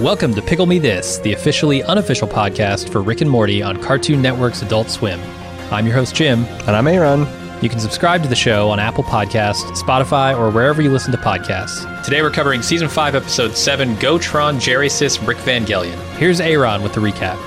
Welcome 0.00 0.34
to 0.34 0.42
Pickle 0.42 0.66
Me 0.66 0.80
This, 0.80 1.18
the 1.18 1.32
officially 1.32 1.82
unofficial 1.84 2.26
podcast 2.26 2.90
for 2.90 3.02
Rick 3.02 3.20
and 3.20 3.30
Morty 3.30 3.62
on 3.62 3.80
Cartoon 3.80 4.20
Network's 4.20 4.60
Adult 4.60 4.90
Swim. 4.90 5.20
I'm 5.70 5.86
your 5.86 5.94
host, 5.94 6.16
Jim. 6.16 6.44
And 6.66 6.70
I'm 6.70 6.88
Aaron. 6.88 7.20
You 7.62 7.68
can 7.68 7.78
subscribe 7.78 8.20
to 8.24 8.28
the 8.28 8.34
show 8.34 8.68
on 8.68 8.80
Apple 8.80 9.04
Podcasts, 9.04 9.70
Spotify, 9.80 10.36
or 10.36 10.50
wherever 10.50 10.82
you 10.82 10.90
listen 10.90 11.12
to 11.12 11.18
podcasts. 11.18 12.04
Today 12.04 12.20
we're 12.20 12.30
covering 12.30 12.60
Season 12.60 12.88
5, 12.88 13.14
Episode 13.14 13.56
7, 13.56 13.94
Gotron, 13.98 14.56
Jerrysis, 14.56 15.24
Rick 15.24 15.38
Vangelion. 15.38 15.96
Here's 16.16 16.40
Aaron 16.40 16.82
with 16.82 16.94
the 16.94 17.00
recap. 17.00 17.38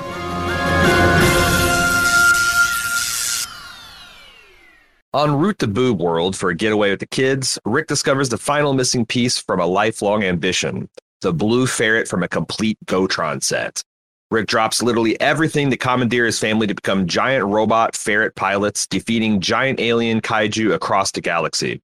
En 5.15 5.33
route 5.33 5.57
to 5.59 5.67
Boob 5.67 6.01
World 6.01 6.35
for 6.35 6.49
a 6.49 6.55
getaway 6.55 6.89
with 6.89 6.99
the 6.99 7.07
kids, 7.07 7.57
Rick 7.63 7.87
discovers 7.87 8.27
the 8.27 8.37
final 8.37 8.73
missing 8.73 9.05
piece 9.05 9.37
from 9.37 9.61
a 9.61 9.65
lifelong 9.65 10.25
ambition 10.25 10.89
the 11.21 11.31
blue 11.31 11.65
ferret 11.65 12.09
from 12.09 12.21
a 12.21 12.27
complete 12.27 12.77
Gotron 12.85 13.41
set. 13.41 13.81
Rick 14.29 14.47
drops 14.47 14.83
literally 14.83 15.17
everything 15.21 15.69
to 15.69 15.77
commandeer 15.77 16.25
his 16.25 16.37
family 16.37 16.67
to 16.67 16.75
become 16.75 17.07
giant 17.07 17.45
robot 17.45 17.95
ferret 17.95 18.35
pilots, 18.35 18.87
defeating 18.87 19.39
giant 19.39 19.79
alien 19.79 20.19
kaiju 20.19 20.73
across 20.73 21.11
the 21.11 21.21
galaxy. 21.21 21.81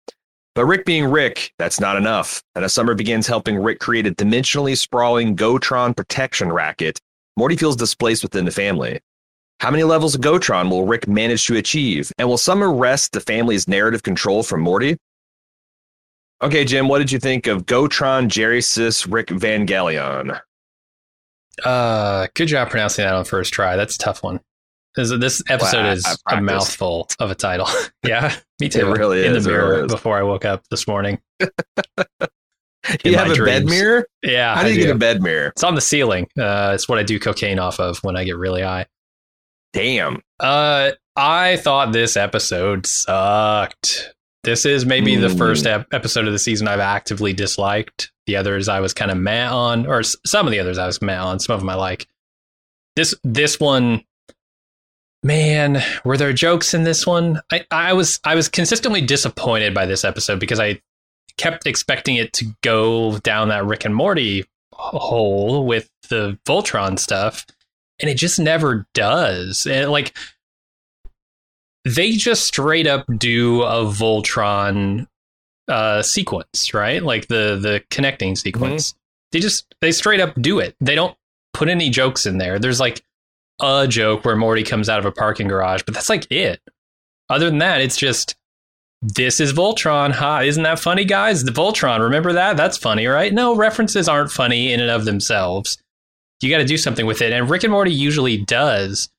But 0.53 0.65
Rick 0.65 0.85
being 0.85 1.05
Rick, 1.05 1.53
that's 1.57 1.79
not 1.79 1.95
enough. 1.95 2.43
And 2.53 2.65
as 2.65 2.73
Summer 2.73 2.95
begins 2.95 3.27
helping 3.27 3.57
Rick 3.57 3.79
create 3.79 4.07
a 4.07 4.11
dimensionally 4.11 4.77
sprawling 4.77 5.37
Gotron 5.37 5.95
protection 5.95 6.51
racket, 6.51 6.99
Morty 7.37 7.55
feels 7.55 7.77
displaced 7.77 8.23
within 8.23 8.43
the 8.43 8.51
family. 8.51 8.99
How 9.61 9.69
many 9.69 9.83
levels 9.83 10.15
of 10.15 10.21
Gotron 10.21 10.71
will 10.71 10.87
Rick 10.87 11.07
manage 11.07 11.45
to 11.45 11.55
achieve? 11.55 12.11
And 12.17 12.27
will 12.27 12.39
Summer 12.39 12.73
wrest 12.73 13.11
the 13.11 13.19
family's 13.19 13.67
narrative 13.67 14.01
control 14.01 14.41
from 14.41 14.61
Morty? 14.61 14.97
Okay, 16.41 16.65
Jim, 16.65 16.87
what 16.87 16.97
did 16.97 17.11
you 17.11 17.19
think 17.19 17.45
of 17.45 17.67
Gotron, 17.67 18.27
Jerrysis, 18.27 19.05
Rick 19.07 19.27
Vangelion? 19.27 20.41
Uh, 21.63 22.25
good 22.33 22.47
job 22.47 22.71
pronouncing 22.71 23.05
that 23.05 23.13
on 23.13 23.23
first 23.23 23.53
try. 23.53 23.75
That's 23.75 23.93
a 23.93 23.99
tough 23.99 24.23
one. 24.23 24.39
This, 24.95 25.11
this 25.19 25.43
episode 25.47 25.83
well, 25.83 25.93
is 25.93 26.17
a 26.31 26.41
mouthful 26.41 27.07
of 27.19 27.29
a 27.29 27.35
title. 27.35 27.67
yeah, 28.03 28.35
me 28.59 28.67
too. 28.67 28.79
It 28.79 28.97
really 28.97 29.27
In 29.27 29.35
is. 29.35 29.43
the 29.43 29.51
mirror 29.51 29.75
really 29.75 29.87
before 29.89 30.17
I 30.17 30.23
woke 30.23 30.43
up 30.43 30.63
this 30.71 30.87
morning. 30.87 31.19
you 31.39 33.15
have 33.15 33.29
a 33.29 33.35
dreams. 33.35 33.45
bed 33.45 33.65
mirror? 33.65 34.07
Yeah. 34.23 34.55
How 34.55 34.63
do 34.63 34.69
you 34.69 34.77
do. 34.77 34.87
get 34.87 34.95
a 34.95 34.97
bed 34.97 35.21
mirror? 35.21 35.49
It's 35.49 35.63
on 35.63 35.75
the 35.75 35.81
ceiling. 35.81 36.27
Uh, 36.35 36.71
it's 36.73 36.89
what 36.89 36.97
I 36.97 37.03
do 37.03 37.19
cocaine 37.19 37.59
off 37.59 37.79
of 37.79 37.99
when 37.99 38.17
I 38.17 38.23
get 38.23 38.37
really 38.37 38.63
high. 38.63 38.87
Damn. 39.73 40.21
Uh, 40.39 40.91
I 41.15 41.57
thought 41.57 41.91
this 41.91 42.17
episode 42.17 42.85
sucked. 42.85 44.13
This 44.43 44.65
is 44.65 44.85
maybe 44.85 45.15
mm. 45.15 45.21
the 45.21 45.29
first 45.29 45.65
ep- 45.65 45.93
episode 45.93 46.25
of 46.25 46.33
the 46.33 46.39
season 46.39 46.67
I've 46.67 46.79
actively 46.79 47.33
disliked. 47.33 48.11
The 48.25 48.35
others 48.35 48.67
I 48.67 48.79
was 48.79 48.93
kind 48.93 49.11
of 49.11 49.17
mad 49.17 49.51
on, 49.51 49.85
or 49.85 50.03
some 50.03 50.47
of 50.47 50.51
the 50.51 50.59
others 50.59 50.77
I 50.77 50.87
was 50.87 51.01
mad 51.01 51.19
on. 51.19 51.39
Some 51.39 51.53
of 51.53 51.59
them 51.59 51.69
I 51.69 51.75
like. 51.75 52.07
This 52.95 53.15
this 53.23 53.59
one, 53.59 54.03
man, 55.23 55.81
were 56.03 56.17
there 56.17 56.33
jokes 56.33 56.73
in 56.73 56.83
this 56.83 57.05
one? 57.05 57.41
I, 57.51 57.65
I 57.71 57.93
was 57.93 58.19
I 58.23 58.35
was 58.35 58.49
consistently 58.49 59.01
disappointed 59.01 59.73
by 59.73 59.85
this 59.85 60.03
episode 60.03 60.39
because 60.39 60.59
I 60.59 60.81
kept 61.37 61.67
expecting 61.67 62.15
it 62.15 62.33
to 62.33 62.45
go 62.61 63.17
down 63.19 63.49
that 63.49 63.65
Rick 63.65 63.85
and 63.85 63.95
Morty 63.95 64.45
hole 64.73 65.65
with 65.65 65.89
the 66.09 66.37
Voltron 66.45 66.97
stuff, 66.97 67.45
and 68.01 68.09
it 68.09 68.17
just 68.17 68.39
never 68.39 68.87
does. 68.93 69.65
And 69.65 69.91
like 69.91 70.17
they 71.85 72.11
just 72.11 72.45
straight 72.45 72.87
up 72.87 73.05
do 73.17 73.63
a 73.63 73.85
Voltron 73.85 75.07
uh, 75.67 76.01
sequence, 76.01 76.73
right? 76.73 77.01
Like 77.01 77.27
the 77.27 77.57
the 77.61 77.83
connecting 77.89 78.35
sequence. 78.35 78.91
Mm-hmm. 78.91 78.97
They 79.31 79.39
just 79.39 79.75
they 79.81 79.91
straight 79.91 80.19
up 80.19 80.33
do 80.41 80.59
it. 80.59 80.75
They 80.81 80.95
don't 80.95 81.15
put 81.53 81.69
any 81.69 81.89
jokes 81.89 82.25
in 82.25 82.37
there. 82.37 82.59
There's 82.59 82.79
like 82.79 83.03
a 83.61 83.87
joke 83.87 84.25
where 84.25 84.35
Morty 84.35 84.63
comes 84.63 84.89
out 84.89 84.99
of 84.99 85.05
a 85.05 85.11
parking 85.11 85.47
garage, 85.47 85.83
but 85.83 85.93
that's 85.93 86.09
like 86.09 86.29
it. 86.31 86.59
Other 87.29 87.45
than 87.49 87.59
that, 87.59 87.81
it's 87.81 87.97
just 87.97 88.35
this 89.01 89.39
is 89.39 89.53
Voltron. 89.53 90.11
Ha, 90.11 90.41
isn't 90.41 90.63
that 90.63 90.79
funny, 90.79 91.05
guys? 91.05 91.43
The 91.43 91.51
Voltron, 91.51 92.01
remember 92.01 92.33
that? 92.33 92.57
That's 92.57 92.77
funny, 92.77 93.07
right? 93.07 93.33
No, 93.33 93.55
references 93.55 94.07
aren't 94.07 94.31
funny 94.31 94.71
in 94.73 94.79
and 94.79 94.91
of 94.91 95.05
themselves. 95.05 95.80
You 96.41 96.49
got 96.49 96.57
to 96.57 96.65
do 96.65 96.77
something 96.77 97.05
with 97.05 97.21
it. 97.21 97.31
And 97.31 97.49
Rick 97.49 97.63
and 97.63 97.71
Morty 97.71 97.93
usually 97.93 98.37
does. 98.37 99.09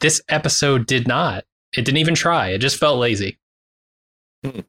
This 0.00 0.22
episode 0.28 0.86
did 0.86 1.06
not. 1.06 1.44
It 1.76 1.84
didn't 1.84 1.98
even 1.98 2.14
try. 2.14 2.48
It 2.48 2.58
just 2.58 2.78
felt 2.78 2.98
lazy. 2.98 3.38
Hmm. 4.44 4.60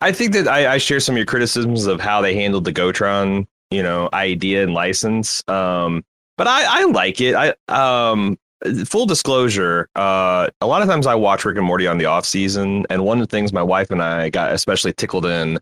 I 0.00 0.12
think 0.12 0.32
that 0.32 0.48
I, 0.48 0.74
I, 0.74 0.78
share 0.78 0.98
some 0.98 1.14
of 1.14 1.18
your 1.18 1.26
criticisms 1.26 1.84
of 1.84 2.00
how 2.00 2.22
they 2.22 2.34
handled 2.34 2.64
the 2.64 2.72
Gotron, 2.72 3.46
you 3.70 3.82
know, 3.82 4.08
idea 4.14 4.62
and 4.62 4.72
license. 4.72 5.46
Um, 5.46 6.02
but 6.38 6.46
I, 6.48 6.80
I 6.80 6.84
like 6.84 7.20
it. 7.20 7.34
I 7.34 7.54
um, 7.68 8.38
full 8.86 9.06
disclosure, 9.06 9.88
uh, 9.96 10.48
a 10.60 10.66
lot 10.66 10.80
of 10.80 10.88
times 10.88 11.06
I 11.06 11.14
watch 11.14 11.44
Rick 11.44 11.58
and 11.58 11.66
Morty 11.66 11.86
on 11.86 11.98
the 11.98 12.06
off 12.06 12.24
season, 12.24 12.86
and 12.90 13.04
one 13.04 13.20
of 13.20 13.28
the 13.28 13.30
things 13.30 13.52
my 13.52 13.62
wife 13.62 13.90
and 13.90 14.02
I 14.02 14.30
got 14.30 14.52
especially 14.52 14.92
tickled 14.92 15.26
in 15.26 15.58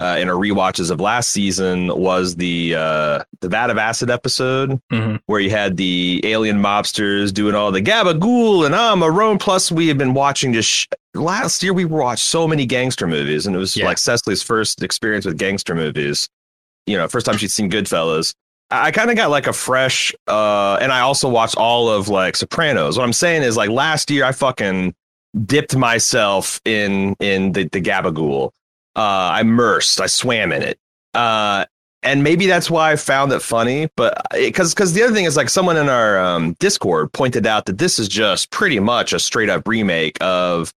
uh, 0.00 0.16
in 0.18 0.28
our 0.28 0.34
rewatches 0.34 0.90
of 0.90 1.00
last 1.00 1.30
season 1.30 1.86
was 1.96 2.34
the 2.36 2.74
uh, 2.74 3.22
the 3.40 3.48
vat 3.48 3.70
of 3.70 3.78
acid 3.78 4.10
episode 4.10 4.80
mm-hmm. 4.92 5.16
where 5.26 5.40
you 5.40 5.50
had 5.50 5.76
the 5.76 6.20
alien 6.24 6.60
mobsters 6.60 7.32
doing 7.32 7.54
all 7.54 7.70
the 7.70 7.80
gabagool 7.80 8.66
and 8.66 8.74
I'm 8.74 9.02
a 9.02 9.10
Roan. 9.10 9.38
Plus, 9.38 9.70
we 9.70 9.88
had 9.88 9.98
been 9.98 10.14
watching 10.14 10.52
this. 10.52 10.66
Sh- 10.66 10.86
last 11.14 11.62
year, 11.62 11.72
we 11.72 11.84
watched 11.84 12.24
so 12.24 12.48
many 12.48 12.66
gangster 12.66 13.06
movies, 13.06 13.46
and 13.46 13.54
it 13.54 13.58
was 13.58 13.76
yeah. 13.76 13.86
like 13.86 13.98
Cecily's 13.98 14.42
first 14.42 14.82
experience 14.82 15.26
with 15.26 15.38
gangster 15.38 15.74
movies. 15.74 16.28
You 16.86 16.98
know, 16.98 17.06
first 17.06 17.26
time 17.26 17.36
she'd 17.36 17.50
seen 17.50 17.70
Goodfellas. 17.70 18.34
I 18.70 18.90
kind 18.90 19.10
of 19.10 19.16
got 19.16 19.30
like 19.30 19.46
a 19.46 19.52
fresh, 19.52 20.12
uh, 20.26 20.78
and 20.80 20.90
I 20.90 21.00
also 21.00 21.28
watched 21.28 21.56
all 21.56 21.88
of 21.88 22.08
like 22.08 22.34
Sopranos. 22.34 22.98
What 22.98 23.04
I'm 23.04 23.12
saying 23.12 23.42
is, 23.42 23.56
like 23.56 23.70
last 23.70 24.10
year, 24.10 24.24
I 24.24 24.32
fucking 24.32 24.94
dipped 25.46 25.76
myself 25.76 26.60
in 26.64 27.14
in 27.20 27.52
the 27.52 27.68
the 27.68 27.80
gabagool 27.80 28.50
uh, 28.96 29.00
I 29.32 29.40
immersed. 29.40 30.00
I 30.00 30.06
swam 30.06 30.52
in 30.52 30.62
it. 30.62 30.78
Uh, 31.14 31.64
and 32.02 32.22
maybe 32.22 32.46
that's 32.46 32.70
why 32.70 32.92
I 32.92 32.96
found 32.96 33.32
it 33.32 33.40
funny. 33.40 33.88
But 33.96 34.26
because 34.32 34.74
because 34.74 34.92
the 34.92 35.02
other 35.02 35.14
thing 35.14 35.24
is 35.24 35.36
like 35.36 35.48
someone 35.48 35.76
in 35.76 35.88
our 35.88 36.18
um, 36.18 36.54
Discord 36.60 37.12
pointed 37.12 37.46
out 37.46 37.66
that 37.66 37.78
this 37.78 37.98
is 37.98 38.08
just 38.08 38.50
pretty 38.50 38.78
much 38.78 39.12
a 39.12 39.18
straight 39.18 39.48
up 39.48 39.66
remake 39.66 40.18
of 40.20 40.72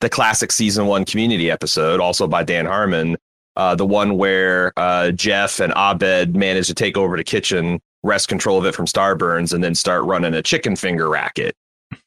the 0.00 0.08
classic 0.08 0.50
season 0.50 0.86
one 0.86 1.04
Community 1.04 1.50
episode, 1.50 2.00
also 2.00 2.26
by 2.26 2.42
Dan 2.42 2.66
Harmon. 2.66 3.16
Uh, 3.54 3.74
the 3.74 3.86
one 3.86 4.16
where 4.16 4.72
uh, 4.76 5.10
Jeff 5.12 5.60
and 5.60 5.72
Abed 5.76 6.34
manage 6.34 6.66
to 6.68 6.74
take 6.74 6.96
over 6.96 7.16
the 7.16 7.24
kitchen, 7.24 7.80
wrest 8.02 8.28
control 8.28 8.58
of 8.58 8.64
it 8.64 8.74
from 8.74 8.86
Starburns, 8.86 9.52
and 9.52 9.62
then 9.62 9.74
start 9.74 10.04
running 10.04 10.34
a 10.34 10.42
chicken 10.42 10.74
finger 10.74 11.08
racket. 11.08 11.54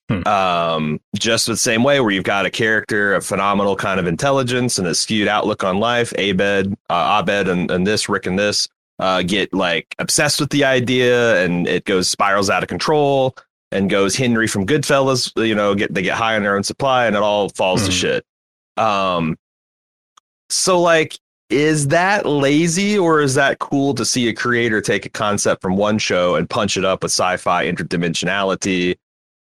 Hmm. 0.09 0.27
Um, 0.27 1.01
just 1.15 1.47
the 1.47 1.57
same 1.57 1.83
way 1.83 1.99
where 1.99 2.11
you've 2.11 2.23
got 2.23 2.45
a 2.45 2.51
character 2.51 3.13
of 3.13 3.25
phenomenal 3.25 3.75
kind 3.75 3.99
of 3.99 4.07
intelligence 4.07 4.77
and 4.77 4.87
a 4.87 4.93
skewed 4.93 5.27
outlook 5.27 5.63
on 5.63 5.79
life, 5.79 6.13
Abed, 6.17 6.75
uh, 6.89 7.21
Abed, 7.21 7.47
and, 7.47 7.71
and 7.71 7.87
this 7.87 8.07
Rick 8.07 8.25
and 8.27 8.37
this 8.37 8.67
uh, 8.99 9.23
get 9.23 9.53
like 9.53 9.95
obsessed 9.99 10.39
with 10.39 10.51
the 10.51 10.63
idea, 10.63 11.43
and 11.43 11.67
it 11.67 11.85
goes 11.85 12.07
spirals 12.07 12.49
out 12.49 12.63
of 12.63 12.69
control, 12.69 13.35
and 13.71 13.89
goes 13.89 14.15
Henry 14.15 14.47
from 14.47 14.65
Goodfellas. 14.65 15.31
You 15.35 15.55
know, 15.55 15.73
get 15.73 15.93
they 15.93 16.03
get 16.03 16.17
high 16.17 16.35
on 16.35 16.43
their 16.43 16.55
own 16.55 16.63
supply, 16.63 17.07
and 17.07 17.15
it 17.15 17.21
all 17.21 17.49
falls 17.49 17.81
hmm. 17.81 17.87
to 17.87 17.91
shit. 17.91 18.25
Um, 18.77 19.37
so 20.49 20.79
like 20.79 21.17
is 21.49 21.89
that 21.89 22.25
lazy 22.25 22.97
or 22.97 23.21
is 23.21 23.35
that 23.35 23.59
cool 23.59 23.93
to 23.93 24.03
see 24.03 24.27
a 24.27 24.33
creator 24.33 24.81
take 24.81 25.05
a 25.05 25.09
concept 25.09 25.61
from 25.61 25.77
one 25.77 25.97
show 25.99 26.35
and 26.35 26.49
punch 26.49 26.75
it 26.75 26.83
up 26.83 27.03
with 27.03 27.11
sci-fi 27.11 27.65
interdimensionality 27.65 28.95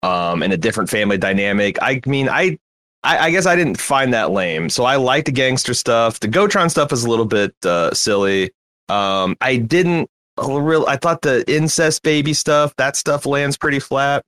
um, 0.03 0.43
and 0.43 0.53
a 0.53 0.57
different 0.57 0.89
family 0.89 1.17
dynamic. 1.17 1.77
I 1.81 2.01
mean, 2.05 2.29
I, 2.29 2.59
I, 3.03 3.17
I 3.17 3.31
guess 3.31 3.45
I 3.45 3.55
didn't 3.55 3.79
find 3.79 4.13
that 4.13 4.31
lame. 4.31 4.69
So 4.69 4.83
I 4.83 4.97
like 4.97 5.25
the 5.25 5.31
gangster 5.31 5.73
stuff. 5.73 6.19
The 6.19 6.27
Gotron 6.27 6.69
stuff 6.69 6.91
is 6.91 7.05
a 7.05 7.09
little 7.09 7.25
bit 7.25 7.55
uh, 7.65 7.93
silly. 7.93 8.51
Um, 8.89 9.35
I 9.41 9.57
didn't 9.57 10.09
real. 10.37 10.85
I 10.87 10.97
thought 10.97 11.21
the 11.21 11.43
incest 11.51 12.03
baby 12.03 12.33
stuff, 12.33 12.75
that 12.75 12.95
stuff 12.95 13.25
lands 13.25 13.57
pretty 13.57 13.79
flat. 13.79 14.23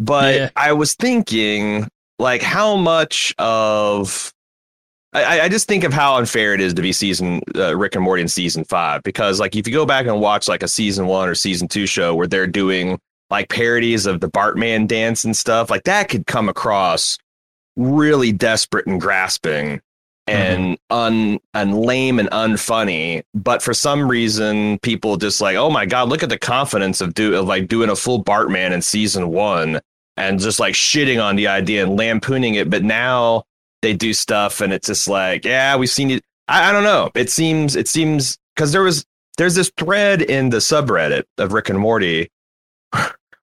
But 0.00 0.34
yeah. 0.34 0.50
I 0.56 0.72
was 0.72 0.94
thinking, 0.94 1.86
like, 2.18 2.42
how 2.42 2.76
much 2.76 3.34
of 3.38 4.32
I, 5.12 5.42
I 5.42 5.48
just 5.50 5.68
think 5.68 5.84
of 5.84 5.92
how 5.92 6.16
unfair 6.16 6.54
it 6.54 6.60
is 6.60 6.72
to 6.74 6.82
be 6.82 6.92
season 6.92 7.42
uh, 7.54 7.76
Rick 7.76 7.96
and 7.96 8.04
Morty 8.04 8.22
in 8.22 8.28
season 8.28 8.64
five 8.64 9.02
because 9.02 9.38
like 9.38 9.54
if 9.54 9.68
you 9.68 9.74
go 9.74 9.84
back 9.84 10.06
and 10.06 10.20
watch 10.20 10.48
like 10.48 10.62
a 10.62 10.68
season 10.68 11.06
one 11.06 11.28
or 11.28 11.34
season 11.34 11.68
two 11.68 11.86
show 11.86 12.14
where 12.14 12.26
they're 12.26 12.46
doing 12.46 12.98
like 13.32 13.48
parodies 13.48 14.04
of 14.04 14.20
the 14.20 14.30
Bartman 14.30 14.86
dance 14.86 15.24
and 15.24 15.34
stuff, 15.34 15.70
like 15.70 15.84
that 15.84 16.10
could 16.10 16.26
come 16.26 16.50
across 16.50 17.16
really 17.76 18.30
desperate 18.30 18.86
and 18.86 19.00
grasping 19.00 19.80
and 20.26 20.76
mm-hmm. 20.76 20.94
un 20.94 21.40
and 21.54 21.80
lame 21.80 22.18
and 22.18 22.28
unfunny. 22.28 23.22
But 23.32 23.62
for 23.62 23.72
some 23.72 24.06
reason, 24.06 24.78
people 24.80 25.16
just 25.16 25.40
like, 25.40 25.56
oh 25.56 25.70
my 25.70 25.86
god, 25.86 26.10
look 26.10 26.22
at 26.22 26.28
the 26.28 26.38
confidence 26.38 27.00
of 27.00 27.14
do 27.14 27.34
of 27.34 27.46
like 27.46 27.68
doing 27.68 27.88
a 27.88 27.96
full 27.96 28.22
Bartman 28.22 28.70
in 28.70 28.82
season 28.82 29.30
one 29.30 29.80
and 30.18 30.38
just 30.38 30.60
like 30.60 30.74
shitting 30.74 31.24
on 31.24 31.34
the 31.36 31.48
idea 31.48 31.84
and 31.84 31.96
lampooning 31.96 32.56
it. 32.56 32.68
But 32.68 32.84
now 32.84 33.44
they 33.80 33.94
do 33.94 34.12
stuff 34.12 34.60
and 34.60 34.74
it's 34.74 34.88
just 34.88 35.08
like, 35.08 35.46
yeah, 35.46 35.74
we've 35.76 35.88
seen 35.88 36.10
it. 36.10 36.22
I, 36.48 36.68
I 36.68 36.72
don't 36.72 36.84
know. 36.84 37.10
It 37.14 37.30
seems 37.30 37.76
it 37.76 37.88
seems 37.88 38.36
because 38.54 38.72
there 38.72 38.82
was 38.82 39.06
there's 39.38 39.54
this 39.54 39.72
thread 39.78 40.20
in 40.20 40.50
the 40.50 40.58
subreddit 40.58 41.24
of 41.38 41.54
Rick 41.54 41.70
and 41.70 41.78
Morty 41.78 42.28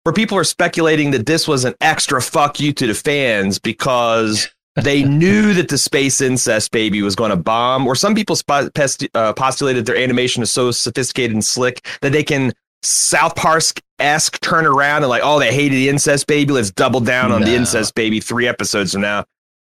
where 0.09 0.13
people 0.15 0.39
are 0.39 0.43
speculating 0.43 1.11
that 1.11 1.27
this 1.27 1.47
was 1.47 1.65
an 1.65 1.75
extra 1.81 2.19
fuck 2.19 2.59
you 2.59 2.73
to 2.73 2.87
the 2.87 2.95
fans 2.95 3.59
because 3.59 4.49
they 4.75 5.03
knew 5.03 5.53
that 5.53 5.69
the 5.69 5.77
space 5.77 6.19
incest 6.19 6.71
baby 6.71 7.03
was 7.03 7.15
going 7.15 7.29
to 7.29 7.35
bomb, 7.35 7.85
or 7.85 7.93
some 7.93 8.15
people 8.15 8.35
pest- 8.73 9.07
uh, 9.13 9.33
postulated 9.33 9.85
their 9.85 9.95
animation 9.95 10.41
is 10.41 10.49
so 10.49 10.71
sophisticated 10.71 11.35
and 11.35 11.45
slick 11.45 11.85
that 12.01 12.11
they 12.11 12.23
can 12.23 12.51
South 12.81 13.35
Park 13.35 13.61
esque 13.99 14.41
turn 14.41 14.65
around 14.65 15.03
and 15.03 15.09
like, 15.09 15.21
oh, 15.23 15.37
they 15.37 15.53
hated 15.53 15.75
the 15.75 15.89
incest 15.89 16.25
baby. 16.25 16.53
Let's 16.53 16.71
double 16.71 17.01
down 17.01 17.31
on 17.31 17.41
no. 17.41 17.45
the 17.45 17.53
incest 17.53 17.93
baby 17.93 18.19
three 18.19 18.47
episodes 18.47 18.93
from 18.93 19.01
now. 19.01 19.25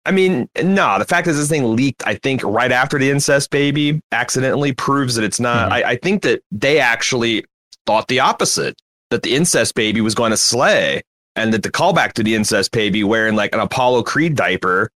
I 0.05 0.11
mean, 0.11 0.51
no, 0.63 0.99
the 0.99 1.07
fact 1.07 1.29
is 1.29 1.39
this 1.39 1.49
thing 1.49 1.75
leaked, 1.75 2.07
I 2.07 2.17
think, 2.17 2.43
right 2.45 2.73
after 2.73 2.99
the 2.99 3.11
incest 3.11 3.51
baby 3.51 4.03
accidentally 4.13 4.75
proves 4.75 5.15
that 5.15 5.25
it's 5.25 5.41
not. 5.41 5.73
Mm-hmm. 5.73 5.87
I, 5.87 5.91
I 5.93 5.97
think 5.97 6.25
that 6.25 6.43
they 6.53 6.79
actually 6.79 7.47
thought 7.87 8.09
the 8.09 8.21
opposite 8.21 8.77
that 9.11 9.23
the 9.23 9.35
incest 9.35 9.75
baby 9.75 10.01
was 10.01 10.15
going 10.15 10.31
to 10.31 10.37
slay 10.37 11.03
and 11.35 11.53
that 11.53 11.63
the 11.63 11.71
callback 11.71 12.13
to 12.15 12.23
the 12.23 12.35
incest 12.35 12.73
baby 12.73 13.05
wearing 13.05 13.37
like 13.37 13.55
an 13.55 13.61
Apollo 13.61 14.03
Creed 14.05 14.35
diaper 14.35 14.91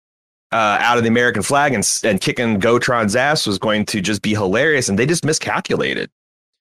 uh, 0.53 0.79
out 0.81 0.97
of 0.97 1.05
the 1.05 1.09
American 1.09 1.43
flag 1.43 1.73
and, 1.75 2.01
and 2.03 2.21
kicking 2.21 2.61
Gotron's 2.61 3.15
ass 3.15 3.47
was 3.47 3.59
going 3.59 3.87
to 3.87 4.01
just 4.01 4.23
be 4.23 4.31
hilarious. 4.31 4.89
And 4.89 4.99
they 4.99 5.07
just 5.07 5.25
miscalculated. 5.25 6.11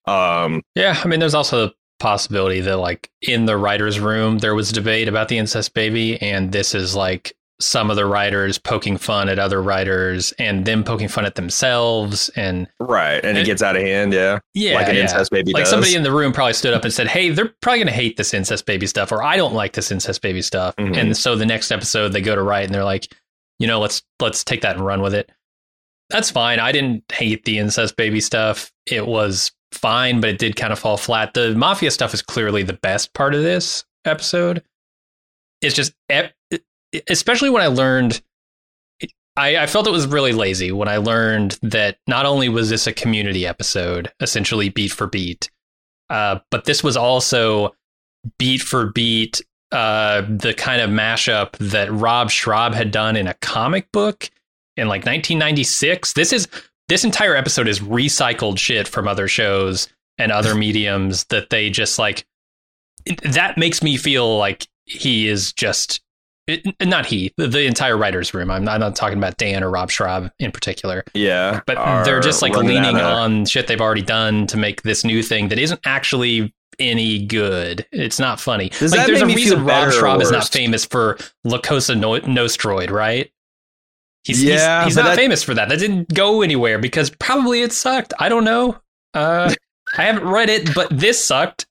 Um, 0.05 0.61
yeah. 0.75 0.99
I 1.03 1.07
mean, 1.07 1.19
there's 1.19 1.33
also 1.33 1.67
the 1.67 1.73
possibility 1.99 2.61
that 2.61 2.77
like 2.77 3.09
in 3.21 3.45
the 3.45 3.57
writer's 3.57 3.99
room, 3.99 4.39
there 4.39 4.53
was 4.53 4.71
debate 4.71 5.07
about 5.07 5.27
the 5.27 5.37
incest 5.37 5.73
baby. 5.73 6.21
And 6.21 6.51
this 6.51 6.75
is 6.75 6.95
like 6.95 7.33
some 7.61 7.89
of 7.89 7.97
the 7.97 8.05
writers 8.05 8.57
poking 8.57 8.97
fun 8.97 9.27
at 9.27 9.37
other 9.37 9.61
writers 9.61 10.31
and 10.39 10.65
them 10.65 10.83
poking 10.83 11.09
fun 11.09 11.25
at 11.25 11.35
themselves 11.35 12.29
and 12.29 12.67
right 12.79 13.23
and, 13.25 13.37
it 13.37 13.45
gets 13.45 13.61
out 13.61 13.75
of 13.75 13.81
hand 13.81 14.13
yeah? 14.13 14.39
Yeah 14.53 14.75
like 14.75 14.87
an 14.87 14.95
yeah. 14.95 15.01
incest 15.01 15.29
baby 15.29 15.51
like 15.51 15.63
does. 15.63 15.69
somebody 15.69 15.95
in 15.95 16.03
the 16.03 16.11
room 16.11 16.31
probably 16.31 16.53
stood 16.53 16.73
up 16.73 16.85
and 16.85 16.93
said 16.93 17.07
hey 17.07 17.31
they're 17.31 17.53
probably 17.61 17.79
going 17.79 17.87
to 17.87 17.93
hate 17.93 18.15
this 18.15 18.33
incest 18.33 18.65
baby 18.65 18.87
stuff 18.87 19.11
or 19.11 19.21
i 19.21 19.35
don't 19.35 19.53
like 19.53 19.73
this 19.73 19.91
incest 19.91 20.21
baby 20.21 20.41
stuff. 20.41 20.73
Mm-hmm. 20.77 20.95
and 20.95 21.17
so 21.17 21.35
the 21.35 21.45
next 21.45 21.71
episode 21.71 22.09
they 22.09 22.21
go 22.21 22.33
to 22.33 22.41
write 22.41 22.65
and 22.65 22.73
they're 22.73 22.83
like 22.85 23.13
you 23.59 23.67
know 23.67 23.79
let's 23.79 24.01
let's 24.19 24.43
take 24.43 24.61
that 24.61 24.75
and 24.75 24.85
run 24.85 25.01
with 25.01 25.13
it. 25.13 25.31
That's 26.09 26.31
fine. 26.31 26.59
I 26.59 26.71
didn't 26.71 27.03
hate 27.11 27.45
the 27.45 27.59
incest 27.59 27.95
baby 27.95 28.19
stuff. 28.19 28.71
It 28.87 29.05
was 29.05 29.51
fine 29.71 30.19
but 30.19 30.31
it 30.31 30.39
did 30.39 30.55
kind 30.55 30.73
of 30.73 30.79
fall 30.79 30.97
flat. 30.97 31.33
The 31.33 31.53
mafia 31.53 31.91
stuff 31.91 32.13
is 32.13 32.21
clearly 32.23 32.63
the 32.63 32.73
best 32.73 33.13
part 33.13 33.35
of 33.35 33.43
this 33.43 33.83
episode. 34.05 34.63
It's 35.61 35.75
just 35.75 35.93
especially 37.09 37.49
when 37.49 37.61
I 37.61 37.67
learned, 37.67 38.21
I, 39.35 39.57
I 39.57 39.67
felt 39.67 39.87
it 39.87 39.91
was 39.91 40.07
really 40.07 40.33
lazy 40.33 40.71
when 40.71 40.87
I 40.87 40.97
learned 40.97 41.57
that 41.61 41.97
not 42.07 42.25
only 42.25 42.49
was 42.49 42.69
this 42.69 42.87
a 42.87 42.93
community 42.93 43.45
episode, 43.45 44.11
essentially 44.19 44.69
beat 44.69 44.91
for 44.91 45.07
beat, 45.07 45.49
uh, 46.09 46.39
but 46.51 46.65
this 46.65 46.83
was 46.83 46.97
also 46.97 47.75
beat 48.37 48.61
for 48.61 48.87
beat 48.87 49.41
uh, 49.71 50.21
the 50.21 50.53
kind 50.53 50.81
of 50.81 50.89
mashup 50.89 51.51
that 51.57 51.91
Rob 51.91 52.31
Schrab 52.31 52.73
had 52.73 52.91
done 52.91 53.15
in 53.15 53.27
a 53.27 53.35
comic 53.35 53.91
book 53.91 54.29
in 54.75 54.87
like 54.87 55.01
1996. 55.01 56.13
This 56.13 56.33
is 56.33 56.47
this 56.87 57.03
entire 57.03 57.35
episode 57.35 57.67
is 57.67 57.79
recycled 57.79 58.57
shit 58.57 58.87
from 58.87 59.07
other 59.07 59.27
shows 59.27 59.87
and 60.17 60.31
other 60.31 60.55
mediums 60.55 61.25
that 61.25 61.49
they 61.49 61.69
just 61.69 61.99
like. 61.99 62.25
That 63.23 63.57
makes 63.57 63.81
me 63.81 63.95
feel 63.95 64.37
like 64.37 64.67
he 64.85 65.27
is 65.27 65.53
just 65.53 66.01
it, 66.49 66.87
not 66.87 67.05
he, 67.05 67.33
the, 67.37 67.47
the, 67.47 67.65
entire 67.65 67.97
writers' 67.97 68.33
room. 68.33 68.51
I'm 68.51 68.63
not, 68.63 68.75
I'm 68.75 68.79
not, 68.79 68.95
talking 68.95 69.17
about 69.17 69.37
Dan 69.37 69.63
or 69.63 69.69
Rob 69.69 69.91
Schrab 69.91 70.31
in 70.39 70.51
particular. 70.51 71.03
Yeah, 71.13 71.61
but 71.65 72.03
they're 72.03 72.19
just 72.19 72.41
like 72.41 72.55
leaning 72.55 72.97
on 72.97 73.45
shit 73.45 73.67
they've 73.67 73.81
already 73.81 74.01
done 74.01 74.47
to 74.47 74.57
make 74.57 74.81
this 74.81 75.03
new 75.03 75.23
thing 75.23 75.49
that 75.49 75.59
isn't 75.59 75.79
actually 75.85 76.53
any 76.79 77.25
good. 77.25 77.85
It's 77.91 78.19
not 78.19 78.39
funny. 78.39 78.69
Does 78.69 78.95
like, 78.95 79.05
there's 79.05 79.21
a 79.21 79.25
reason 79.25 79.65
Rob 79.65 79.91
Schrab 79.91 80.21
is 80.21 80.31
not 80.31 80.47
famous 80.47 80.85
for 80.85 81.17
La 81.43 81.59
Cosa 81.59 81.95
no- 81.95 82.19
Nostroid, 82.19 82.89
right? 82.89 83.31
He's, 84.23 84.43
yeah, 84.43 84.83
he's, 84.83 84.93
he's 84.93 84.95
not 84.97 85.09
that... 85.09 85.15
famous 85.15 85.43
for 85.43 85.53
that. 85.53 85.69
That 85.69 85.79
didn't 85.79 86.13
go 86.13 86.41
anywhere 86.41 86.79
because 86.79 87.09
probably 87.09 87.61
it 87.61 87.71
sucked. 87.71 88.13
I 88.19 88.29
don't 88.29 88.43
know. 88.43 88.77
Uh, 89.13 89.53
I 89.97 90.03
haven't 90.03 90.27
read 90.27 90.49
it, 90.49 90.73
but 90.75 90.89
this 90.91 91.23
sucked. 91.23 91.65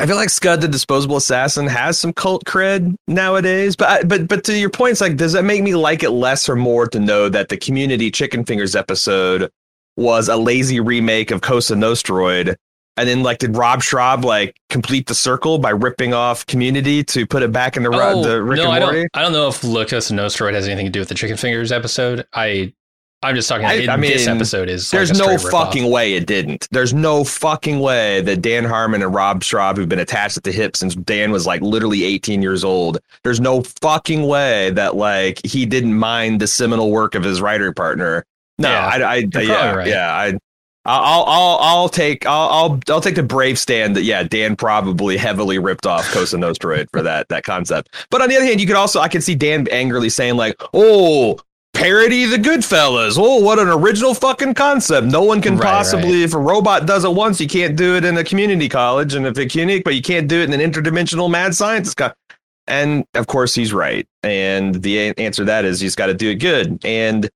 I 0.00 0.06
feel 0.06 0.14
like 0.14 0.30
Scud 0.30 0.60
the 0.60 0.68
Disposable 0.68 1.16
Assassin 1.16 1.66
has 1.66 1.98
some 1.98 2.12
cult 2.12 2.44
cred 2.44 2.94
nowadays, 3.08 3.74
but 3.74 4.06
but 4.06 4.28
but 4.28 4.44
to 4.44 4.56
your 4.56 4.70
point, 4.70 4.92
it's 4.92 5.00
like, 5.00 5.16
does 5.16 5.32
that 5.32 5.44
make 5.44 5.62
me 5.62 5.74
like 5.74 6.04
it 6.04 6.10
less 6.10 6.48
or 6.48 6.54
more 6.54 6.86
to 6.88 7.00
know 7.00 7.28
that 7.28 7.48
the 7.48 7.56
Community 7.56 8.10
Chicken 8.10 8.44
Fingers 8.44 8.76
episode 8.76 9.50
was 9.96 10.28
a 10.28 10.36
lazy 10.36 10.78
remake 10.78 11.32
of 11.32 11.40
Cosa 11.40 11.74
Nostroid, 11.74 12.54
and 12.96 13.08
then 13.08 13.24
like 13.24 13.38
did 13.38 13.56
Rob 13.56 13.82
Schrab 13.82 14.24
like 14.24 14.56
complete 14.68 15.08
the 15.08 15.16
circle 15.16 15.58
by 15.58 15.70
ripping 15.70 16.14
off 16.14 16.46
Community 16.46 17.02
to 17.02 17.26
put 17.26 17.42
it 17.42 17.50
back 17.50 17.76
in 17.76 17.82
the, 17.82 17.90
oh, 17.92 18.22
the 18.22 18.40
Rick 18.40 18.58
no, 18.58 18.70
and 18.70 18.84
Morty? 18.84 18.98
I 18.98 19.02
don't, 19.02 19.10
I 19.14 19.22
don't 19.22 19.32
know 19.32 19.48
if 19.48 19.64
La 19.64 19.84
Cosa 19.84 20.14
Nostroid 20.14 20.54
has 20.54 20.68
anything 20.68 20.86
to 20.86 20.92
do 20.92 21.00
with 21.00 21.08
the 21.08 21.16
Chicken 21.16 21.36
Fingers 21.36 21.72
episode. 21.72 22.24
I 22.32 22.72
I'm 23.20 23.34
just 23.34 23.48
talking. 23.48 23.66
I, 23.66 23.86
I 23.92 23.96
mean, 23.96 24.12
this 24.12 24.28
episode 24.28 24.68
is. 24.68 24.90
There's 24.90 25.10
like 25.10 25.18
no 25.18 25.38
fucking 25.38 25.84
off. 25.84 25.90
way 25.90 26.14
it 26.14 26.26
didn't. 26.26 26.68
There's 26.70 26.94
no 26.94 27.24
fucking 27.24 27.80
way 27.80 28.20
that 28.20 28.42
Dan 28.42 28.64
Harmon 28.64 29.02
and 29.02 29.12
Rob 29.12 29.42
Schrab, 29.42 29.76
who've 29.76 29.88
been 29.88 29.98
attached 29.98 30.36
at 30.36 30.44
the 30.44 30.52
hip 30.52 30.76
since 30.76 30.94
Dan 30.94 31.32
was 31.32 31.44
like 31.44 31.60
literally 31.60 32.04
18 32.04 32.42
years 32.42 32.62
old, 32.62 32.98
there's 33.24 33.40
no 33.40 33.62
fucking 33.82 34.24
way 34.26 34.70
that 34.70 34.94
like 34.94 35.44
he 35.44 35.66
didn't 35.66 35.94
mind 35.94 36.40
the 36.40 36.46
seminal 36.46 36.92
work 36.92 37.16
of 37.16 37.24
his 37.24 37.40
writer 37.40 37.72
partner. 37.72 38.24
No, 38.56 38.70
yeah, 38.70 38.86
I, 38.86 38.96
I 38.96 39.40
yeah, 39.40 39.74
right. 39.74 39.88
yeah, 39.88 40.14
I. 40.14 40.38
I'll 40.84 41.24
I'll 41.24 41.58
I'll 41.60 41.88
take 41.90 42.24
I'll 42.24 42.48
I'll 42.48 42.80
I'll 42.88 43.00
take 43.02 43.16
the 43.16 43.22
brave 43.22 43.58
stand 43.58 43.94
that 43.96 44.04
yeah 44.04 44.22
Dan 44.22 44.56
probably 44.56 45.18
heavily 45.18 45.58
ripped 45.58 45.86
off 45.86 46.10
Cosa 46.12 46.38
Nostroid 46.38 46.88
for 46.90 47.02
that 47.02 47.28
that 47.28 47.44
concept. 47.44 47.94
But 48.10 48.22
on 48.22 48.30
the 48.30 48.36
other 48.36 48.46
hand, 48.46 48.58
you 48.58 48.66
could 48.66 48.76
also 48.76 49.00
I 49.00 49.08
could 49.08 49.22
see 49.22 49.34
Dan 49.34 49.68
angrily 49.68 50.08
saying 50.08 50.36
like, 50.36 50.54
"Oh, 50.72 51.38
parody 51.78 52.24
the 52.24 52.36
Goodfellas. 52.36 53.16
Oh, 53.18 53.40
what 53.40 53.60
an 53.60 53.68
original 53.68 54.12
fucking 54.12 54.54
concept. 54.54 55.06
No 55.06 55.22
one 55.22 55.40
can 55.40 55.56
right, 55.56 55.62
possibly, 55.62 56.18
right. 56.18 56.24
if 56.24 56.34
a 56.34 56.38
robot 56.38 56.86
does 56.86 57.04
it 57.04 57.12
once, 57.12 57.40
you 57.40 57.46
can't 57.46 57.76
do 57.76 57.94
it 57.94 58.04
in 58.04 58.18
a 58.18 58.24
community 58.24 58.68
college. 58.68 59.14
And 59.14 59.24
if 59.24 59.38
it's 59.38 59.54
unique, 59.54 59.84
but 59.84 59.94
you 59.94 60.02
can't 60.02 60.26
do 60.26 60.40
it 60.40 60.52
in 60.52 60.60
an 60.60 60.72
interdimensional 60.72 61.30
mad 61.30 61.54
scientist. 61.54 61.96
Co- 61.96 62.12
and 62.66 63.04
of 63.14 63.28
course, 63.28 63.54
he's 63.54 63.72
right. 63.72 64.06
And 64.24 64.82
the 64.82 65.16
answer 65.18 65.42
to 65.42 65.46
that 65.46 65.64
is 65.64 65.80
he's 65.80 65.94
got 65.94 66.06
to 66.06 66.14
do 66.14 66.30
it 66.30 66.36
good. 66.36 66.84
And, 66.84 67.30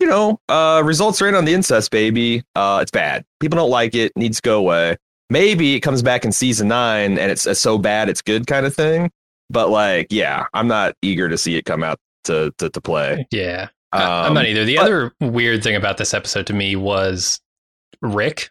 you 0.00 0.08
know, 0.08 0.40
uh, 0.48 0.82
results 0.84 1.22
are 1.22 1.28
in 1.28 1.36
on 1.36 1.44
the 1.44 1.54
incest 1.54 1.92
baby. 1.92 2.42
Uh, 2.56 2.80
it's 2.82 2.90
bad. 2.90 3.24
People 3.38 3.58
don't 3.58 3.70
like 3.70 3.94
it. 3.94 4.10
Needs 4.16 4.38
to 4.38 4.42
go 4.42 4.58
away. 4.58 4.96
Maybe 5.30 5.76
it 5.76 5.80
comes 5.80 6.02
back 6.02 6.24
in 6.24 6.32
season 6.32 6.66
nine 6.66 7.16
and 7.16 7.30
it's, 7.30 7.46
it's 7.46 7.60
so 7.60 7.78
bad 7.78 8.08
it's 8.08 8.22
good 8.22 8.48
kind 8.48 8.66
of 8.66 8.74
thing. 8.74 9.10
But 9.50 9.70
like, 9.70 10.08
yeah, 10.10 10.46
I'm 10.52 10.66
not 10.66 10.94
eager 11.00 11.28
to 11.28 11.38
see 11.38 11.56
it 11.56 11.64
come 11.64 11.84
out 11.84 11.98
to 12.24 12.52
to, 12.58 12.70
to 12.70 12.80
play. 12.80 13.26
Yeah, 13.30 13.68
um, 13.92 14.00
I'm 14.02 14.34
not 14.34 14.46
either. 14.46 14.64
The 14.64 14.76
but, 14.76 14.84
other 14.84 15.12
weird 15.20 15.62
thing 15.62 15.76
about 15.76 15.98
this 15.98 16.14
episode 16.14 16.46
to 16.48 16.54
me 16.54 16.76
was 16.76 17.40
Rick. 18.00 18.50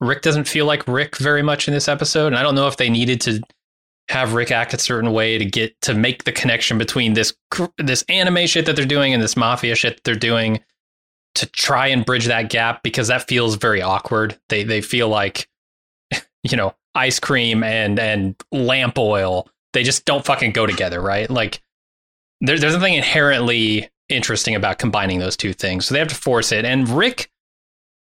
Rick 0.00 0.22
doesn't 0.22 0.48
feel 0.48 0.66
like 0.66 0.86
Rick 0.88 1.16
very 1.16 1.42
much 1.42 1.68
in 1.68 1.74
this 1.74 1.88
episode, 1.88 2.28
and 2.28 2.36
I 2.36 2.42
don't 2.42 2.54
know 2.54 2.66
if 2.66 2.76
they 2.76 2.90
needed 2.90 3.20
to 3.22 3.40
have 4.08 4.34
Rick 4.34 4.50
act 4.50 4.74
a 4.74 4.78
certain 4.78 5.12
way 5.12 5.38
to 5.38 5.44
get 5.44 5.80
to 5.82 5.94
make 5.94 6.24
the 6.24 6.32
connection 6.32 6.78
between 6.78 7.14
this 7.14 7.34
this 7.78 8.04
anime 8.08 8.46
shit 8.46 8.66
that 8.66 8.76
they're 8.76 8.84
doing 8.84 9.14
and 9.14 9.22
this 9.22 9.36
mafia 9.36 9.74
shit 9.74 9.96
that 9.96 10.04
they're 10.04 10.14
doing 10.14 10.60
to 11.34 11.46
try 11.46 11.86
and 11.86 12.04
bridge 12.04 12.26
that 12.26 12.50
gap 12.50 12.82
because 12.82 13.08
that 13.08 13.26
feels 13.28 13.54
very 13.54 13.80
awkward. 13.80 14.38
They 14.48 14.64
they 14.64 14.80
feel 14.80 15.08
like 15.08 15.48
you 16.42 16.56
know 16.56 16.74
ice 16.94 17.20
cream 17.20 17.62
and 17.62 17.98
and 17.98 18.36
lamp 18.50 18.98
oil. 18.98 19.48
They 19.72 19.82
just 19.82 20.04
don't 20.04 20.24
fucking 20.24 20.52
go 20.52 20.66
together, 20.66 21.00
right? 21.00 21.30
Like 21.30 21.62
there, 22.42 22.58
there's 22.58 22.74
nothing 22.74 22.94
inherently 22.94 23.88
interesting 24.08 24.54
about 24.54 24.78
combining 24.78 25.18
those 25.18 25.36
two 25.36 25.54
things. 25.54 25.86
So 25.86 25.94
they 25.94 25.98
have 25.98 26.08
to 26.08 26.14
force 26.14 26.52
it. 26.52 26.64
And 26.64 26.88
Rick, 26.88 27.30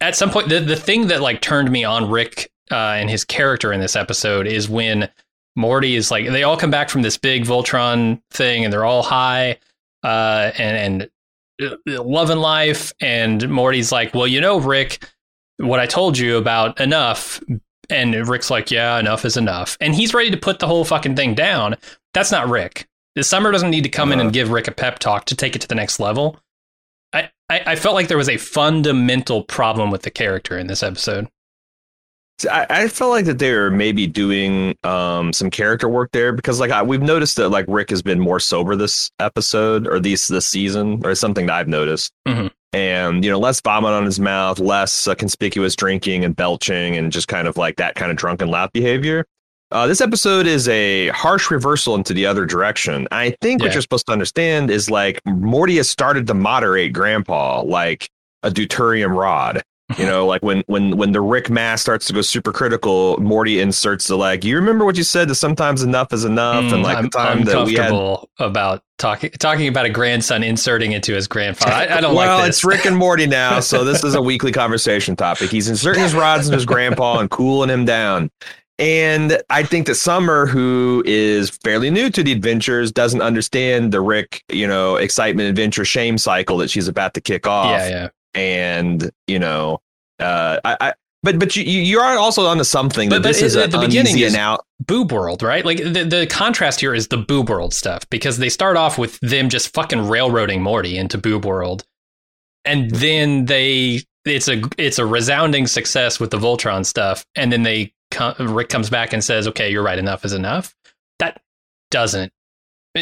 at 0.01 0.17
some 0.17 0.31
point, 0.31 0.49
the, 0.49 0.59
the 0.59 0.77
thing 0.77 1.07
that 1.07 1.21
like 1.23 1.41
turned 1.41 1.71
me 1.71 1.85
on 1.85 2.11
Rick 2.11 2.51
uh, 2.73 2.75
and 2.75 3.09
his 3.09 3.25
character 3.25 3.73
in 3.73 3.81
this 3.81 3.95
episode 3.95 4.49
is 4.49 4.69
when 4.69 5.09
Morty 5.55 5.95
is 5.95 6.11
like, 6.11 6.27
they 6.27 6.43
all 6.43 6.57
come 6.57 6.73
back 6.73 6.91
from 6.91 7.03
this 7.03 7.17
big 7.17 7.45
Voltron 7.45 8.21
thing 8.31 8.65
and 8.65 8.73
they're 8.73 8.85
all 8.85 9.05
high. 9.05 9.59
Uh, 10.03 10.51
and, 10.59 10.77
and 10.77 11.11
uh, 11.63 11.77
loving 11.87 12.39
life, 12.39 12.93
and 13.01 13.49
Morty's 13.49 13.93
like, 13.93 14.13
"Well, 14.13 14.27
you 14.27 14.41
know, 14.41 14.59
Rick, 14.59 15.07
what 15.59 15.79
I 15.79 15.87
told 15.87 16.19
you 16.19 16.37
about 16.37 16.81
enough." 16.81 17.41
And 17.89 18.15
Rick's 18.29 18.51
like, 18.51 18.71
"Yeah, 18.71 18.99
enough 18.99 19.25
is 19.25 19.37
enough," 19.37 19.77
and 19.81 19.95
he's 19.95 20.15
ready 20.15 20.31
to 20.31 20.37
put 20.37 20.59
the 20.59 20.67
whole 20.67 20.85
fucking 20.85 21.15
thing 21.17 21.35
down. 21.35 21.77
That's 22.13 22.33
not 22.33 22.49
Rick. 22.49 22.89
The 23.15 23.23
summer 23.25 23.53
doesn't 23.53 23.71
need 23.71 23.85
to 23.85 23.89
come 23.91 24.11
in 24.13 24.19
Uh-huh. 24.19 24.27
and 24.27 24.33
give 24.35 24.51
Rick 24.51 24.69
a 24.69 24.73
pep 24.73 24.99
talk 24.99 25.25
to 25.27 25.37
take 25.37 25.55
it 25.55 25.61
to 25.63 25.69
the 25.69 25.75
next 25.75 26.01
level. 26.01 26.39
I, 27.13 27.31
I, 27.49 27.63
I 27.67 27.77
felt 27.77 27.95
like 27.95 28.09
there 28.09 28.19
was 28.19 28.29
a 28.29 28.37
fundamental 28.37 29.43
problem 29.45 29.91
with 29.91 30.03
the 30.03 30.11
character 30.11 30.59
in 30.59 30.67
this 30.67 30.83
episode. 30.83 31.29
I, 32.51 32.67
I 32.69 32.89
felt 32.89 33.13
like 33.13 33.27
that 33.27 33.39
they 33.39 33.53
were 33.53 33.71
maybe 33.71 34.09
doing 34.09 34.77
um, 34.83 35.33
some 35.33 35.51
character 35.51 35.89
work 35.89 36.11
there 36.13 36.33
because, 36.33 36.59
like, 36.59 36.73
I, 36.73 36.83
we've 36.83 37.01
noticed 37.01 37.37
that 37.37 37.51
like 37.51 37.65
Rick 37.69 37.91
has 37.91 38.03
been 38.03 38.19
more 38.19 38.41
sober 38.41 38.75
this 38.75 39.13
episode 39.21 39.87
or 39.87 40.01
these 40.01 40.27
this 40.27 40.45
season, 40.45 41.01
or 41.05 41.15
something 41.15 41.47
that 41.47 41.55
I've 41.55 41.69
noticed. 41.69 42.13
Mhm. 42.27 42.51
And 42.73 43.25
you 43.25 43.31
know, 43.31 43.39
less 43.39 43.61
vomit 43.61 43.93
on 43.93 44.05
his 44.05 44.19
mouth, 44.19 44.59
less 44.59 45.07
uh, 45.07 45.15
conspicuous 45.15 45.77
drinking 45.77 46.25
and 46.25 46.35
belching, 46.35 46.97
and 46.97 47.13
just 47.13 47.29
kind 47.29 47.47
of 47.47 47.57
like 47.57 47.77
that 47.77 47.95
kind 47.95 48.11
of 48.11 48.17
drunken 48.17 48.49
loud 48.49 48.73
behavior. 48.73 49.25
Uh, 49.75 49.89
this 49.89 50.01
episode 50.01 50.47
is 50.47 50.69
a 50.69 51.09
harsh 51.09 51.51
reversal 51.51 51.97
into 51.97 52.15
the 52.15 52.25
other 52.25 52.47
direction. 52.47 53.09
I 53.11 53.31
think 53.41 53.61
what 53.61 53.73
you're 53.73 53.83
supposed 53.83 54.07
to 54.07 54.13
understand 54.13 54.71
is 54.71 54.89
like 54.89 55.21
Morty 55.27 55.79
has 55.79 55.91
started 55.91 56.29
to 56.29 56.35
moderate 56.35 56.93
Grandpa 56.93 57.61
like 57.63 58.09
a 58.45 58.53
deuterium 58.53 59.17
rod. 59.17 59.65
You 59.99 60.07
know, 60.07 60.27
like 60.27 60.45
when 60.45 60.63
when 60.69 60.97
when 60.97 61.11
the 61.11 61.21
Rick 61.21 61.51
mass 61.51 61.83
starts 61.83 62.07
to 62.07 62.13
go 62.13 62.23
super 62.23 62.53
critical, 62.53 63.21
Morty 63.21 63.59
inserts 63.59 64.07
the 64.07 64.15
like. 64.17 64.45
You 64.45 64.55
remember 64.55 64.85
what 64.85 64.97
you 64.97 65.03
said? 65.03 65.29
That 65.29 65.35
sometimes 65.35 65.83
enough 65.83 66.13
is 66.13 66.25
enough, 66.25 66.73
and 66.73 66.75
Mm, 66.75 66.85
like 66.85 66.97
I'm 66.97 67.05
the 67.07 67.11
time 67.11 67.45
that 67.47 67.67
we 67.67 67.75
had. 67.75 67.93
about 68.39 68.85
talking 68.99 69.31
talking 69.41 69.67
about 69.67 69.87
a 69.87 69.91
grandson 69.91 70.45
inserting 70.45 70.93
into 70.93 71.15
his 71.15 71.27
grandfather. 71.27 71.73
I, 71.73 71.97
I 71.97 72.01
don't 72.01 72.15
well, 72.15 72.39
like 72.39 72.47
this. 72.47 72.63
Well, 72.65 72.71
it's 72.71 72.79
Rick 72.79 72.87
and 72.87 72.97
Morty 72.97 73.27
now, 73.27 73.59
so 73.59 73.83
this 73.83 74.05
is 74.05 74.15
a 74.15 74.23
weekly 74.31 74.53
conversation 74.53 75.17
topic. 75.17 75.51
He's 75.51 75.69
inserting 75.69 76.05
his 76.05 76.15
rods 76.15 76.47
in 76.47 76.55
his 76.55 76.65
grandpa 76.65 77.19
and 77.19 77.29
cooling 77.29 77.71
him 77.71 77.85
down. 77.85 78.31
And 78.79 79.41
I 79.51 79.63
think 79.63 79.87
that 79.87 79.95
Summer, 79.95 80.47
who 80.47 81.03
is 81.07 81.51
fairly 81.51 81.91
new 81.91 82.11
to 82.11 82.23
the 82.25 82.33
adventures, 82.33 82.91
doesn't 82.91 83.23
understand 83.23 83.93
the 83.93 84.01
Rick, 84.01 84.43
you 84.51 84.67
know, 84.67 84.97
excitement, 84.97 85.49
adventure, 85.49 85.85
shame 85.85 86.19
cycle 86.19 86.57
that 86.59 86.71
she's 86.71 86.89
about 86.89 87.15
to 87.15 87.21
kick 87.21 87.47
off. 87.47 87.71
yeah, 87.71 87.89
yeah. 87.89 88.09
and 88.35 89.11
you 89.29 89.39
know, 89.39 89.81
uh, 90.19 90.59
I, 90.65 90.77
I 90.81 90.95
but 91.23 91.39
but 91.39 91.55
you 91.55 91.63
you 91.63 92.01
are 92.01 92.19
also 92.19 92.47
onto 92.47 92.65
something 92.65 93.09
But- 93.09 93.23
that 93.23 93.23
but 93.23 93.29
this 93.29 93.43
is 93.43 93.57
at 93.57 93.71
the 93.71 93.79
beginning 93.79 94.19
is- 94.19 94.35
out. 94.35 94.67
Boob 94.85 95.13
World, 95.13 95.43
right? 95.43 95.65
Like 95.65 95.79
the, 95.79 96.05
the 96.05 96.27
contrast 96.29 96.81
here 96.81 96.95
is 96.95 97.09
the 97.09 97.17
Boob 97.17 97.49
World 97.49 97.73
stuff 97.73 98.03
because 98.11 98.37
they 98.39 98.49
start 98.51 98.77
off 98.77 98.99
with 98.99 99.19
them 99.21 99.49
just 99.49 99.73
fucking 99.73 100.09
railroading 100.09 100.61
Morty 100.63 100.99
into 100.99 101.17
Boob 101.17 101.45
World, 101.47 101.85
and 102.65 102.91
then 102.91 103.45
they 103.47 104.01
it's 104.27 104.49
a 104.49 104.61
it's 104.77 104.99
a 104.99 105.07
resounding 105.07 105.67
success 105.69 106.19
with 106.19 106.33
the 106.33 106.39
Voltron 106.39 106.85
stuff, 106.85 107.25
and 107.37 107.51
then 107.53 107.63
they 107.63 107.94
Rick 108.39 108.69
comes 108.69 108.91
back 108.91 109.13
and 109.13 109.23
says, 109.23 109.47
"Okay, 109.49 109.71
you're 109.71 109.83
right. 109.83 109.99
Enough 109.99 110.25
is 110.25 110.33
enough." 110.33 110.75
That 111.19 111.41
doesn't. 111.91 112.33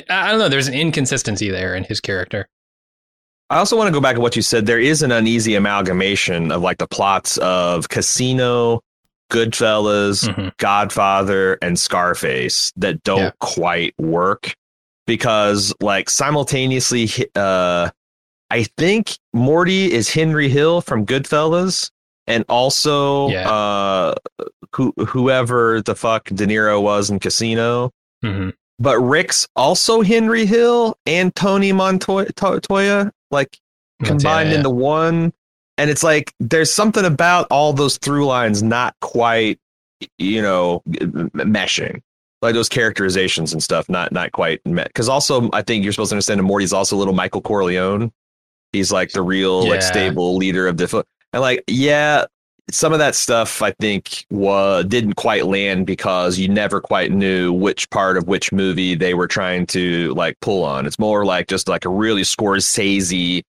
I 0.08 0.30
don't 0.30 0.38
know. 0.38 0.48
There's 0.48 0.68
an 0.68 0.74
inconsistency 0.74 1.50
there 1.50 1.74
in 1.74 1.84
his 1.84 2.00
character. 2.00 2.48
I 3.50 3.58
also 3.58 3.76
want 3.76 3.88
to 3.88 3.92
go 3.92 4.00
back 4.00 4.14
to 4.14 4.20
what 4.22 4.34
you 4.36 4.40
said. 4.42 4.64
There 4.64 4.80
is 4.80 5.02
an 5.02 5.12
uneasy 5.12 5.54
amalgamation 5.54 6.50
of 6.50 6.62
like 6.62 6.78
the 6.78 6.86
plots 6.86 7.36
of 7.38 7.88
Casino, 7.90 8.80
Goodfellas, 9.30 10.26
Mhm. 10.28 10.56
Godfather, 10.56 11.58
and 11.62 11.78
Scarface 11.78 12.72
that 12.76 13.02
don't 13.02 13.18
Yeah. 13.20 13.30
quite 13.40 13.94
work 13.98 14.54
because 15.06 15.74
like 15.80 16.08
simultaneously, 16.08 17.10
uh, 17.34 17.90
I 18.50 18.64
think 18.78 19.18
Morty 19.32 19.92
is 19.92 20.10
Henry 20.10 20.48
Hill 20.48 20.80
from 20.80 21.04
Goodfellas, 21.06 21.90
and 22.26 22.44
also 22.48 23.28
Yeah. 23.28 23.50
uh, 23.50 24.14
who 24.74 24.92
whoever 25.06 25.80
the 25.82 25.94
fuck 25.94 26.26
De 26.26 26.46
Niro 26.46 26.80
was 26.82 27.10
in 27.10 27.18
Casino. 27.18 27.90
Mhm. 28.24 28.52
But 28.78 28.98
Rick's 28.98 29.46
also 29.54 30.02
Henry 30.02 30.46
Hill 30.46 30.96
and 31.06 31.34
Tony 31.34 31.72
Montoya, 31.72 33.12
like 33.30 33.58
combined 34.02 34.48
Yeah, 34.48 34.52
yeah. 34.52 34.56
into 34.58 34.70
one. 34.70 35.32
And 35.78 35.90
it's 35.90 36.02
like 36.02 36.32
there's 36.40 36.72
something 36.72 37.04
about 37.04 37.46
all 37.50 37.72
those 37.72 37.96
through 37.98 38.26
lines 38.26 38.62
not 38.62 38.94
quite, 39.00 39.58
you 40.18 40.42
know, 40.42 40.82
meshing. 40.86 42.00
Like 42.40 42.54
those 42.54 42.68
characterizations 42.68 43.52
and 43.52 43.62
stuff, 43.62 43.88
not 43.88 44.10
not 44.10 44.32
quite 44.32 44.60
met. 44.66 44.88
Because 44.88 45.08
also, 45.08 45.48
I 45.52 45.62
think 45.62 45.84
you're 45.84 45.92
supposed 45.92 46.10
to 46.10 46.16
understand 46.16 46.40
that 46.40 46.44
Morty's 46.44 46.72
also 46.72 46.96
a 46.96 46.98
little 46.98 47.14
Michael 47.14 47.40
Corleone. 47.40 48.10
He's 48.72 48.90
like 48.90 49.12
the 49.12 49.22
real, 49.22 49.68
like 49.68 49.82
stable 49.82 50.36
leader 50.36 50.66
of 50.66 50.76
the. 50.76 51.04
And 51.32 51.40
like, 51.40 51.64
yeah, 51.66 52.26
some 52.70 52.92
of 52.92 52.98
that 53.00 53.14
stuff 53.14 53.60
I 53.62 53.72
think 53.72 54.24
was 54.30 54.84
didn't 54.86 55.14
quite 55.14 55.46
land 55.46 55.86
because 55.86 56.38
you 56.38 56.48
never 56.48 56.80
quite 56.80 57.10
knew 57.10 57.52
which 57.52 57.88
part 57.90 58.16
of 58.16 58.28
which 58.28 58.52
movie 58.52 58.94
they 58.94 59.14
were 59.14 59.26
trying 59.26 59.66
to 59.68 60.14
like 60.14 60.38
pull 60.40 60.64
on. 60.64 60.86
It's 60.86 60.98
more 60.98 61.24
like 61.24 61.48
just 61.48 61.68
like 61.68 61.84
a 61.84 61.88
really 61.88 62.22
Scorsese, 62.22 63.42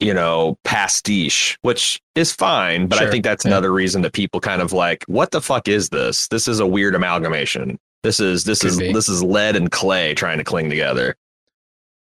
you 0.00 0.14
know, 0.14 0.58
pastiche, 0.64 1.58
which 1.62 2.00
is 2.14 2.32
fine, 2.32 2.86
but 2.86 3.00
I 3.00 3.10
think 3.10 3.22
that's 3.24 3.44
Yeah. 3.44 3.52
another 3.52 3.72
reason 3.72 4.02
that 4.02 4.12
people 4.14 4.40
kind 4.40 4.62
of 4.62 4.72
like, 4.72 5.04
what 5.06 5.30
the 5.30 5.40
fuck 5.40 5.68
is 5.68 5.90
this? 5.90 6.26
This 6.28 6.48
is 6.48 6.58
a 6.58 6.66
weird 6.66 6.94
amalgamation. 6.94 7.78
This 8.02 8.18
is 8.18 8.44
this 8.44 8.60
Could 8.62 8.70
is 8.70 8.78
be. 8.78 8.92
this 8.92 9.08
is 9.10 9.22
lead 9.22 9.56
and 9.56 9.70
clay 9.70 10.14
trying 10.14 10.38
to 10.38 10.44
cling 10.44 10.70
together. 10.70 11.16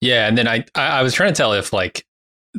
Yeah, 0.00 0.26
and 0.28 0.38
then 0.38 0.48
I, 0.48 0.64
I 0.76 1.00
I 1.00 1.02
was 1.02 1.12
trying 1.14 1.32
to 1.32 1.36
tell 1.36 1.52
if 1.52 1.72
like 1.72 2.04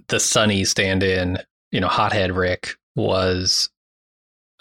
the 0.09 0.19
Sunny 0.19 0.65
stand-in, 0.65 1.37
you 1.73 1.81
know, 1.81 1.87
hothead 1.87 2.31
Rick 2.31 2.77
was 2.95 3.69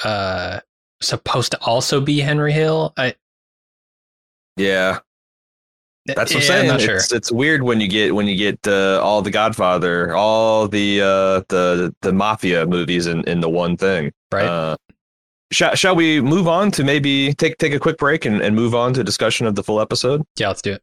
uh 0.03 0.61
supposed 1.03 1.53
to 1.53 1.61
also 1.61 2.01
be 2.01 2.19
Henry 2.21 2.53
Hill. 2.53 2.93
I 2.97 3.15
Yeah, 4.57 5.01
That's 6.07 6.33
what 6.33 6.37
I'm 6.37 6.47
saying. 6.47 6.61
I'm 6.63 6.77
not 6.79 6.81
sure. 6.81 6.97
It's 6.97 7.13
it's 7.13 7.31
weird 7.31 7.63
when 7.63 7.81
you 7.81 7.89
get 7.89 8.15
when 8.15 8.27
you 8.27 8.37
get 8.37 8.67
uh, 8.67 9.01
all 9.03 9.21
the 9.21 9.31
Godfather, 9.31 10.17
all 10.17 10.67
the 10.69 11.03
uh, 11.03 11.43
the 11.49 11.95
the 12.01 12.13
mafia 12.13 12.67
movies 12.67 13.07
in, 13.07 13.23
in 13.29 13.41
the 13.41 13.51
one 13.51 13.77
thing. 13.77 14.11
Right. 14.33 14.47
Uh, 14.47 14.77
shall 15.53 15.75
shall 15.75 15.95
we 15.95 16.23
move 16.23 16.49
on 16.49 16.71
to 16.73 16.83
maybe 16.83 17.35
take 17.35 17.59
take 17.59 17.75
a 17.75 17.79
quick 17.79 17.99
break 17.99 18.25
and, 18.25 18.41
and 18.41 18.57
move 18.57 18.75
on 18.75 18.95
to 18.95 19.05
discussion 19.05 19.47
of 19.47 19.55
the 19.55 19.63
full 19.63 19.81
episode? 19.81 20.23
yeah, 20.37 20.49
let's 20.49 20.63
do 20.63 20.73
it. 20.73 20.83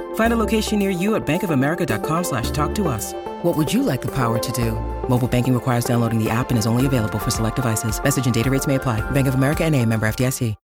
Find 0.13 0.33
a 0.33 0.37
location 0.37 0.79
near 0.79 0.89
you 0.89 1.15
at 1.15 1.25
bankofamerica.com 1.25 2.23
slash 2.23 2.51
talk 2.51 2.73
to 2.75 2.87
us. 2.87 3.13
What 3.43 3.57
would 3.57 3.73
you 3.73 3.83
like 3.83 4.01
the 4.01 4.13
power 4.15 4.39
to 4.39 4.51
do? 4.53 4.71
Mobile 5.09 5.27
banking 5.27 5.53
requires 5.53 5.83
downloading 5.83 6.23
the 6.23 6.29
app 6.29 6.51
and 6.51 6.57
is 6.57 6.65
only 6.65 6.85
available 6.85 7.19
for 7.19 7.31
select 7.31 7.57
devices. 7.57 8.01
Message 8.01 8.23
and 8.23 8.33
data 8.33 8.49
rates 8.49 8.67
may 8.67 8.75
apply. 8.75 9.01
Bank 9.11 9.27
of 9.27 9.35
America 9.35 9.65
and 9.65 9.75
a 9.75 9.85
member 9.85 10.07
FDIC. 10.07 10.55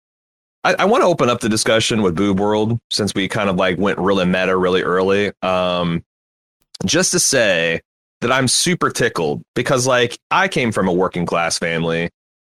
I, 0.63 0.75
I 0.79 0.85
want 0.85 1.01
to 1.01 1.07
open 1.07 1.29
up 1.29 1.39
the 1.39 1.47
discussion 1.47 2.01
with 2.01 2.15
Boob 2.15 2.39
World 2.39 2.77
since 2.91 3.13
we 3.13 3.29
kind 3.29 3.49
of 3.49 3.55
like 3.55 3.77
went 3.77 3.97
really 3.99 4.25
meta 4.25 4.55
really 4.57 4.81
early. 4.81 5.31
Um, 5.41 6.03
just 6.85 7.11
to 7.13 7.19
say 7.19 7.79
that 8.21 8.31
I'm 8.31 8.47
super 8.47 8.89
tickled 8.89 9.43
because 9.55 9.87
like 9.87 10.17
I 10.29 10.47
came 10.49 10.73
from 10.73 10.87
a 10.87 10.93
working 10.93 11.25
class 11.25 11.57
family 11.57 12.09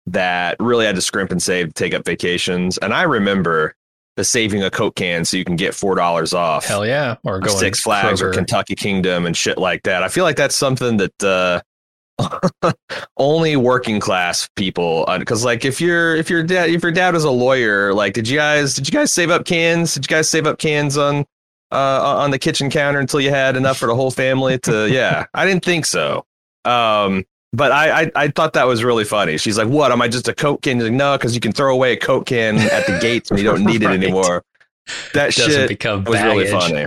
that 0.08 0.56
really 0.60 0.86
had 0.86 0.96
to 0.96 1.02
scrimp 1.02 1.32
and 1.32 1.42
save 1.42 1.68
to 1.68 1.74
take 1.74 1.94
up 1.94 2.06
vacations, 2.06 2.78
and 2.78 2.94
I 2.94 3.04
remember 3.04 3.76
the 4.16 4.24
saving 4.24 4.64
a 4.64 4.70
Coke 4.70 4.96
can 4.96 5.26
so 5.26 5.38
you 5.38 5.46
can 5.46 5.56
get 5.56 5.74
four 5.74 5.96
dollars 5.96 6.34
off. 6.34 6.66
Hell 6.66 6.86
yeah, 6.86 7.16
or 7.24 7.40
going 7.40 7.58
Six 7.58 7.82
Flags 7.82 8.22
or 8.22 8.32
Kentucky 8.32 8.76
Kingdom 8.76 9.26
and 9.26 9.36
shit 9.36 9.58
like 9.58 9.84
that. 9.84 10.04
I 10.04 10.08
feel 10.08 10.24
like 10.24 10.36
that's 10.36 10.56
something 10.56 10.98
that 10.98 11.24
uh, 11.24 11.62
only 13.18 13.56
working 13.56 14.00
class 14.00 14.48
people 14.56 15.06
because 15.20 15.44
like 15.44 15.66
if 15.66 15.82
your 15.82 16.16
if 16.16 16.30
your 16.30 16.44
dad 16.44 16.70
if 16.70 16.82
your 16.82 16.92
dad 16.92 17.14
was 17.14 17.26
a 17.26 17.32
lawyer 17.32 17.94
like 17.94 18.14
did 18.14 18.28
you 18.28 18.38
guys 18.38 18.76
did 18.76 18.88
you 18.88 18.92
guys 18.92 19.12
save 19.12 19.30
up 19.30 19.46
cans 19.46 19.96
did 19.96 20.06
you 20.06 20.16
guys 20.16 20.30
save 20.30 20.48
up 20.48 20.58
cans 20.58 20.98
on 20.98 21.26
uh 21.72 22.18
on 22.18 22.32
the 22.32 22.40
kitchen 22.40 22.70
counter 22.70 23.00
until 23.00 23.20
you 23.20 23.32
had 23.32 23.58
enough 23.58 23.78
for 23.78 23.88
the 23.88 23.96
whole 23.96 24.12
family 24.12 24.58
to 24.58 24.90
yeah 24.92 25.26
i 25.34 25.46
didn't 25.46 25.64
think 25.66 25.86
so 25.86 26.26
um 26.64 27.26
but 27.56 27.72
I, 27.72 28.02
I, 28.04 28.12
I 28.16 28.28
thought 28.30 28.54
that 28.54 28.68
was 28.68 28.84
really 28.84 29.04
funny. 29.06 29.38
She's 29.38 29.58
like, 29.58 29.68
"What? 29.68 29.92
Am 29.92 30.02
I 30.02 30.08
just 30.08 30.28
a 30.28 30.34
coke 30.36 30.62
can?" 30.62 30.78
He's 30.78 30.84
like, 30.86 30.94
"No, 30.94 31.18
because 31.18 31.34
you 31.36 31.42
can 31.42 31.52
throw 31.52 31.74
away 31.74 31.94
a 31.94 31.98
coke 31.98 32.26
can 32.28 32.58
at 32.58 32.86
the 32.88 32.98
gates 33.02 33.30
and 33.32 33.40
you 33.40 33.46
don't 33.46 33.64
need 33.64 33.82
it 33.84 33.88
Right. 33.88 34.02
anymore." 34.04 34.44
That 35.14 35.34
Doesn't 35.34 35.52
shit 35.52 35.70
become 35.70 36.04
was 36.04 36.22
really 36.22 36.48
funny. 36.48 36.84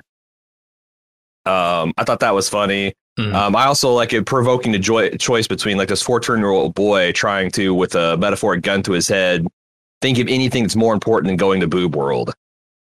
Um, 1.46 1.92
I 1.96 2.04
thought 2.04 2.20
that 2.20 2.34
was 2.34 2.48
funny. 2.48 2.94
Mhm. 3.18 3.34
Um, 3.34 3.56
I 3.56 3.64
also 3.64 3.90
like 3.92 4.12
it 4.12 4.26
provoking 4.26 4.70
the 4.72 4.78
joy- 4.78 5.10
choice 5.16 5.46
between 5.48 5.76
like 5.76 5.88
this 5.88 6.02
14 6.02 6.38
year 6.38 6.50
old 6.50 6.74
boy 6.74 7.10
trying 7.12 7.50
to, 7.52 7.74
with 7.74 7.94
a 7.94 8.16
metaphoric 8.16 8.62
gun 8.62 8.82
to 8.84 8.92
his 8.92 9.08
head, 9.08 9.46
think 10.00 10.18
of 10.18 10.28
anything 10.28 10.62
that's 10.62 10.76
more 10.76 10.94
important 10.94 11.28
than 11.28 11.36
going 11.36 11.60
to 11.60 11.66
boob 11.66 11.96
world. 11.96 12.32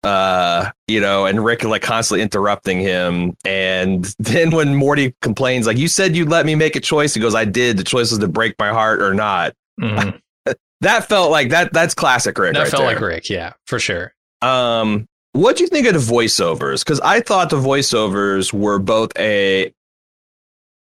Uh, 0.04 0.70
you 0.87 1.00
know, 1.00 1.26
and 1.26 1.44
Rick 1.44 1.64
like 1.64 1.82
constantly 1.82 2.23
interrupting 2.23 2.78
him. 2.80 3.37
And 3.44 4.04
then 4.18 4.50
when 4.50 4.75
Morty 4.75 5.14
complains, 5.23 5.66
like, 5.66 5.78
you 5.78 5.88
said 5.88 6.14
you'd 6.14 6.28
let 6.28 6.44
me 6.46 6.54
make 6.54 6.76
a 6.76 6.80
choice, 6.80 7.14
he 7.14 7.20
goes, 7.20 7.34
I 7.34 7.44
did. 7.44 7.76
The 7.78 7.84
choice 7.84 8.11
was 8.11 8.18
to 8.20 8.28
break 8.28 8.54
my 8.58 8.68
heart 8.68 9.00
or 9.02 9.14
not. 9.14 9.54
Mhm. 9.80 10.20
That 10.80 11.08
felt 11.08 11.30
like 11.30 11.49
that. 11.49 11.73
That's 11.73 11.94
classic 11.94 12.37
Rick. 12.37 12.52
that 12.54 12.61
right 12.61 12.68
felt 12.68 12.82
there. 12.82 12.92
like 12.94 13.00
Rick. 13.02 13.30
Yeah, 13.30 13.54
for 13.66 13.78
sure. 13.78 14.12
Um, 14.42 15.06
what 15.32 15.56
do 15.56 15.62
you 15.62 15.68
think 15.68 15.87
of 15.87 15.94
the 15.94 16.12
voiceovers? 16.14 16.84
Because 16.84 17.00
I 17.00 17.20
thought 17.20 17.49
the 17.49 17.56
voiceovers 17.56 18.52
were 18.52 18.78
both 18.78 19.11
a 19.18 19.73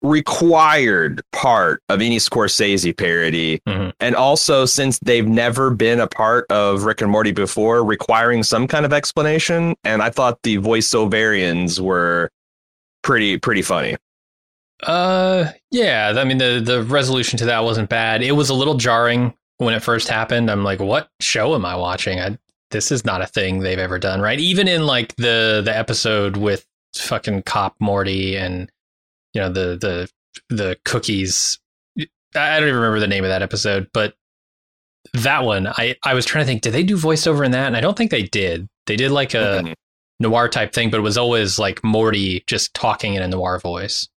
required 0.01 1.21
part 1.31 1.81
of 1.89 2.01
any 2.01 2.17
Scorsese 2.17 2.95
parody, 2.95 3.61
Mhm. 3.67 3.93
and 3.99 4.15
also 4.15 4.65
since 4.65 4.97
they've 4.99 5.27
never 5.27 5.69
been 5.69 5.99
a 5.99 6.07
part 6.07 6.45
of 6.51 6.83
Rick 6.83 7.01
and 7.01 7.11
Morty 7.11 7.31
before, 7.31 7.83
requiring 7.83 8.43
some 8.43 8.67
kind 8.67 8.85
of 8.85 8.93
explanation. 8.93 9.75
And 9.83 10.01
I 10.01 10.09
thought 10.09 10.39
the 10.43 10.57
voiceoverians 10.57 11.79
were 11.79 12.29
pretty 13.03 13.37
pretty 13.37 13.61
funny. 13.61 13.97
Uh, 14.83 15.51
yeah. 15.69 16.13
I 16.17 16.23
mean, 16.23 16.37
the 16.39 16.61
the 16.63 16.83
resolution 16.83 17.37
to 17.39 17.45
that 17.45 17.63
wasn't 17.63 17.89
bad. 17.89 18.21
It 18.23 18.31
was 18.31 18.49
a 18.49 18.53
little 18.55 18.75
jarring 18.75 19.33
when 19.57 19.73
it 19.75 19.83
first 19.83 20.07
happened. 20.07 20.49
I'm 20.49 20.63
like, 20.63 20.79
what 20.79 21.09
show 21.19 21.53
am 21.53 21.65
I 21.65 21.75
watching? 21.75 22.19
I, 22.19 22.37
this 22.71 22.91
is 22.91 23.05
not 23.05 23.21
a 23.21 23.27
thing 23.27 23.59
they've 23.59 23.77
ever 23.77 23.99
done, 23.99 24.21
right? 24.21 24.39
Even 24.39 24.67
in 24.67 24.85
like 24.87 25.15
the 25.17 25.61
the 25.63 25.75
episode 25.75 26.37
with 26.37 26.65
fucking 26.95 27.43
cop 27.43 27.75
Morty 27.79 28.35
and 28.35 28.71
you 29.33 29.41
know 29.41 29.49
the 29.51 29.77
the 29.79 30.09
the 30.55 30.77
cookies. 30.85 31.59
I 32.33 32.59
don't 32.59 32.69
even 32.69 32.75
remember 32.79 32.99
the 32.99 33.07
name 33.07 33.23
of 33.25 33.29
that 33.29 33.41
episode, 33.41 33.89
but 33.93 34.13
that 35.13 35.43
one, 35.43 35.67
I 35.67 35.95
I 36.03 36.13
was 36.13 36.25
trying 36.25 36.43
to 36.43 36.47
think, 36.47 36.61
did 36.61 36.73
they 36.73 36.83
do 36.83 36.97
voiceover 36.97 37.45
in 37.45 37.51
that? 37.51 37.67
And 37.67 37.75
I 37.75 37.81
don't 37.81 37.97
think 37.97 38.11
they 38.11 38.23
did. 38.23 38.67
They 38.87 38.95
did 38.95 39.11
like 39.11 39.33
a 39.33 39.73
noir 40.19 40.47
type 40.47 40.73
thing, 40.73 40.89
but 40.89 40.97
it 40.97 41.03
was 41.03 41.17
always 41.17 41.59
like 41.59 41.83
Morty 41.83 42.43
just 42.47 42.73
talking 42.73 43.15
in 43.15 43.21
a 43.21 43.27
noir 43.27 43.59
voice. 43.59 44.07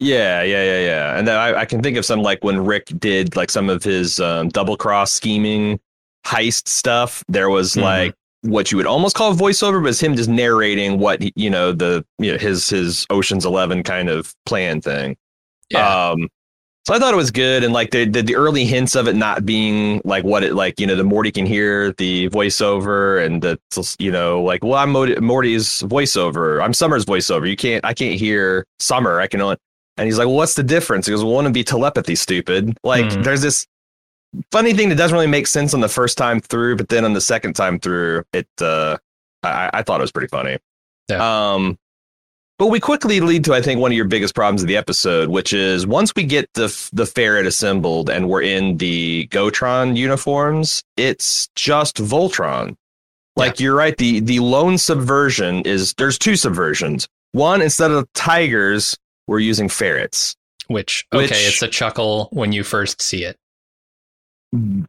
Yeah, 0.00 0.42
yeah, 0.42 0.62
yeah, 0.62 0.80
yeah. 0.80 1.18
And 1.18 1.26
then 1.26 1.36
I, 1.36 1.60
I 1.60 1.64
can 1.64 1.82
think 1.82 1.96
of 1.96 2.04
some 2.04 2.20
like 2.22 2.44
when 2.44 2.64
Rick 2.64 2.86
did 2.98 3.34
like 3.34 3.50
some 3.50 3.68
of 3.70 3.82
his 3.82 4.20
um, 4.20 4.48
double 4.48 4.76
cross 4.76 5.12
scheming 5.12 5.80
heist 6.26 6.68
stuff. 6.68 7.24
There 7.28 7.48
was 7.50 7.74
Mhm. 7.74 7.82
like 7.82 8.14
what 8.42 8.70
you 8.70 8.76
would 8.76 8.86
almost 8.86 9.16
call 9.16 9.34
voiceover, 9.34 9.82
but 9.82 9.90
it's 9.90 10.00
him 10.00 10.14
just 10.16 10.28
narrating 10.28 10.98
what 10.98 11.22
he, 11.22 11.32
you 11.36 11.50
know 11.50 11.72
the 11.72 12.04
you 12.18 12.32
know 12.32 12.38
his 12.38 12.68
his 12.68 13.06
Ocean's 13.10 13.44
Eleven 13.44 13.82
kind 13.82 14.08
of 14.08 14.34
plan 14.46 14.80
thing. 14.80 15.16
Yeah. 15.70 16.10
Um, 16.10 16.28
so 16.86 16.94
I 16.94 16.98
thought 16.98 17.12
it 17.12 17.18
was 17.18 17.30
good, 17.30 17.64
and 17.64 17.74
like 17.74 17.90
the, 17.90 18.06
the 18.06 18.22
the 18.22 18.34
early 18.34 18.64
hints 18.64 18.94
of 18.94 19.08
it 19.08 19.14
not 19.16 19.44
being 19.44 20.00
like 20.04 20.24
what 20.24 20.42
it 20.42 20.54
like 20.54 20.80
you 20.80 20.86
know 20.86 20.96
the 20.96 21.04
Morty 21.04 21.30
can 21.30 21.44
hear 21.44 21.92
the 21.98 22.30
voiceover, 22.30 23.24
and 23.24 23.42
the 23.42 23.58
you 23.98 24.10
know 24.10 24.42
like 24.42 24.64
well 24.64 24.74
I'm 24.78 24.92
Morty, 24.92 25.18
Morty's 25.20 25.82
voiceover, 25.82 26.62
I'm 26.62 26.72
Summer's 26.72 27.04
voiceover. 27.04 27.48
You 27.48 27.56
can't 27.56 27.84
I 27.84 27.92
can't 27.92 28.18
hear 28.18 28.64
Summer. 28.78 29.20
I 29.20 29.26
can 29.26 29.40
only. 29.40 29.56
And 29.98 30.06
he's 30.06 30.16
like, 30.16 30.28
well, 30.28 30.36
what's 30.36 30.54
the 30.54 30.62
difference? 30.62 31.06
He 31.06 31.12
goes, 31.12 31.24
well, 31.24 31.32
one 31.34 31.42
would 31.44 31.52
be 31.52 31.64
telepathy, 31.64 32.14
stupid. 32.14 32.78
Like 32.84 33.06
Mhm. 33.06 33.24
there's 33.24 33.42
this 33.42 33.66
funny 34.52 34.74
thing 34.74 34.88
that 34.90 34.96
doesn't 34.96 35.14
really 35.14 35.26
make 35.26 35.46
sense 35.46 35.74
on 35.74 35.80
the 35.80 35.88
first 35.88 36.18
time 36.18 36.40
through, 36.40 36.76
but 36.76 36.88
then 36.88 37.04
on 37.04 37.12
the 37.12 37.20
second 37.20 37.54
time 37.54 37.78
through, 37.78 38.24
it 38.32 38.48
uh 38.60 38.96
I, 39.42 39.70
I 39.74 39.82
thought 39.82 40.00
it 40.00 40.04
was 40.04 40.12
pretty 40.12 40.28
funny. 40.28 40.58
Yeah. 41.08 41.52
Um 41.52 41.78
but 42.58 42.66
we 42.66 42.80
quickly 42.80 43.20
lead 43.20 43.44
to, 43.44 43.54
I 43.54 43.62
think, 43.62 43.80
one 43.80 43.92
of 43.92 43.96
your 43.96 44.04
biggest 44.06 44.34
problems 44.34 44.62
of 44.62 44.68
the 44.68 44.76
episode, 44.76 45.28
which 45.28 45.52
is 45.52 45.86
once 45.86 46.12
we 46.16 46.24
get 46.24 46.52
the 46.54 46.66
the 46.92 47.06
ferret 47.06 47.46
assembled 47.46 48.10
and 48.10 48.28
we're 48.28 48.42
in 48.42 48.78
the 48.78 49.28
Gotron 49.30 49.96
uniforms, 49.96 50.82
it's 50.96 51.48
just 51.54 51.96
Voltron. 51.98 52.76
Like 53.36 53.60
you're 53.60 53.76
right, 53.76 53.96
the 53.96 54.18
the 54.18 54.40
lone 54.40 54.76
subversion 54.78 55.62
is 55.62 55.94
there's 55.94 56.18
two 56.18 56.32
subversions. 56.32 57.06
One, 57.30 57.62
instead 57.62 57.92
of 57.92 58.12
tigers, 58.12 58.96
we're 59.28 59.38
using 59.38 59.68
ferrets. 59.68 60.34
Which 60.66 61.06
okay, 61.14 61.22
Which- 61.22 61.30
it's 61.30 61.62
a 61.62 61.68
chuckle 61.68 62.28
when 62.32 62.50
you 62.50 62.64
first 62.64 63.00
see 63.00 63.22
it. 63.22 63.38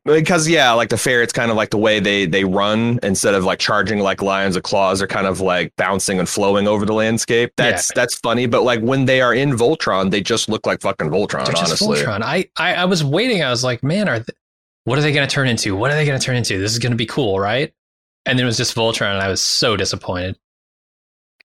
Because 0.05 0.47
yeah, 0.47 0.71
like 0.71 0.87
the 0.87 0.97
ferrets 0.97 1.33
kind 1.33 1.51
of 1.51 1.57
like 1.57 1.69
the 1.69 1.77
way 1.77 1.99
they 1.99 2.25
they 2.25 2.45
run 2.45 2.97
instead 3.03 3.33
of 3.33 3.43
like 3.43 3.59
charging 3.59 3.99
like 3.99 4.21
lions 4.21 4.55
or 4.55 4.61
claws, 4.61 4.99
they're 4.99 5.07
kind 5.07 5.27
of 5.27 5.41
like 5.41 5.73
bouncing 5.75 6.17
and 6.17 6.29
flowing 6.29 6.65
over 6.65 6.85
the 6.85 6.93
landscape. 6.93 7.51
That's 7.57 7.91
that's 7.93 8.15
funny. 8.15 8.45
But 8.45 8.63
like 8.63 8.79
when 8.79 9.03
they 9.03 9.19
are 9.19 9.33
in 9.33 9.51
Voltron, 9.51 10.11
they 10.11 10.21
just 10.21 10.47
look 10.47 10.65
like 10.65 10.81
fucking 10.81 11.09
Voltron, 11.09 11.45
They're 11.45 11.57
honestly. 11.57 11.97
Voltron. 11.97 12.21
I, 12.21 12.49
I 12.55 12.75
I 12.75 12.85
was 12.85 13.03
waiting. 13.03 13.43
I 13.43 13.49
was 13.49 13.63
like, 13.63 13.83
man, 13.83 14.07
are 14.07 14.19
th- 14.19 14.37
what 14.85 14.97
are 14.97 15.01
they 15.01 15.11
going 15.11 15.27
to 15.27 15.33
turn 15.33 15.49
into? 15.49 15.75
What 15.75 15.91
are 15.91 15.95
they 15.95 16.05
going 16.05 16.17
to 16.17 16.25
turn 16.25 16.37
into? 16.37 16.57
This 16.57 16.71
is 16.71 16.79
going 16.79 16.93
to 16.93 16.97
be 16.97 17.05
cool, 17.05 17.37
right? 17.37 17.73
And 18.25 18.39
then 18.39 18.45
it 18.45 18.47
was 18.47 18.57
just 18.57 18.75
Voltron, 18.75 19.13
and 19.13 19.21
I 19.21 19.27
was 19.27 19.41
so 19.41 19.75
disappointed. 19.75 20.37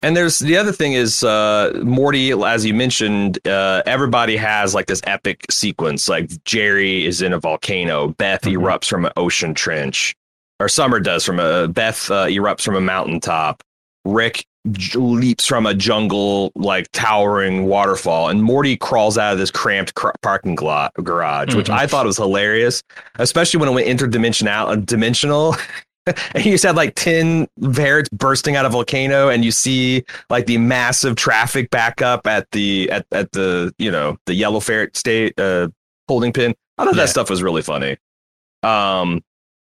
And 0.04 0.14
there's 0.14 0.38
the 0.38 0.58
other 0.58 0.70
thing 0.70 0.92
is 0.92 1.24
uh, 1.24 1.80
Morty, 1.82 2.32
as 2.32 2.66
you 2.66 2.74
mentioned, 2.74 3.38
uh, 3.48 3.82
everybody 3.86 4.36
has 4.36 4.74
like 4.74 4.84
this 4.86 5.00
epic 5.04 5.46
sequence. 5.50 6.10
Like 6.10 6.30
Jerry 6.44 7.06
is 7.06 7.22
in 7.22 7.32
a 7.32 7.38
volcano, 7.40 8.08
Beth 8.08 8.42
Mhm. 8.42 8.58
erupts 8.58 8.86
from 8.86 9.06
an 9.06 9.12
ocean 9.16 9.54
trench, 9.54 10.14
or 10.60 10.68
Summer 10.68 11.00
does 11.00 11.24
from 11.24 11.40
a 11.40 11.68
Beth 11.68 12.10
uh, 12.10 12.26
erupts 12.26 12.60
from 12.62 12.76
a 12.76 12.82
mountaintop. 12.82 13.62
Rick 14.04 14.44
j- 14.72 14.98
leaps 14.98 15.46
from 15.46 15.64
a 15.64 15.72
jungle 15.72 16.52
like 16.54 16.86
towering 16.92 17.64
waterfall, 17.64 18.28
and 18.28 18.42
Morty 18.42 18.76
crawls 18.76 19.16
out 19.16 19.32
of 19.32 19.38
this 19.38 19.50
cramped 19.50 19.94
cr- 19.94 20.10
parking 20.20 20.56
lot 20.56 20.92
garage, 21.02 21.54
which 21.54 21.68
Mhm. 21.68 21.74
I 21.78 21.86
thought 21.86 22.04
was 22.04 22.18
hilarious, 22.18 22.82
especially 23.18 23.58
when 23.60 23.70
it 23.70 23.72
went 23.72 23.86
interdimensional. 23.88 24.84
Dimensional. 24.84 25.56
and 26.34 26.44
you 26.44 26.52
just 26.52 26.64
had 26.64 26.76
like 26.76 26.94
10 26.96 27.48
ferrets 27.72 28.08
bursting 28.10 28.56
out 28.56 28.64
of 28.66 28.72
a 28.72 28.74
volcano 28.74 29.28
and 29.28 29.44
you 29.44 29.50
see 29.50 30.04
like 30.30 30.46
the 30.46 30.58
massive 30.58 31.16
traffic 31.16 31.70
backup 31.70 32.26
at 32.26 32.50
the 32.50 32.90
at, 32.90 33.06
at 33.12 33.32
the 33.32 33.74
you 33.78 33.90
know 33.90 34.16
the 34.26 34.34
yellow 34.34 34.60
ferret 34.60 34.96
state 34.96 35.38
uh 35.40 35.68
holding 36.08 36.32
pin 36.32 36.54
i 36.78 36.84
thought 36.84 36.94
Yeah. 36.94 37.02
that 37.04 37.08
stuff 37.08 37.30
was 37.30 37.42
really 37.42 37.62
funny 37.62 37.96
um 38.62 39.22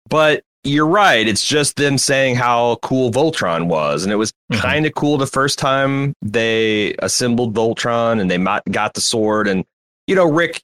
but 0.09 0.43
you're 0.63 0.87
right 0.87 1.27
it's 1.27 1.45
just 1.47 1.75
them 1.77 1.97
saying 1.97 2.35
how 2.35 2.77
cool 2.81 3.11
voltron 3.11 3.67
was 3.67 4.03
and 4.03 4.11
it 4.11 4.15
was 4.15 4.33
Mhm. 4.51 4.59
kind 4.59 4.85
of 4.85 4.93
cool 4.95 5.17
the 5.17 5.27
first 5.27 5.57
time 5.59 6.13
they 6.21 6.95
assembled 6.99 7.53
voltron 7.53 8.19
and 8.19 8.29
they 8.29 8.37
got 8.71 8.93
the 8.93 9.01
sword 9.01 9.47
and 9.47 9.63
you 10.07 10.15
know 10.15 10.29
rick 10.29 10.61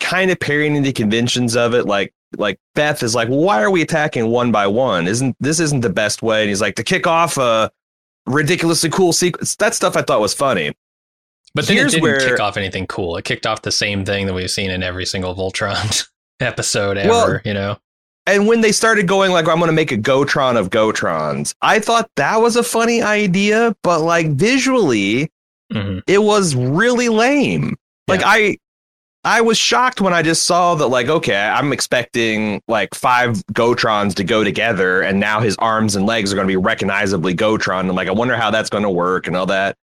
kind 0.00 0.30
of 0.30 0.38
parrying 0.40 0.82
the 0.82 0.92
conventions 0.92 1.56
of 1.56 1.74
it 1.74 1.86
like 1.86 2.12
like 2.36 2.58
Beth 2.74 3.02
is 3.02 3.14
like, 3.14 3.28
why 3.28 3.62
are 3.62 3.70
we 3.70 3.82
attacking 3.82 4.28
one 4.28 4.52
by 4.52 4.66
one? 4.66 5.06
Isn't 5.06 5.36
this 5.40 5.60
isn't 5.60 5.80
the 5.80 5.90
best 5.90 6.22
way? 6.22 6.42
And 6.42 6.48
he's 6.48 6.60
like, 6.60 6.74
to 6.76 6.84
kick 6.84 7.06
off 7.06 7.36
a 7.38 7.70
ridiculously 8.26 8.90
cool 8.90 9.12
sequence. 9.12 9.56
That 9.56 9.74
stuff 9.74 9.96
I 9.96 10.02
thought 10.02 10.20
was 10.20 10.34
funny. 10.34 10.72
But 11.54 11.66
then 11.66 11.76
Here's 11.76 11.94
it 11.94 12.00
didn't 12.00 12.02
where- 12.02 12.20
kick 12.20 12.40
off 12.40 12.56
anything 12.56 12.86
cool. 12.86 13.16
It 13.16 13.24
kicked 13.24 13.46
off 13.46 13.62
the 13.62 13.72
same 13.72 14.04
thing 14.04 14.26
that 14.26 14.34
we've 14.34 14.50
seen 14.50 14.70
in 14.70 14.82
every 14.82 15.06
single 15.06 15.34
Voltron 15.34 16.06
episode 16.40 16.98
ever. 16.98 17.08
Well- 17.08 17.40
you 17.44 17.54
know, 17.54 17.78
And 18.26 18.46
when 18.48 18.60
they 18.60 18.72
started 18.72 19.06
going 19.06 19.30
like, 19.30 19.46
I'm 19.48 19.58
going 19.58 19.68
to 19.68 19.72
make 19.72 19.92
a 19.92 19.96
Gotron 19.96 20.58
of 20.58 20.70
Gotrons, 20.70 21.54
I 21.62 21.78
thought 21.78 22.10
that 22.16 22.40
was 22.42 22.56
a 22.56 22.62
funny 22.62 23.00
idea, 23.02 23.74
but 23.82 24.00
like 24.00 24.32
visually, 24.32 25.30
Mhm. 25.72 26.02
it 26.06 26.22
was 26.22 26.54
really 26.54 27.08
lame. 27.08 27.76
Like 28.08 28.20
Yeah. 28.20 28.28
I 28.28 28.56
I 29.26 29.40
was 29.40 29.58
shocked 29.58 30.00
when 30.00 30.14
I 30.14 30.22
just 30.22 30.44
saw 30.44 30.76
that 30.76 30.86
like 30.86 31.08
okay, 31.08 31.36
I'm 31.36 31.72
expecting 31.72 32.62
like 32.68 32.94
five 32.94 33.44
Gotrons 33.52 34.14
to 34.14 34.24
go 34.24 34.44
together 34.44 35.02
and 35.02 35.18
now 35.18 35.40
his 35.40 35.56
arms 35.56 35.96
and 35.96 36.06
legs 36.06 36.32
are 36.32 36.36
going 36.36 36.46
to 36.46 36.52
be 36.52 36.56
recognizably 36.56 37.34
Gotron 37.34 37.80
and 37.80 37.94
like 37.94 38.06
I 38.06 38.12
wonder 38.12 38.36
how 38.36 38.52
that's 38.52 38.70
going 38.70 38.84
to 38.84 38.90
work 38.90 39.26
and 39.26 39.36
all 39.36 39.46
that. 39.46 39.76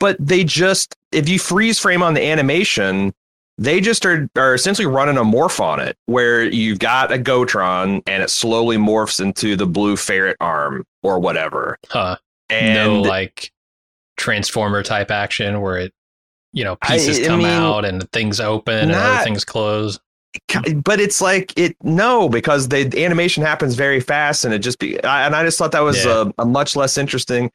But 0.00 0.16
they 0.18 0.42
just 0.42 0.96
if 1.12 1.28
you 1.28 1.38
freeze 1.38 1.78
frame 1.78 2.02
on 2.02 2.14
the 2.14 2.22
animation, 2.26 3.14
they 3.56 3.80
just 3.80 4.04
are 4.04 4.28
are 4.34 4.54
essentially 4.54 4.86
running 4.86 5.16
a 5.16 5.22
morph 5.22 5.60
on 5.60 5.78
it 5.78 5.96
where 6.06 6.42
you've 6.42 6.80
got 6.80 7.12
a 7.12 7.18
Gotron 7.18 8.02
and 8.08 8.22
it 8.22 8.30
slowly 8.30 8.78
morphs 8.78 9.20
into 9.20 9.54
the 9.54 9.66
blue 9.66 9.96
ferret 9.96 10.36
arm 10.40 10.84
or 11.04 11.20
whatever. 11.20 11.78
huh? 11.88 12.16
And 12.50 12.74
no 12.74 13.00
like 13.02 13.52
transformer 14.16 14.82
type 14.82 15.12
action 15.12 15.60
where 15.60 15.76
it 15.76 15.92
you 16.52 16.64
know 16.64 16.76
pieces 16.76 17.18
I- 17.20 17.24
I 17.24 17.26
come 17.26 17.38
mean, 17.38 17.48
out 17.48 17.84
and 17.84 18.10
things 18.12 18.40
open 18.40 18.74
and 18.74 18.92
other 18.92 19.24
things 19.24 19.44
close. 19.44 19.98
but 20.84 21.00
it's 21.00 21.20
like 21.20 21.52
it 21.58 21.76
no 21.82 22.28
because 22.28 22.68
the, 22.68 22.84
the 22.84 23.04
animation 23.04 23.42
happens 23.42 23.74
very 23.74 23.98
fast 24.00 24.44
and 24.44 24.52
it 24.54 24.58
just 24.60 24.78
be 24.78 24.96
and 24.98 25.06
I 25.34 25.42
just 25.44 25.58
thought 25.58 25.72
that 25.72 25.80
was 25.80 26.04
Yeah. 26.04 26.30
a, 26.38 26.42
a 26.42 26.46
much 26.46 26.76
less 26.76 26.98
interesting. 26.98 27.50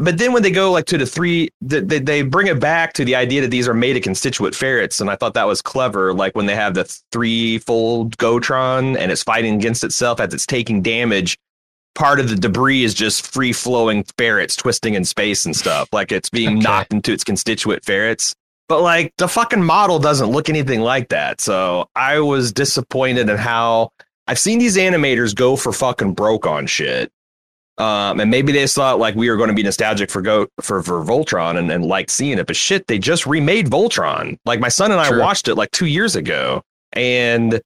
But 0.00 0.18
then 0.18 0.32
when 0.32 0.42
they 0.42 0.50
go 0.50 0.72
like 0.72 0.86
to 0.86 0.98
the 0.98 1.06
three, 1.06 1.50
they, 1.60 1.78
they, 1.78 2.00
they 2.00 2.22
bring 2.22 2.48
it 2.48 2.58
back 2.58 2.94
to 2.94 3.04
the 3.04 3.14
idea 3.14 3.40
that 3.42 3.52
these 3.52 3.68
are 3.68 3.74
made 3.74 3.96
of 3.96 4.02
constituent 4.02 4.52
ferrets, 4.52 5.00
and 5.00 5.08
I 5.08 5.14
thought 5.14 5.34
that 5.34 5.46
was 5.46 5.62
clever. 5.62 6.12
Like 6.12 6.34
when 6.34 6.46
they 6.46 6.56
have 6.56 6.74
the 6.74 6.82
three-fold 7.12 8.16
Gotron 8.16 8.96
and 8.98 9.12
it's 9.12 9.22
fighting 9.22 9.54
against 9.54 9.84
itself 9.84 10.18
as 10.18 10.34
it's 10.34 10.46
taking 10.46 10.82
damage. 10.82 11.38
Part 11.94 12.18
of 12.20 12.28
the 12.28 12.36
debris 12.36 12.82
is 12.84 12.92
just 12.94 13.32
free-flowing 13.32 14.04
ferrets 14.18 14.56
twisting 14.56 14.94
in 14.94 15.04
space 15.04 15.44
and 15.44 15.54
stuff. 15.54 15.88
Like 15.92 16.10
it's 16.12 16.28
being 16.30 16.56
Okay. 16.58 16.60
knocked 16.60 16.92
into 16.92 17.12
its 17.12 17.22
constituent 17.24 17.84
ferrets. 17.84 18.34
But 18.68 18.80
like 18.80 19.12
the 19.18 19.28
fucking 19.28 19.62
model 19.62 19.98
doesn't 19.98 20.30
look 20.30 20.48
anything 20.48 20.80
like 20.80 21.08
that. 21.10 21.40
So 21.40 21.88
I 21.94 22.18
was 22.20 22.52
disappointed 22.52 23.28
in 23.28 23.36
how 23.36 23.90
I've 24.26 24.38
seen 24.38 24.58
these 24.58 24.76
animators 24.76 25.34
go 25.34 25.54
for 25.54 25.72
fucking 25.72 26.14
broke 26.14 26.46
on 26.46 26.66
shit. 26.66 27.12
Um, 27.76 28.20
and 28.20 28.30
maybe 28.30 28.52
they 28.52 28.66
thought 28.68 28.98
like 29.00 29.16
we 29.16 29.28
were 29.28 29.36
going 29.36 29.48
to 29.48 29.54
be 29.54 29.62
nostalgic 29.64 30.08
for 30.08 30.22
go 30.22 30.46
for, 30.60 30.82
for 30.82 31.04
Voltron 31.04 31.56
and, 31.58 31.70
and 31.72 31.84
like 31.84 32.08
seeing 32.08 32.38
it, 32.38 32.46
but 32.46 32.54
shit, 32.56 32.86
they 32.86 32.98
just 32.98 33.26
remade 33.26 33.68
Voltron. 33.68 34.38
Like 34.44 34.60
my 34.60 34.68
son 34.68 34.92
and 34.92 35.00
I 35.00 35.08
True. 35.08 35.20
watched 35.20 35.48
it 35.48 35.56
like 35.56 35.72
two 35.72 35.86
years 35.86 36.14
ago, 36.14 36.62
and 36.92 37.60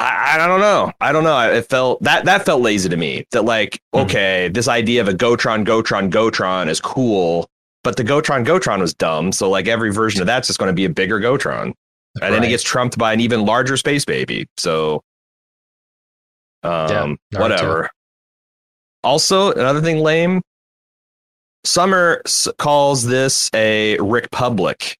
I, 0.00 0.32
I 0.40 0.46
don't 0.46 0.60
know. 0.60 0.92
I 1.00 1.12
don't 1.12 1.24
know. 1.24 1.38
It 1.52 1.68
felt 1.68 2.02
that 2.02 2.24
that 2.24 2.44
felt 2.46 2.62
lazy 2.62 2.88
to 2.88 2.96
me. 2.96 3.26
That 3.32 3.42
like, 3.44 3.78
Mhm. 3.94 4.04
okay, 4.04 4.48
this 4.48 4.66
idea 4.66 5.00
of 5.02 5.08
a 5.08 5.12
Gotron, 5.12 5.64
Gotron, 5.66 6.10
Gotron 6.10 6.68
is 6.68 6.80
cool, 6.80 7.48
but 7.84 7.96
the 7.96 8.02
Gotron, 8.04 8.44
Gotron 8.46 8.80
was 8.80 8.94
dumb. 8.94 9.30
So 9.30 9.50
like 9.50 9.68
every 9.68 9.92
version 9.92 10.20
of 10.22 10.26
that's 10.26 10.46
just 10.46 10.58
going 10.58 10.70
to 10.70 10.74
be 10.74 10.86
a 10.86 10.88
bigger 10.88 11.20
Gotron, 11.20 11.74
and 12.22 12.34
then 12.34 12.42
it 12.42 12.48
gets 12.48 12.62
trumped 12.62 12.96
by 12.98 13.12
an 13.12 13.20
even 13.20 13.44
larger 13.44 13.76
space 13.76 14.04
baby. 14.06 14.46
So, 14.56 15.02
um, 16.62 17.18
Naruto. 17.34 17.40
whatever. 17.40 17.90
Also, 19.04 19.52
another 19.52 19.80
thing 19.82 19.98
lame. 19.98 20.40
Summer 21.64 22.22
s- 22.24 22.48
calls 22.58 23.04
this 23.04 23.50
a 23.54 23.98
Republic, 23.98 24.96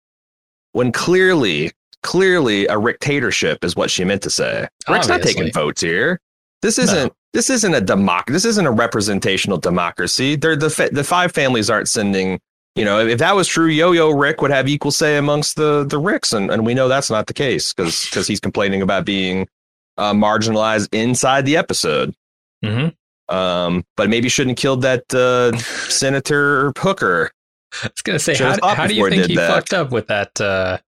when 0.73 0.93
clearly, 0.93 1.73
clearly 2.03 2.67
a 2.67 2.81
dictatorship 2.81 3.65
is 3.65 3.77
what 3.77 3.91
she 3.91 4.05
meant 4.05 4.23
to 4.23 4.31
say. 4.31 4.69
Rick's 4.89 5.09
not 5.09 5.23
taking 5.23 5.53
votes 5.53 5.81
here. 5.81 6.21
This 6.63 6.79
isn't. 6.79 7.13
This 7.33 7.49
isn't 7.49 7.75
a 7.75 7.81
democ. 7.81 8.27
This 8.27 8.45
isn't 8.45 8.67
a 8.67 8.73
representational 8.73 9.57
democracy. 9.57 10.35
They're 10.37 10.57
the 10.57 10.69
fa- 10.71 10.91
the 10.91 11.05
five 11.05 11.33
families 11.33 11.71
aren't 11.71 11.89
sending. 11.89 12.41
You 12.77 12.85
know, 12.85 13.01
if 13.07 13.19
that 13.19 13.35
was 13.35 13.47
true, 13.49 13.67
Yo-Yo 13.67 14.11
Rick 14.11 14.41
would 14.43 14.51
have 14.51 14.69
equal 14.69 14.91
say 14.91 15.17
amongst 15.17 15.57
the 15.57 15.85
the 15.85 15.99
Ricks, 15.99 16.33
and, 16.33 16.51
and 16.51 16.67
we 16.67 16.75
know 16.75 16.89
that's 16.89 17.11
not 17.11 17.27
the 17.27 17.35
case 17.35 17.73
because 17.73 18.05
because 18.07 18.27
he's 18.27 18.41
complaining 18.41 18.83
about 18.83 19.05
being 19.05 19.49
uh, 19.97 20.13
marginalized 20.13 20.89
inside 20.93 21.47
the 21.47 21.57
episode. 21.57 22.15
Mhm. 22.65 22.95
Um, 23.29 23.85
but 23.97 24.11
maybe 24.11 24.29
shouldn't 24.29 24.59
have 24.59 24.63
killed 24.63 24.83
that 24.83 25.13
uh, 25.15 25.57
Senator 25.89 26.73
Hooker. 26.77 27.31
I 27.83 27.87
was 27.87 28.03
gonna 28.03 28.19
say, 28.19 28.35
Should've 28.35 28.59
how, 28.63 28.75
how 28.75 28.87
do 28.87 28.95
you 28.95 29.09
think 29.09 29.27
he 29.27 29.37
that. 29.37 29.49
fucked 29.49 29.73
up 29.73 29.93
with 29.93 30.09
that 30.09 30.41
uh, 30.41 30.79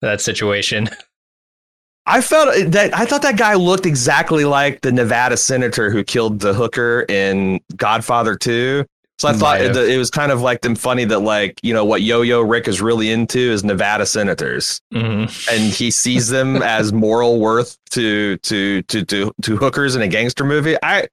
that 0.00 0.20
situation? 0.20 0.88
I 2.06 2.22
felt 2.22 2.54
that 2.72 2.94
I 2.94 3.04
thought 3.04 3.20
that 3.22 3.36
guy 3.36 3.54
looked 3.54 3.84
exactly 3.84 4.46
like 4.46 4.80
the 4.80 4.90
Nevada 4.90 5.36
senator 5.36 5.90
who 5.90 6.02
killed 6.02 6.40
the 6.40 6.54
hooker 6.54 7.04
in 7.08 7.60
Godfather 7.76 8.34
2. 8.34 8.86
So 9.18 9.28
I 9.28 9.32
Might 9.32 9.38
thought 9.38 9.60
it, 9.60 9.76
it 9.76 9.98
was 9.98 10.10
kind 10.10 10.32
of 10.32 10.40
like 10.40 10.62
them 10.62 10.74
funny 10.76 11.04
that 11.04 11.18
like, 11.18 11.58
you 11.62 11.74
know, 11.74 11.84
what 11.84 12.02
Yo-Yo 12.02 12.40
Rick 12.40 12.68
is 12.68 12.80
really 12.80 13.10
into 13.10 13.38
is 13.38 13.62
Nevada 13.64 14.06
senators. 14.06 14.80
Mhm. 14.94 15.48
And 15.52 15.72
he 15.72 15.90
sees 15.90 16.28
them 16.28 16.56
as 16.62 16.92
moral 16.92 17.40
worth 17.40 17.76
to 17.90 18.38
to 18.38 18.82
to 18.82 19.04
to 19.04 19.32
to 19.42 19.56
hookers 19.56 19.96
in 19.96 20.02
a 20.02 20.08
gangster 20.08 20.44
movie. 20.44 20.76
I, 20.82 21.08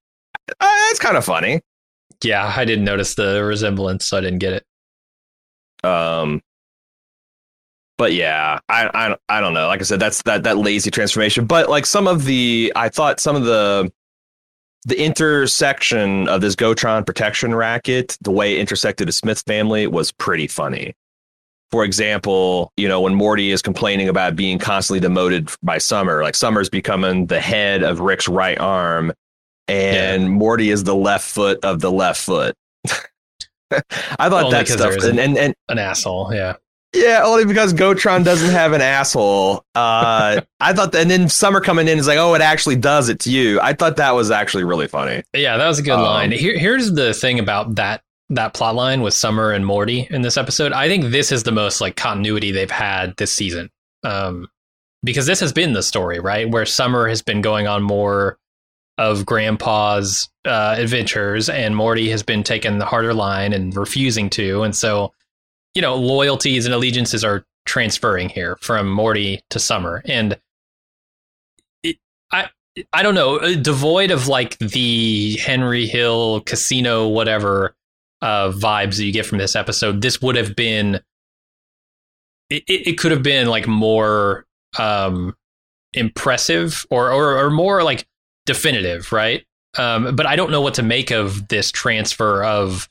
I 0.61 0.87
it's 0.91 0.99
kind 0.99 1.17
of 1.17 1.25
funny. 1.25 1.61
Yeah, 2.23 2.53
I 2.55 2.63
didn't 2.63 2.85
notice 2.85 3.15
the 3.15 3.43
resemblance, 3.43 4.05
so 4.05 4.17
I 4.17 4.21
didn't 4.21 4.39
get 4.39 4.53
it. 5.83 5.87
Um, 5.89 6.41
but 7.97 8.13
yeah, 8.13 8.59
I, 8.69 8.89
I 8.93 9.17
I 9.29 9.41
don't 9.41 9.53
know. 9.53 9.67
Like 9.67 9.79
I 9.79 9.83
said, 9.83 9.99
that's 9.99 10.21
that 10.23 10.43
that 10.43 10.57
lazy 10.57 10.91
transformation. 10.91 11.45
But 11.45 11.69
like 11.69 11.85
some 11.85 12.07
of 12.07 12.25
the, 12.25 12.71
I 12.75 12.89
thought 12.89 13.19
some 13.19 13.35
of 13.35 13.45
the 13.45 13.91
the 14.85 15.01
intersection 15.01 16.27
of 16.27 16.41
this 16.41 16.55
Gotron 16.55 17.05
protection 17.05 17.55
racket, 17.55 18.17
the 18.21 18.31
way 18.31 18.55
it 18.55 18.59
intersected 18.59 19.07
the 19.07 19.11
Smith 19.11 19.41
family 19.47 19.87
was 19.87 20.11
pretty 20.11 20.47
funny. 20.47 20.93
For 21.71 21.83
example, 21.83 22.71
you 22.77 22.87
know, 22.87 23.01
when 23.01 23.15
Morty 23.15 23.51
is 23.51 23.61
complaining 23.61 24.07
about 24.07 24.35
being 24.35 24.59
constantly 24.59 24.99
demoted 24.99 25.49
by 25.63 25.79
Summer, 25.79 26.21
like 26.21 26.35
Summer's 26.35 26.69
becoming 26.69 27.25
the 27.25 27.39
head 27.39 27.81
of 27.81 27.99
Rick's 27.99 28.27
right 28.27 28.59
arm, 28.59 29.11
and 29.67 30.29
Morty 30.31 30.69
is 30.69 30.83
the 30.83 30.95
left 30.95 31.27
foot 31.27 31.63
of 31.65 31.81
the 31.81 31.91
left 31.91 32.21
foot. 32.21 32.55
I 33.71 34.29
thought 34.29 34.45
Only 34.45 34.51
that 34.51 34.67
stuff, 34.67 35.03
and, 35.03 35.19
and 35.19 35.37
and 35.37 35.55
An 35.69 35.79
asshole, 35.79 36.31
yeah. 36.33 36.55
Yeah, 36.95 37.21
only 37.23 37.45
because 37.45 37.73
Gotron 37.73 38.23
doesn't 38.23 38.51
have 38.51 38.73
an 38.73 38.81
asshole. 38.81 39.63
Uh, 39.75 40.41
I 40.59 40.73
thought, 40.73 40.91
that, 40.93 41.01
and 41.01 41.11
then 41.11 41.29
Summer 41.29 41.61
coming 41.61 41.87
in 41.87 41.99
is 41.99 42.07
like, 42.07 42.17
"Oh, 42.17 42.33
it 42.33 42.41
actually 42.41 42.77
does 42.77 43.09
it 43.09 43.19
to 43.21 43.31
you." 43.31 43.59
I 43.61 43.73
thought 43.73 43.97
that 43.97 44.15
was 44.15 44.31
actually 44.31 44.63
really 44.63 44.87
funny. 44.87 45.23
Yeah, 45.33 45.57
that 45.57 45.67
was 45.67 45.79
a 45.79 45.83
good 45.83 45.93
Um, 45.93 46.01
line. 46.03 46.31
Here, 46.31 46.57
here's 46.57 46.91
the 46.93 47.13
thing 47.13 47.39
about 47.39 47.75
that 47.75 48.01
that 48.29 48.53
plot 48.55 48.73
line 48.73 49.01
with 49.01 49.13
Summer 49.13 49.51
and 49.51 49.65
Morty 49.65 50.07
in 50.09 50.21
this 50.23 50.37
episode. 50.37 50.71
I 50.71 50.87
think 50.87 51.11
this 51.11 51.31
is 51.31 51.43
the 51.43 51.51
most 51.51 51.79
like 51.81 51.95
continuity 51.95 52.51
they've 52.51 52.71
had 52.71 53.15
this 53.17 53.31
season. 53.31 53.69
Um, 54.03 54.47
because 55.03 55.27
this 55.27 55.39
has 55.41 55.53
been 55.53 55.73
the 55.73 55.83
story, 55.83 56.19
right? 56.19 56.49
Where 56.49 56.65
Summer 56.65 57.07
has 57.07 57.21
been 57.21 57.41
going 57.41 57.67
on 57.67 57.83
more 57.83 58.37
of 58.97 59.25
Grandpa's 59.25 60.29
uh, 60.45 60.75
adventures, 60.77 61.49
and 61.49 61.75
Morty 61.75 62.09
has 62.09 62.23
been 62.23 62.43
taking 62.43 62.79
the 62.79 62.85
harder 62.85 63.13
line 63.13 63.53
and 63.53 63.75
refusing 63.75 64.29
to. 64.31 64.63
And 64.63 64.75
so, 64.75 65.13
you 65.75 65.81
know, 65.81 65.95
loyalties 65.95 66.65
and 66.65 66.73
allegiances 66.73 67.23
are 67.23 67.45
transferring 67.65 68.29
here 68.29 68.57
from 68.61 68.89
Morty 68.89 69.41
to 69.49 69.59
Summer, 69.59 70.01
and 70.05 70.39
it, 71.83 71.97
I, 72.31 72.49
I 72.93 73.03
don't 73.03 73.15
know, 73.15 73.37
uh, 73.37 73.55
devoid 73.55 74.09
of 74.09 74.27
like 74.27 74.57
the 74.59 75.37
Henry 75.37 75.85
Hill 75.85 76.41
casino, 76.41 77.07
whatever 77.07 77.75
uh, 78.21 78.51
vibes 78.51 78.97
that 78.97 79.05
you 79.05 79.11
get 79.11 79.25
from 79.25 79.37
this 79.37 79.55
episode. 79.55 80.01
This 80.01 80.21
would 80.21 80.35
have 80.35 80.55
been, 80.55 81.01
it, 82.49 82.63
it, 82.67 82.97
could 82.97 83.11
have 83.11 83.23
been 83.23 83.47
like 83.47 83.67
more 83.67 84.45
um, 84.79 85.35
impressive 85.93 86.85
or, 86.89 87.11
or 87.11 87.37
or 87.37 87.49
more 87.49 87.83
like 87.83 88.07
definitive, 88.45 89.11
right? 89.11 89.45
Um, 89.77 90.15
but 90.15 90.25
I 90.25 90.35
don't 90.35 90.51
know 90.51 90.61
what 90.61 90.75
to 90.75 90.83
make 90.83 91.11
of 91.11 91.47
this 91.49 91.71
transfer 91.71 92.43
of 92.43 92.87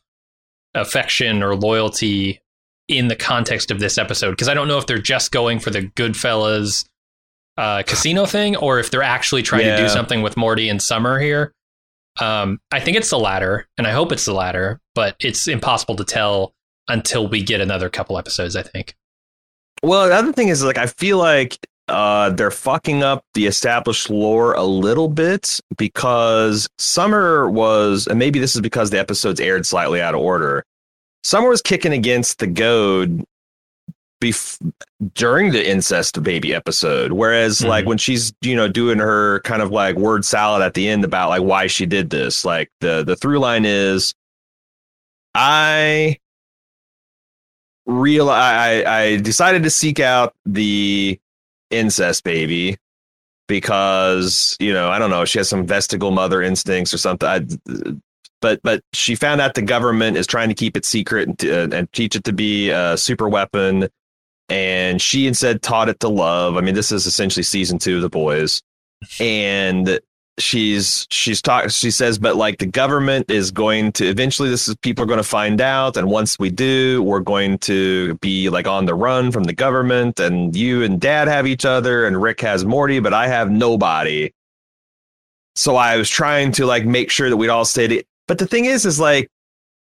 affection 0.75 1.43
or 1.43 1.55
loyalty 1.55 2.41
in 2.89 3.09
the 3.09 3.17
context 3.17 3.71
of 3.71 3.81
this 3.81 3.99
episode 3.99 4.31
because 4.31 4.49
I 4.49 4.55
don't 4.55 4.69
know 4.69 4.79
if 4.79 4.87
they're 4.87 4.99
just 4.99 5.33
going 5.33 5.59
for 5.59 5.71
the 5.71 5.83
Goodfellas 5.83 6.85
uh, 7.57 7.83
casino 7.87 8.27
thing 8.27 8.57
or 8.57 8.79
if 8.79 8.91
they're 8.91 9.03
actually 9.03 9.43
trying 9.43 9.65
to 9.65 9.77
do 9.77 9.89
something 9.89 10.23
with 10.23 10.37
Morty 10.37 10.69
and 10.69 10.83
Summer 10.83 11.19
here. 11.19 11.53
Um, 12.21 12.61
I 12.71 12.81
think 12.81 12.97
it's 12.97 13.11
the 13.11 13.19
latter, 13.19 13.67
and 13.77 13.87
I 13.87 13.91
hope 13.91 14.13
it's 14.13 14.25
the 14.25 14.35
latter, 14.35 14.81
but 14.95 15.17
it's 15.19 15.49
impossible 15.49 15.97
to 15.97 16.05
tell 16.05 16.53
until 16.89 17.27
we 17.27 17.43
get 17.43 17.61
another 17.61 17.89
couple 17.89 18.19
episodes. 18.19 18.55
I 18.55 18.63
think. 18.63 18.95
Well, 19.83 20.09
the 20.09 20.15
other 20.15 20.33
thing 20.33 20.49
is 20.49 20.63
like 20.63 20.79
I 20.79 20.87
feel 20.87 21.19
like 21.19 21.59
uh, 21.89 22.31
they're 22.31 22.51
fucking 22.51 23.03
up 23.03 23.25
the 23.35 23.47
established 23.47 24.11
lore 24.11 24.55
a 24.55 24.63
little 24.63 25.09
bit 25.09 25.61
because 25.77 26.69
Summer 26.79 27.49
was, 27.51 28.07
and 28.07 28.19
maybe 28.19 28.39
this 28.39 28.55
is 28.55 28.61
because 28.61 28.91
the 28.91 28.99
episodes 28.99 29.41
aired 29.41 29.67
slightly 29.67 30.01
out 30.01 30.15
of 30.15 30.21
order. 30.21 30.65
Summer 31.25 31.49
was 31.49 31.63
kicking 31.63 31.93
against 31.93 32.39
the 32.39 32.47
goad 32.47 33.25
bef- 34.23 34.61
during 35.15 35.51
the 35.53 35.69
incest 35.69 36.23
baby 36.23 36.55
episode, 36.55 37.13
whereas 37.13 37.65
like 37.65 37.85
Mhm. 37.85 37.89
when 37.89 37.99
she's 37.99 38.33
you 38.43 38.55
know 38.55 38.69
doing 38.69 38.99
her 38.99 39.41
kind 39.41 39.63
of 39.63 39.71
like 39.73 39.97
word 39.97 40.25
salad 40.25 40.63
at 40.63 40.75
the 40.75 40.87
end 40.89 41.05
about 41.05 41.31
like 41.31 41.43
why 41.43 41.67
she 41.67 41.87
did 41.87 42.11
this, 42.11 42.45
like 42.45 42.71
the 42.81 43.03
the 43.05 43.17
through 43.17 43.39
line 43.39 43.65
is, 43.65 44.15
I 45.35 46.19
real 47.87 48.31
I, 48.31 48.83
I 48.85 48.99
I 49.01 49.17
decided 49.17 49.63
to 49.65 49.71
seek 49.71 50.01
out 50.01 50.35
the 50.47 51.19
incest 51.71 52.25
baby 52.25 52.77
because 53.49 54.57
you 54.61 54.73
know 54.73 54.91
I 54.91 54.99
don't 54.99 55.11
know 55.11 55.25
she 55.25 55.39
has 55.39 55.49
some 55.49 55.67
vestigial 55.67 56.11
mother 56.11 56.43
instincts 56.43 56.95
or 56.95 56.99
something. 56.99 57.29
I, 57.29 57.41
but 58.45 58.61
but 58.63 58.83
she 58.93 59.15
found 59.15 59.41
out 59.41 59.55
the 59.55 59.63
government 59.63 60.19
is 60.19 60.27
trying 60.27 60.51
to 60.51 60.55
keep 60.55 60.77
it 60.77 60.85
secret 60.85 61.43
and, 61.43 61.73
uh, 61.73 61.75
and 61.75 61.91
teach 61.95 62.15
it 62.15 62.25
to 62.25 62.33
be 62.35 62.69
a 62.69 62.95
super 62.95 63.27
weapon, 63.27 63.89
and 64.51 65.01
she 65.01 65.27
instead 65.27 65.63
taught 65.63 65.89
it 65.89 65.99
to 66.01 66.09
love. 66.09 66.59
I 66.59 66.61
mean, 66.61 66.75
this 66.75 66.93
is 66.93 67.07
essentially 67.07 67.43
season 67.43 67.79
two 67.79 67.97
of 67.97 68.03
the 68.03 68.11
boys, 68.11 68.61
and 69.19 69.99
she's 70.37 71.07
she's 71.11 71.41
talking 71.41 71.71
she 71.71 71.93
says 71.93 72.19
but 72.19 72.35
like 72.35 72.59
the 72.59 72.67
government 72.67 73.31
is 73.31 73.53
going 73.53 73.93
to 73.93 74.05
eventually 74.05 74.51
this 74.51 74.67
is 74.67 74.75
people 74.83 75.05
are 75.05 75.07
going 75.07 75.17
to 75.17 75.23
find 75.23 75.63
out. 75.63 75.97
And 75.97 76.11
once 76.11 76.39
we 76.39 76.51
do 76.51 77.03
we're 77.03 77.21
going 77.21 77.57
to 77.61 78.15
be 78.17 78.51
like 78.51 78.67
on 78.67 78.85
the 78.85 78.95
run 78.95 79.33
from 79.33 79.45
the 79.45 79.55
government. 79.55 80.21
And 80.21 80.55
you 80.55 80.83
and 80.83 81.01
dad 81.01 81.29
have 81.29 81.47
each 81.47 81.65
other 81.65 82.07
and 82.07 82.21
rick 82.21 82.43
has 82.43 82.63
morty 82.63 83.01
but 83.01 83.15
i 83.15 83.27
have 83.27 83.51
nobody. 83.51 84.33
So 85.55 85.77
i 85.77 85.97
was 85.97 86.11
trying 86.11 86.53
to 86.53 86.67
like 86.67 86.85
make 86.85 87.11
sure 87.11 87.31
that 87.31 87.39
we'd 87.39 87.49
all 87.49 87.65
stay 87.65 88.05
but 88.27 88.39
the 88.39 88.47
thing 88.47 88.65
is 88.65 88.85
is 88.85 89.01
like 89.01 89.29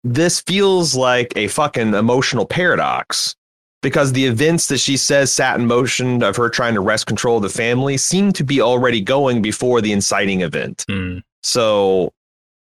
this 0.03 0.41
feels 0.41 0.95
like 0.95 1.33
a 1.35 1.47
fucking 1.47 1.93
emotional 1.93 2.45
paradox 2.45 3.35
because 3.81 4.13
the 4.13 4.25
events 4.25 4.67
that 4.67 4.79
she 4.79 4.97
says 4.97 5.31
sat 5.31 5.59
in 5.59 5.67
motion 5.67 6.23
of 6.23 6.35
her 6.35 6.49
trying 6.49 6.73
to 6.73 6.81
wrest 6.81 7.05
control 7.05 7.37
of 7.37 7.43
the 7.43 7.49
family 7.49 7.97
seem 7.97 8.31
to 8.33 8.43
be 8.43 8.61
already 8.61 9.01
going 9.01 9.41
before 9.41 9.81
the 9.81 9.91
inciting 9.91 10.41
event. 10.41 10.85
Mm. 10.89 11.23
So 11.43 12.11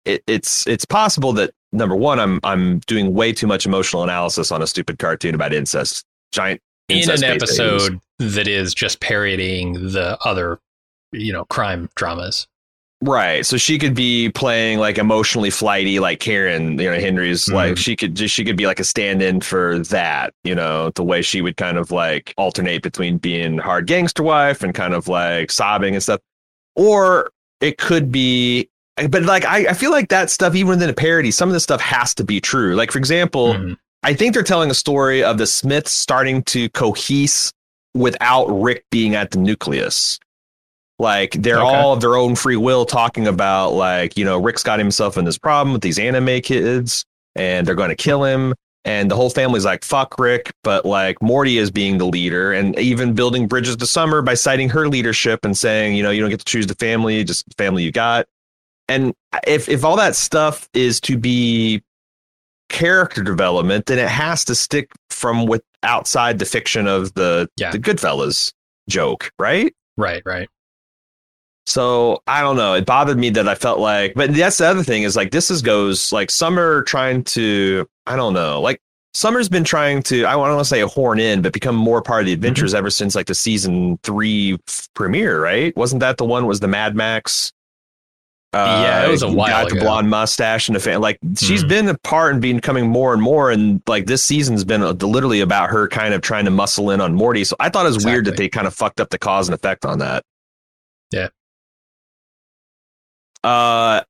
it, 0.05 0.23
it's 0.27 0.67
it's 0.67 0.85
possible 0.85 1.33
that 1.35 1.51
number 1.73 1.97
one, 1.97 2.19
I'm 2.19 2.41
I'm 2.45 2.79
doing 2.81 3.15
way 3.15 3.33
too 3.33 3.47
much 3.47 3.67
emotional 3.67 4.03
analysis 4.03 4.53
on 4.53 4.63
a 4.63 4.67
stupid 4.67 4.99
cartoon 4.99 5.35
about 5.35 5.53
incest, 5.53 6.05
giant 6.33 6.61
in 6.89 7.11
an 7.11 7.25
episode 7.25 8.01
that 8.19 8.49
is 8.49 8.75
just 8.75 9.01
parodying 9.01 9.75
the 9.75 10.19
other, 10.25 10.59
you 11.13 11.33
know, 11.33 11.45
crime 11.47 11.89
dramas. 11.95 12.47
Right. 13.01 13.47
So 13.47 13.57
she 13.57 13.79
could 13.79 13.95
be 13.95 14.29
playing 14.31 14.81
like 14.81 14.99
emotionally 14.99 15.51
flighty, 15.51 16.01
like 16.01 16.19
Karen, 16.19 16.79
you 16.81 16.91
know, 16.91 16.99
Henry's 16.99 17.45
Mhm. 17.45 17.53
like 17.55 17.77
she 17.77 17.95
could 17.95 18.17
just 18.17 18.35
she 18.35 18.45
could 18.45 18.57
be 18.57 18.67
like 18.67 18.81
a 18.81 18.85
stand-in 18.85 19.41
for 19.41 19.79
that, 19.85 20.35
you 20.43 20.55
know, 20.55 20.91
the 20.97 21.05
way 21.05 21.23
she 21.23 21.41
would 21.41 21.57
kind 21.57 21.79
of 21.79 21.93
like 21.93 22.35
alternate 22.37 22.83
between 22.83 23.19
being 23.19 23.59
hard 23.59 23.87
gangster 23.87 24.25
wife 24.25 24.65
and 24.65 24.75
kind 24.75 24.95
of 24.95 25.07
like 25.07 25.53
sobbing 25.53 25.95
and 25.95 26.03
stuff. 26.03 26.21
Or 26.75 27.31
it 27.61 27.79
could 27.79 28.11
be 28.11 28.69
but 29.09 29.23
like 29.23 29.45
I, 29.45 29.69
I 29.69 29.73
feel 29.75 29.93
like 29.93 30.09
that 30.09 30.29
stuff, 30.29 30.57
even 30.57 30.71
within 30.71 30.91
a 30.91 30.95
parody, 30.95 31.31
some 31.31 31.49
of 31.49 31.53
this 31.53 31.63
stuff 31.63 31.81
has 31.81 32.15
to 32.17 32.25
be 32.25 32.41
true. 32.41 32.75
Like, 32.75 32.91
for 32.91 32.99
example, 32.99 33.55
Mhm. 33.55 33.77
I 34.03 34.13
think 34.15 34.35
they're 34.35 34.43
telling 34.43 34.71
a 34.73 34.75
story 34.75 35.23
of 35.23 35.39
the 35.39 35.47
Smiths 35.47 35.93
starting 35.93 36.43
to 36.45 36.69
cohese 36.71 37.53
without 37.95 38.47
Rick 38.47 38.85
being 38.91 39.15
at 39.15 39.31
the 39.31 39.39
nucleus. 39.39 40.19
Like 40.99 41.33
they're 41.33 41.59
Okay. 41.59 41.67
all 41.77 41.93
of 41.93 42.01
their 42.01 42.17
own 42.17 42.35
free 42.35 42.57
will 42.57 42.85
talking 42.85 43.27
about 43.29 43.71
like, 43.71 44.17
you 44.17 44.25
know, 44.25 44.39
Rick's 44.41 44.63
got 44.63 44.79
himself 44.79 45.17
in 45.17 45.25
this 45.25 45.39
problem 45.39 45.73
with 45.73 45.83
these 45.83 45.99
anime 45.99 46.41
kids 46.41 47.05
and 47.37 47.67
they're 47.67 47.75
going 47.77 47.91
to 47.91 47.95
kill 47.97 48.25
him. 48.25 48.55
And 48.85 49.11
the 49.11 49.15
whole 49.17 49.31
family's 49.31 49.65
like, 49.65 49.85
fuck 49.85 50.19
Rick. 50.19 50.51
But 50.65 50.85
like 50.85 51.21
Morty 51.23 51.59
is 51.59 51.71
being 51.71 51.99
the 51.99 52.07
leader 52.07 52.53
and 52.53 52.77
even 52.79 53.13
building 53.13 53.47
bridges 53.47 53.77
to 53.77 53.87
Summer 53.87 54.23
by 54.23 54.35
citing 54.35 54.69
her 54.71 54.89
leadership 54.89 55.45
and 55.45 55.57
saying, 55.57 55.95
you 55.95 56.03
know, 56.03 56.11
you 56.11 56.21
don't 56.21 56.31
get 56.31 56.39
to 56.41 56.45
choose 56.45 56.67
the 56.67 56.75
family, 56.77 57.23
just 57.23 57.47
the 57.49 57.55
family 57.63 57.83
you 57.85 57.93
got. 57.93 58.27
And 58.89 59.13
if, 59.47 59.69
if 59.69 59.85
all 59.85 59.97
that 59.97 60.17
stuff 60.17 60.69
is 60.75 61.01
to 61.03 61.19
be 61.19 61.83
character 62.71 63.23
development, 63.23 63.87
then 63.87 63.99
it 63.99 64.09
has 64.09 64.45
to 64.47 64.55
stick 64.55 64.91
from 65.11 65.47
with 65.47 65.63
outside 65.83 66.39
the 66.39 66.45
fiction 66.45 66.87
of 66.87 67.13
the 67.15 67.49
Yeah. 67.57 67.71
the 67.71 67.79
Goodfellas 67.79 68.53
joke, 68.89 69.31
right? 69.39 69.75
Right, 69.97 70.23
right. 70.25 70.49
So 71.69 72.23
I 72.27 72.41
don't 72.41 72.57
know. 72.57 72.75
It 72.75 72.87
bothered 72.87 73.19
me 73.19 73.31
that 73.31 73.47
I 73.49 73.55
felt 73.55 73.79
like, 73.79 74.15
but 74.15 74.35
that's 74.35 74.57
the 74.59 74.67
other 74.67 74.83
thing 74.83 75.03
is 75.03 75.17
like 75.17 75.31
this 75.31 75.51
is 75.51 75.61
goes 75.63 76.13
like 76.13 76.31
Summer 76.31 76.83
trying 76.83 77.25
to 77.25 77.87
I 78.07 78.17
don't 78.17 78.33
know 78.33 78.61
like 78.61 78.81
Summer's 79.15 79.49
been 79.49 79.65
trying 79.65 80.03
to 80.05 80.25
I 80.27 80.33
don't 80.33 80.41
want 80.41 80.59
to 80.61 80.65
say 80.65 80.81
a 80.81 80.87
horn 80.87 81.21
in, 81.21 81.43
but 81.43 81.53
become 81.53 81.75
more 81.77 82.01
part 82.01 82.21
of 82.21 82.27
the 82.27 82.33
adventures 82.33 82.73
ever 82.75 82.89
since 82.91 83.15
like 83.15 83.27
the 83.27 83.35
season 83.35 83.99
three 84.03 84.59
premiere, 84.95 85.43
right? 85.43 85.77
Wasn't 85.77 86.01
that 86.01 86.17
the 86.17 86.25
one? 86.25 86.47
Was 86.47 86.61
the 86.61 86.69
Mad 86.69 86.95
Max? 86.97 87.53
Uh, 88.55 88.81
Yeah, 88.83 89.05
it 89.07 89.11
was 89.11 89.23
a 89.23 89.29
while 89.29 89.65
got 89.65 89.69
the 89.75 89.81
blonde 89.81 90.09
mustache 90.09 90.69
and 90.71 90.77
the 90.77 90.81
fan. 90.81 91.03
Like 91.03 91.19
she's 91.37 91.65
Mhm. 91.65 91.69
been 91.69 91.89
a 91.91 91.99
part 91.99 92.33
and 92.33 92.41
becoming 92.41 92.89
more 92.89 93.13
and 93.13 93.21
more, 93.21 93.51
and 93.51 93.83
like 93.87 94.07
this 94.07 94.23
season's 94.23 94.65
been 94.65 94.83
uh 94.83 94.93
literally 94.93 95.41
about 95.43 95.69
her 95.69 95.87
kind 95.87 96.15
of 96.15 96.23
trying 96.23 96.47
to 96.47 96.51
muscle 96.51 96.91
in 96.91 97.03
on 97.03 97.15
Morty. 97.15 97.45
So 97.45 97.57
I 97.61 97.69
thought 97.69 97.85
it 97.85 97.93
was 97.93 98.07
weird 98.07 98.25
that 98.25 98.39
they 98.39 98.49
kind 98.49 98.67
of 98.67 98.75
fucked 98.75 99.01
up 99.01 99.11
the 99.11 99.19
cause 99.19 99.49
and 99.49 99.55
effect 99.55 99.85
on 99.85 99.99
that. 99.99 100.23
Yeah. 101.13 101.29
Uh, 103.45 104.03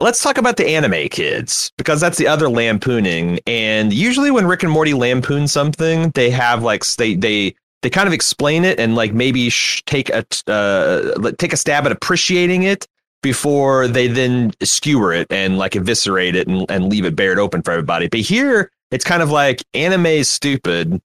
let's 0.00 0.22
talk 0.22 0.36
about 0.38 0.56
the 0.56 0.66
anime 0.68 1.08
kids 1.08 1.72
because 1.78 2.00
that's 2.00 2.18
the 2.18 2.26
other 2.26 2.48
lampooning. 2.48 3.38
And 3.46 3.92
usually 3.92 4.30
when 4.30 4.46
Rick 4.46 4.62
and 4.62 4.72
Morty 4.72 4.94
lampoon 4.94 5.48
something, 5.48 6.10
they 6.10 6.30
have 6.30 6.62
like 6.62 6.84
they 6.94 7.14
they 7.14 7.54
they 7.82 7.90
kind 7.90 8.06
of 8.06 8.12
explain 8.12 8.64
it 8.64 8.78
and 8.78 8.94
like 8.94 9.12
maybe 9.12 9.48
sh- 9.50 9.82
take 9.86 10.10
a 10.10 10.24
uh 10.46 11.32
take 11.38 11.52
a 11.52 11.56
stab 11.56 11.86
at 11.86 11.92
appreciating 11.92 12.64
it 12.64 12.86
before 13.22 13.86
they 13.86 14.08
then 14.08 14.52
skewer 14.62 15.12
it 15.12 15.28
and 15.30 15.56
like 15.56 15.76
eviscerate 15.76 16.34
it 16.34 16.48
and, 16.48 16.68
and 16.68 16.88
leave 16.88 17.04
it 17.04 17.14
bared 17.14 17.38
open 17.38 17.62
for 17.62 17.70
everybody. 17.70 18.08
But 18.08 18.20
here 18.20 18.70
it's 18.90 19.04
kind 19.04 19.22
of 19.22 19.30
like 19.30 19.62
anime 19.74 20.06
is 20.06 20.28
stupid. 20.28 21.00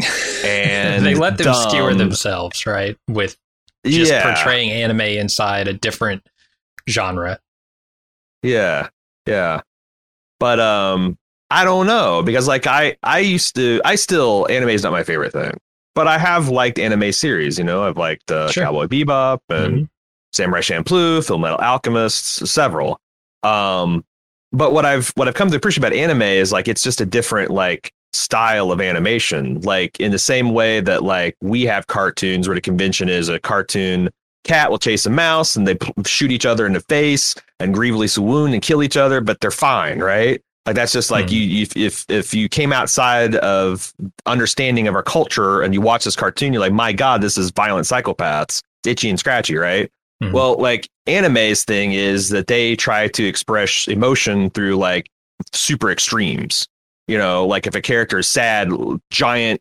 And 0.46 1.06
they 1.06 1.14
let 1.14 1.38
them 1.38 1.46
dumb. 1.46 1.70
skewer 1.70 1.94
themselves, 1.94 2.66
right? 2.66 2.98
With 3.08 3.38
just 3.86 4.12
yeah. 4.12 4.22
portraying 4.22 4.70
anime 4.70 5.00
inside 5.00 5.68
a 5.68 5.72
different 5.72 6.22
genre. 6.88 7.38
Yeah. 8.42 8.88
Yeah. 9.26 9.60
But 10.40 10.60
um 10.60 11.16
I 11.50 11.64
don't 11.64 11.86
know 11.86 12.22
because 12.22 12.48
like 12.48 12.66
I 12.66 12.96
I 13.02 13.20
used 13.20 13.54
to 13.56 13.80
I 13.84 13.94
still 13.94 14.46
anime 14.50 14.70
is 14.70 14.82
not 14.82 14.92
my 14.92 15.02
favorite 15.04 15.32
thing. 15.32 15.52
But 15.94 16.08
I 16.08 16.18
have 16.18 16.48
liked 16.48 16.78
anime 16.80 17.12
series, 17.12 17.56
you 17.56 17.62
know. 17.64 17.84
I've 17.84 17.96
liked 17.96 18.28
uh, 18.32 18.50
Sure. 18.50 18.64
Cowboy 18.64 18.86
Bebop 18.86 19.38
and 19.48 19.84
Mhm. 19.84 19.88
Samurai 20.32 20.60
Champloo, 20.60 21.24
Full 21.24 21.38
Metal 21.38 21.58
Alchemists, 21.60 22.50
several. 22.50 23.00
Um 23.42 24.04
but 24.52 24.72
what 24.72 24.84
I've 24.84 25.08
what 25.16 25.28
I've 25.28 25.34
come 25.34 25.50
to 25.50 25.56
appreciate 25.56 25.84
about 25.84 25.92
anime 25.96 26.22
is 26.22 26.52
like 26.52 26.68
it's 26.68 26.82
just 26.82 27.00
a 27.00 27.06
different 27.06 27.50
like 27.50 27.92
style 28.12 28.70
of 28.72 28.80
animation. 28.80 29.60
Like 29.62 29.98
in 30.00 30.10
the 30.12 30.18
same 30.18 30.52
way 30.52 30.80
that 30.80 31.02
like 31.02 31.36
we 31.40 31.62
have 31.64 31.86
cartoons 31.86 32.46
where 32.48 32.54
the 32.54 32.60
convention 32.60 33.08
is 33.08 33.28
a 33.28 33.38
cartoon 33.40 34.10
cat 34.44 34.70
will 34.70 34.78
chase 34.78 35.06
a 35.06 35.10
mouse 35.10 35.56
and 35.56 35.66
they 35.66 35.76
shoot 36.06 36.30
each 36.30 36.46
other 36.46 36.66
in 36.66 36.72
the 36.74 36.80
face 36.80 37.34
and 37.60 37.74
grievously 37.74 38.22
wound 38.22 38.52
and 38.54 38.62
kill 38.62 38.82
each 38.82 38.96
other, 38.96 39.20
but 39.20 39.40
they're 39.40 39.50
fine, 39.50 39.98
right? 39.98 40.40
Like 40.66 40.76
that's 40.76 40.92
just 40.92 41.10
like 41.10 41.28
Hmm. 41.28 41.34
you, 41.34 41.62
if, 41.62 41.76
if 41.76 42.04
if 42.08 42.32
you 42.34 42.48
came 42.48 42.72
outside 42.72 43.34
of 43.36 43.92
understanding 44.26 44.88
of 44.88 44.94
our 44.94 45.02
culture 45.02 45.60
and 45.62 45.74
you 45.74 45.80
watch 45.80 46.04
this 46.04 46.16
cartoon, 46.16 46.52
you're 46.52 46.60
like, 46.60 46.72
my 46.72 46.92
God, 46.92 47.20
this 47.20 47.36
is 47.36 47.50
violent 47.50 47.86
psychopaths, 47.86 48.62
itchy 48.86 49.10
and 49.10 49.18
scratchy, 49.18 49.56
right? 49.56 49.90
Mhm. 50.22 50.32
Well, 50.32 50.56
like 50.56 50.88
anime's 51.06 51.64
thing 51.64 51.92
is 51.92 52.30
that 52.30 52.46
they 52.46 52.76
try 52.76 53.08
to 53.08 53.24
express 53.26 53.88
emotion 53.88 54.48
through 54.50 54.76
like 54.76 55.06
super 55.52 55.90
extremes. 55.90 56.66
You 57.08 57.18
know, 57.18 57.46
like 57.46 57.66
if 57.66 57.74
a 57.74 57.82
character 57.82 58.18
is 58.20 58.26
sad, 58.28 58.70
giant 59.10 59.60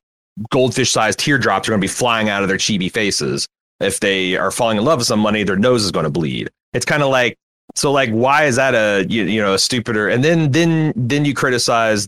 goldfish-sized 0.49 1.19
teardrops 1.19 1.67
are 1.67 1.71
going 1.71 1.81
to 1.81 1.83
be 1.83 1.89
flying 1.89 2.29
out 2.29 2.41
of 2.43 2.47
their 2.49 2.57
chibi 2.57 2.91
faces. 2.91 3.47
If 3.79 3.99
they 3.99 4.38
are 4.38 4.51
falling 4.51 4.77
in 4.77 4.86
love 4.86 4.99
with 4.99 5.07
somebody, 5.07 5.43
their 5.43 5.57
nose 5.57 5.83
is 5.83 5.91
going 5.91 6.05
to 6.05 6.09
bleed. 6.09 6.49
It's 6.73 6.86
kind 6.86 7.03
of 7.03 7.09
like 7.09 7.38
so. 7.75 7.91
Like, 7.91 8.09
why 8.12 8.45
is 8.45 8.55
that 8.55 8.75
a 8.75 9.05
you, 9.09 9.23
you 9.23 9.41
know 9.41 9.53
a 9.53 9.59
stupider? 9.59 10.07
And 10.07 10.23
then 10.23 10.51
then 10.51 10.93
then 10.95 11.25
you 11.25 11.33
criticize 11.33 12.07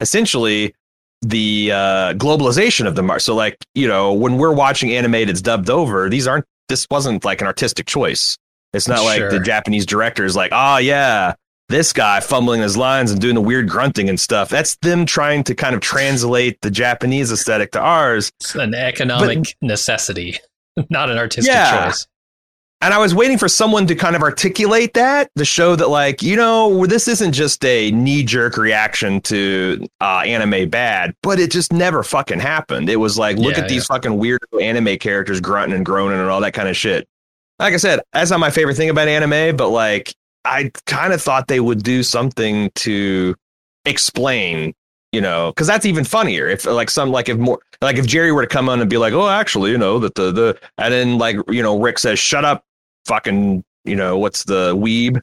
essentially 0.00 0.74
the 1.22 1.72
uh, 1.72 2.14
globalization 2.14 2.86
of 2.86 2.94
the 2.94 3.02
market. 3.02 3.22
So 3.22 3.34
like 3.34 3.56
you 3.74 3.86
know 3.86 4.12
when 4.12 4.38
we're 4.38 4.52
watching 4.52 4.92
animated 4.92 5.30
it's 5.30 5.42
dubbed 5.42 5.70
over, 5.70 6.08
these 6.08 6.26
aren't. 6.26 6.46
This 6.68 6.86
wasn't 6.90 7.24
like 7.24 7.40
an 7.40 7.48
artistic 7.48 7.86
choice. 7.86 8.38
It's 8.72 8.86
not 8.86 9.02
like 9.02 9.28
the 9.30 9.40
Japanese 9.40 9.84
director 9.84 10.24
is 10.24 10.36
like, 10.36 10.52
oh 10.54 10.76
yeah, 10.76 11.34
this 11.70 11.92
guy 11.92 12.20
fumbling 12.20 12.60
his 12.60 12.76
lines 12.76 13.10
and 13.10 13.20
doing 13.20 13.34
the 13.34 13.40
weird 13.40 13.68
grunting 13.68 14.08
and 14.08 14.18
stuff. 14.18 14.48
That's 14.48 14.76
them 14.76 15.06
trying 15.06 15.44
to 15.44 15.54
kind 15.54 15.74
of 15.74 15.80
translate 15.80 16.60
the 16.60 16.70
Japanese 16.70 17.32
aesthetic 17.32 17.72
to 17.72 17.80
ours. 17.80 18.30
It's 18.40 18.54
an 18.54 18.74
economic 18.74 19.56
necessity, 19.62 20.38
not 20.90 21.10
an 21.10 21.18
artistic 21.18 21.52
Yeah. 21.52 21.86
choice. 21.88 22.06
And 22.82 22.94
I 22.94 22.98
was 22.98 23.14
waiting 23.14 23.36
for 23.36 23.46
someone 23.46 23.86
to 23.88 23.94
kind 23.94 24.16
of 24.16 24.22
articulate 24.22 24.94
that 24.94 25.30
to 25.36 25.44
show 25.44 25.76
that, 25.76 25.88
like, 25.90 26.22
you 26.22 26.34
know, 26.34 26.86
this 26.86 27.08
isn't 27.08 27.32
just 27.32 27.62
a 27.62 27.90
knee 27.90 28.22
jerk 28.22 28.56
reaction 28.56 29.20
to 29.22 29.86
uh, 30.00 30.20
anime 30.24 30.70
bad, 30.70 31.14
but 31.22 31.38
it 31.38 31.50
just 31.50 31.74
never 31.74 32.02
fucking 32.02 32.40
happened. 32.40 32.88
It 32.88 32.96
was 32.96 33.18
like, 33.18 33.36
look 33.36 33.56
Yeah, 33.58 33.64
at 33.64 33.68
these 33.68 33.84
fucking 33.86 34.16
weird 34.16 34.40
anime 34.62 34.96
characters 34.96 35.42
grunting 35.42 35.76
and 35.76 35.84
groaning 35.84 36.18
and 36.20 36.30
all 36.30 36.40
that 36.40 36.54
kind 36.54 36.70
of 36.70 36.76
shit. 36.76 37.06
Like 37.58 37.74
I 37.74 37.76
said, 37.76 38.00
that's 38.14 38.30
not 38.30 38.40
my 38.40 38.50
favorite 38.50 38.76
thing 38.78 38.88
about 38.88 39.08
anime, 39.08 39.56
but 39.58 39.68
like, 39.68 40.14
I 40.46 40.72
kind 40.86 41.12
of 41.12 41.20
thought 41.20 41.48
they 41.48 41.60
would 41.60 41.82
do 41.82 42.02
something 42.02 42.70
to 42.76 43.34
explain, 43.84 44.72
you 45.12 45.20
know, 45.20 45.50
because 45.50 45.66
that's 45.66 45.86
even 45.86 46.04
funnier. 46.04 46.48
If 46.48 46.64
like 46.64 46.90
some 46.90 47.10
like 47.10 47.28
if 47.28 47.38
more 47.38 47.60
like 47.80 47.96
if 47.96 48.06
Jerry 48.06 48.32
were 48.32 48.42
to 48.42 48.48
come 48.48 48.68
on 48.68 48.80
and 48.80 48.88
be 48.88 48.98
like, 48.98 49.12
oh, 49.12 49.28
actually, 49.28 49.70
you 49.70 49.78
know, 49.78 49.98
that 49.98 50.14
the 50.14 50.30
the 50.30 50.58
and 50.78 50.92
then 50.92 51.18
like 51.18 51.36
you 51.48 51.62
know 51.62 51.80
Rick 51.80 51.98
says, 51.98 52.18
shut 52.18 52.44
up, 52.44 52.64
fucking, 53.06 53.64
you 53.84 53.96
know, 53.96 54.18
what's 54.18 54.44
the 54.44 54.74
weeb? 54.76 55.20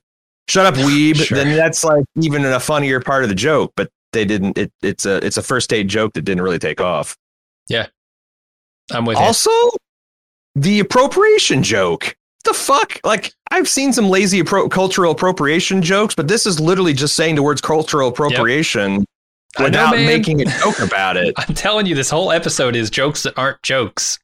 Shut 0.50 0.66
up, 0.66 0.76
weeb. 0.76 1.16
Sure. 1.16 1.38
Then 1.38 1.56
that's 1.56 1.84
like 1.84 2.04
even 2.16 2.46
a 2.46 2.60
funnier 2.60 3.00
part 3.00 3.24
of 3.24 3.30
the 3.30 3.36
joke, 3.36 3.74
but 3.76 3.90
they 4.14 4.26
didn't. 4.26 4.58
It, 4.58 4.72
it's 4.82 5.06
a 5.06 5.26
it's 5.26 5.38
a 5.38 5.44
first 5.44 5.70
date 5.70 5.88
joke 5.88 6.14
that 6.14 6.24
didn't 6.24 6.44
really 6.44 6.60
take 6.60 6.82
off. 6.82 7.16
Yeah, 7.70 7.88
I'm 8.92 9.06
with 9.06 9.18
you. 9.18 9.24
Also, 9.24 9.52
the 10.56 10.80
appropriation 10.80 11.64
joke. 11.64 12.16
the 12.44 12.54
fuck? 12.54 13.00
Like, 13.04 13.34
I've 13.52 13.68
seen 13.68 13.92
some 13.92 14.10
lazy 14.10 14.42
appro- 14.42 14.72
cultural 14.72 15.12
appropriation 15.12 15.82
jokes, 15.82 16.16
but 16.16 16.30
this 16.30 16.46
is 16.46 16.62
literally 16.62 16.94
just 16.94 17.16
saying 17.16 17.36
the 17.36 17.44
words 17.44 17.60
cultural 17.60 18.08
appropriation 18.08 19.00
know, 19.00 19.06
without 19.60 19.96
man. 19.96 20.06
making 20.06 20.42
a 20.42 20.46
joke 20.46 20.80
about 20.80 21.18
it. 21.18 21.34
I'm 21.38 21.54
telling 21.54 21.86
you, 21.86 21.96
this 21.96 22.10
whole 22.10 22.32
episode 22.32 22.76
is 22.76 22.90
jokes 22.90 23.24
that 23.24 23.38
aren't 23.38 23.62
jokes. 23.64 24.20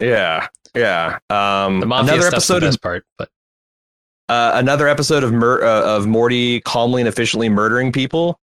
Yeah, 0.00 0.48
yeah. 0.74 1.18
Um, 1.28 1.82
another 1.82 2.22
stuff's 2.22 2.48
the 2.48 2.54
episode 2.56 2.62
of 2.62 2.80
part, 2.80 3.04
but 3.18 3.28
uh, 4.28 4.52
another 4.54 4.88
episode 4.88 5.24
of 5.24 5.32
mur- 5.32 5.62
uh, 5.62 5.96
of 5.96 6.06
Morty 6.06 6.60
calmly 6.60 7.02
and 7.02 7.08
efficiently 7.08 7.48
murdering 7.48 7.92
people 7.92 8.38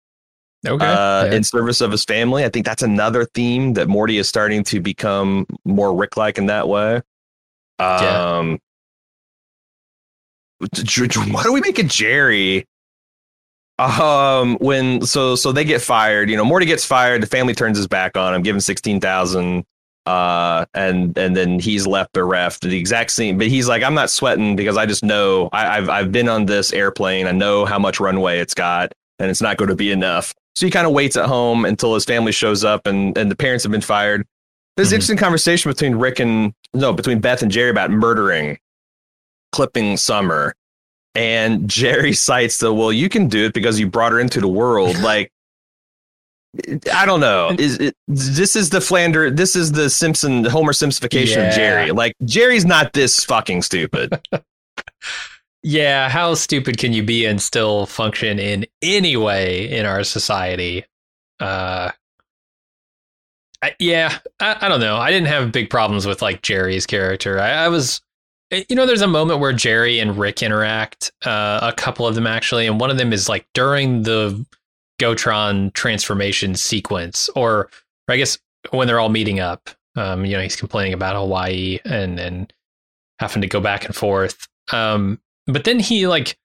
okay. 0.66 0.85
uh, 0.85 1.27
yeah. 1.27 1.33
in 1.33 1.44
service 1.44 1.81
of 1.81 1.92
his 1.92 2.05
family. 2.05 2.44
I 2.44 2.49
think 2.49 2.66
that's 2.66 2.83
another 2.83 3.25
theme 3.25 3.75
that 3.75 3.88
Morty 3.88 4.18
is 4.18 4.29
starting 4.29 4.64
to 4.64 4.81
become 4.81 5.46
more 5.64 5.94
Rick-like 5.94 6.38
in 6.38 6.46
that 6.46 6.68
way. 6.68 7.03
Yeah. 7.79 8.38
Um, 8.38 8.59
J- 10.72 11.07
what 11.31 11.44
do 11.44 11.53
we 11.53 11.61
make 11.61 11.79
a 11.79 11.83
Jerry? 11.83 12.66
Um, 13.78 14.56
when 14.60 15.02
so 15.02 15.34
so 15.36 15.52
they 15.52 15.64
get 15.64 15.82
fired. 15.82 16.30
You 16.30 16.36
know, 16.36 16.44
Morty 16.44 16.66
gets 16.66 16.84
fired. 16.84 17.22
The 17.22 17.26
family 17.26 17.54
turns 17.54 17.76
his 17.76 17.86
back 17.86 18.16
on 18.16 18.34
him, 18.34 18.42
give 18.42 18.54
him 18.56 18.60
sixteen 18.60 19.00
thousand. 19.00 19.64
Uh, 20.06 20.64
and 20.72 21.18
and 21.18 21.36
then 21.36 21.58
he's 21.58 21.84
left 21.86 22.12
bereft. 22.12 22.62
The 22.62 22.78
exact 22.78 23.10
same, 23.10 23.38
but 23.38 23.48
he's 23.48 23.68
like, 23.68 23.82
I'm 23.82 23.94
not 23.94 24.08
sweating 24.08 24.54
because 24.54 24.76
I 24.76 24.86
just 24.86 25.02
know 25.04 25.48
I, 25.52 25.78
I've 25.78 25.88
I've 25.90 26.12
been 26.12 26.28
on 26.28 26.46
this 26.46 26.72
airplane. 26.72 27.26
I 27.26 27.32
know 27.32 27.64
how 27.64 27.78
much 27.78 27.98
runway 27.98 28.38
it's 28.38 28.54
got, 28.54 28.92
and 29.18 29.28
it's 29.30 29.42
not 29.42 29.56
going 29.56 29.68
to 29.68 29.74
be 29.74 29.90
enough. 29.90 30.32
So 30.54 30.64
he 30.64 30.70
kind 30.70 30.86
of 30.86 30.92
waits 30.92 31.16
at 31.16 31.26
home 31.26 31.64
until 31.64 31.92
his 31.92 32.04
family 32.04 32.30
shows 32.32 32.62
up, 32.64 32.86
and 32.86 33.18
and 33.18 33.30
the 33.30 33.36
parents 33.36 33.64
have 33.64 33.72
been 33.72 33.80
fired. 33.80 34.24
There's 34.76 34.88
Mhm. 34.88 34.92
an 34.92 34.94
interesting 34.94 35.16
conversation 35.18 35.70
between 35.72 35.96
Rick 35.96 36.20
and 36.20 36.54
no, 36.72 36.92
between 36.92 37.18
Beth 37.18 37.42
and 37.42 37.50
Jerry 37.50 37.70
about 37.70 37.90
murdering, 37.90 38.58
clipping 39.52 39.96
Summer, 39.96 40.54
and 41.16 41.68
Jerry 41.68 42.12
cites 42.12 42.59
the 42.59 42.72
well, 42.72 42.92
you 42.92 43.09
can 43.09 43.29
do 43.29 43.46
it 43.46 43.55
because 43.55 43.81
you 43.81 43.87
brought 43.88 44.12
her 44.12 44.20
into 44.20 44.40
the 44.40 44.48
world. 44.48 44.96
Like, 45.07 45.31
I 46.92 47.05
don't 47.05 47.20
know. 47.20 47.55
Is 47.59 47.79
it, 47.79 47.94
this 48.09 48.57
is 48.57 48.70
the 48.70 48.81
Flander? 48.81 49.31
This 49.31 49.55
is 49.55 49.72
the 49.72 49.90
Simpson 49.90 50.44
Homer 50.44 50.72
Simplification 50.72 51.42
Yeah. 51.42 51.48
of 51.48 51.55
Jerry. 51.55 51.90
Like, 51.90 52.14
Jerry's 52.24 52.64
not 52.64 52.92
this 52.94 53.24
fucking 53.24 53.61
stupid. 53.62 54.18
yeah, 55.62 56.09
how 56.09 56.35
stupid 56.35 56.79
can 56.79 56.92
you 56.94 57.02
be 57.02 57.26
and 57.26 57.40
still 57.42 57.87
function 57.87 58.38
in 58.38 58.66
any 58.83 59.16
way 59.16 59.70
in 59.70 59.85
our 59.85 60.02
society? 60.02 60.87
Uh, 61.40 61.90
I, 63.62 63.74
yeah, 63.79 64.18
I, 64.40 64.57
I 64.62 64.68
don't 64.68 64.81
know. 64.81 64.96
I 64.96 65.11
didn't 65.11 65.29
have 65.29 65.52
big 65.52 65.68
problems 65.70 66.07
with 66.07 66.22
like 66.22 66.42
Jerry's 66.42 66.87
character. 66.87 67.38
I, 67.38 67.50
I 67.50 67.68
was, 67.68 68.00
you 68.50 68.76
know, 68.76 68.87
there's 68.87 69.02
a 69.02 69.09
moment 69.09 69.40
where 69.40 69.52
Jerry 69.52 69.98
and 69.98 70.16
Rick 70.18 70.42
interact. 70.42 71.12
Uh, 71.24 71.61
a 71.62 71.72
couple 71.72 72.06
of 72.06 72.14
them 72.14 72.26
actually, 72.26 72.66
and 72.66 72.78
one 72.80 72.90
of 72.90 72.98
them 72.98 73.12
is 73.12 73.28
like 73.28 73.46
during 73.54 74.02
the 74.02 74.44
Gotron 75.00 75.72
transformation 75.74 76.54
sequence, 76.54 77.28
or, 77.35 77.68
I 78.09 78.16
guess 78.16 78.38
when 78.70 78.87
they're 78.87 79.00
all 79.00 79.09
meeting 79.09 79.40
up. 79.40 79.70
Um, 79.96 80.24
you 80.24 80.37
know, 80.37 80.42
he's 80.42 80.56
complaining 80.56 80.92
about 80.92 81.16
Hawaii 81.16 81.78
and 81.85 82.20
and 82.20 82.52
having 83.18 83.42
to 83.42 83.48
go 83.48 83.61
back 83.61 83.87
and 83.87 83.94
forth. 83.94 84.46
Um, 84.72 85.20
but 85.46 85.64
then 85.64 85.80
he 85.80 86.06
like 86.06 86.38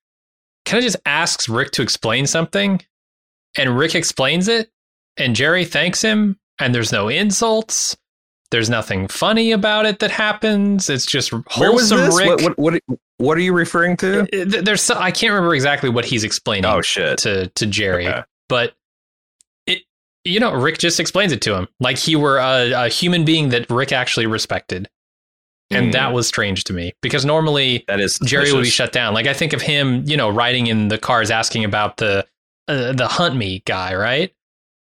kind 0.66 0.80
of 0.80 0.84
just 0.84 1.02
asks 1.06 1.50
Rick 1.50 1.72
to 1.72 1.82
explain 1.82 2.26
something, 2.28 2.82
and 3.58 3.78
Rick 3.78 3.96
explains 3.96 4.48
it, 4.48 4.72
and 5.18 5.36
Jerry 5.36 5.66
thanks 5.66 6.02
him, 6.02 6.40
and 6.60 6.74
there's 6.74 6.92
no 6.92 7.10
insults. 7.10 7.98
There's 8.52 8.70
nothing 8.70 9.08
funny 9.08 9.52
about 9.54 9.86
it 9.86 10.00
that 10.00 10.12
happens. 10.12 10.90
It's 10.90 11.06
just 11.06 11.32
Where 11.32 11.42
was 11.72 11.90
wholesome 11.90 11.98
this? 12.00 12.18
Rick. 12.18 12.28
What, 12.42 12.58
what 12.58 12.74
what 12.90 13.00
what 13.18 13.38
are 13.38 13.42
you 13.42 13.54
referring 13.54 13.96
to? 13.98 14.22
Uh, 14.24 14.62
There's 14.62 14.82
so, 14.82 14.96
I 14.98 15.12
can't 15.12 15.32
remember 15.34 15.56
exactly 15.56 15.90
what 15.90 16.04
he's 16.06 16.24
explaining 16.24 16.66
Oh 16.66 16.82
shit! 16.82 17.18
to 17.20 17.48
to 17.48 17.66
Jerry, 17.66 18.08
Okay. 18.08 18.24
but 18.50 18.74
it 19.68 19.84
you 20.26 20.40
know 20.40 20.54
Rick 20.54 20.80
just 20.80 21.00
explains 21.00 21.32
it 21.32 21.42
to 21.44 21.56
him 21.56 21.68
like 21.80 21.98
he 21.98 22.16
were 22.16 22.40
a, 22.40 22.72
a 22.86 22.90
human 22.90 23.24
being 23.26 23.50
that 23.50 23.70
Rick 23.70 23.92
actually 23.94 24.26
respected, 24.28 24.90
and 25.70 25.88
Mm. 25.88 25.92
that 25.94 26.12
was 26.14 26.28
strange 26.28 26.66
to 26.66 26.74
me 26.74 26.94
because 27.02 27.24
normally 27.24 27.86
That 27.88 28.00
is 28.02 28.20
Jerry 28.20 28.52
would 28.52 28.64
be 28.64 28.70
shut 28.70 28.92
down. 28.92 29.14
Like 29.14 29.28
I 29.28 29.34
think 29.34 29.54
of 29.54 29.62
him, 29.62 30.04
you 30.06 30.18
know, 30.18 30.30
riding 30.30 30.68
in 30.68 30.90
the 30.90 30.98
cars 30.98 31.32
asking 31.32 31.64
about 31.64 31.98
the 31.98 32.28
uh, 32.68 32.92
the 32.92 33.08
hunt 33.08 33.36
me 33.38 33.64
guy, 33.66 33.96
right? 33.96 34.34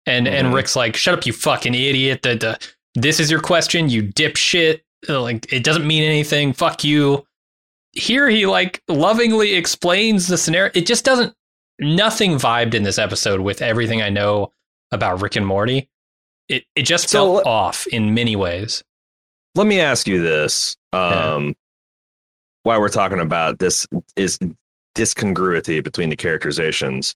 And 0.06 0.28
and 0.28 0.48
Mhm. 0.50 0.56
Rick's 0.56 0.76
like, 0.76 0.96
"Shut 0.98 1.14
up, 1.18 1.26
you 1.26 1.32
fucking 1.32 1.74
idiot! 1.76 2.24
The, 2.24 2.36
the 2.36 2.60
this 2.96 3.20
is 3.20 3.30
your 3.32 3.40
question, 3.42 3.90
you 3.90 4.04
dipshit. 4.04 4.82
Like 5.08 5.52
it 5.52 5.64
doesn't 5.64 5.86
mean 5.88 6.04
anything. 6.04 6.54
Fuck 6.54 6.84
you." 6.84 7.26
Here 7.94 8.30
he 8.30 8.46
like 8.46 8.82
lovingly 8.88 9.54
explains 9.54 10.28
the 10.28 10.38
scenario. 10.38 10.72
It 10.74 10.86
just 10.86 11.04
doesn't. 11.06 11.36
Nothing 11.80 12.34
vibed 12.36 12.74
in 12.76 12.84
this 12.84 13.00
episode 13.00 13.40
with 13.42 13.62
everything 13.62 14.02
I 14.02 14.10
know 14.10 14.54
about 14.92 15.22
Rick 15.22 15.36
and 15.36 15.46
Morty. 15.48 15.90
It 16.48 16.64
it 16.76 16.84
just 16.84 17.10
So 17.10 17.18
felt 17.18 17.36
let- 17.38 17.46
off 17.48 17.88
in 17.88 18.14
many 18.14 18.36
ways. 18.36 18.84
Let 19.56 19.68
me 19.68 19.80
ask 19.82 20.08
you 20.08 20.22
this. 20.22 20.78
Yeah. 20.94 21.34
Um, 21.36 21.56
While 22.64 22.80
we're 22.80 22.90
talking 22.90 23.20
about 23.20 23.60
this 23.60 23.88
is 24.16 24.38
discongruity 24.96 25.84
between 25.84 26.10
the 26.10 26.16
characterizations. 26.16 27.16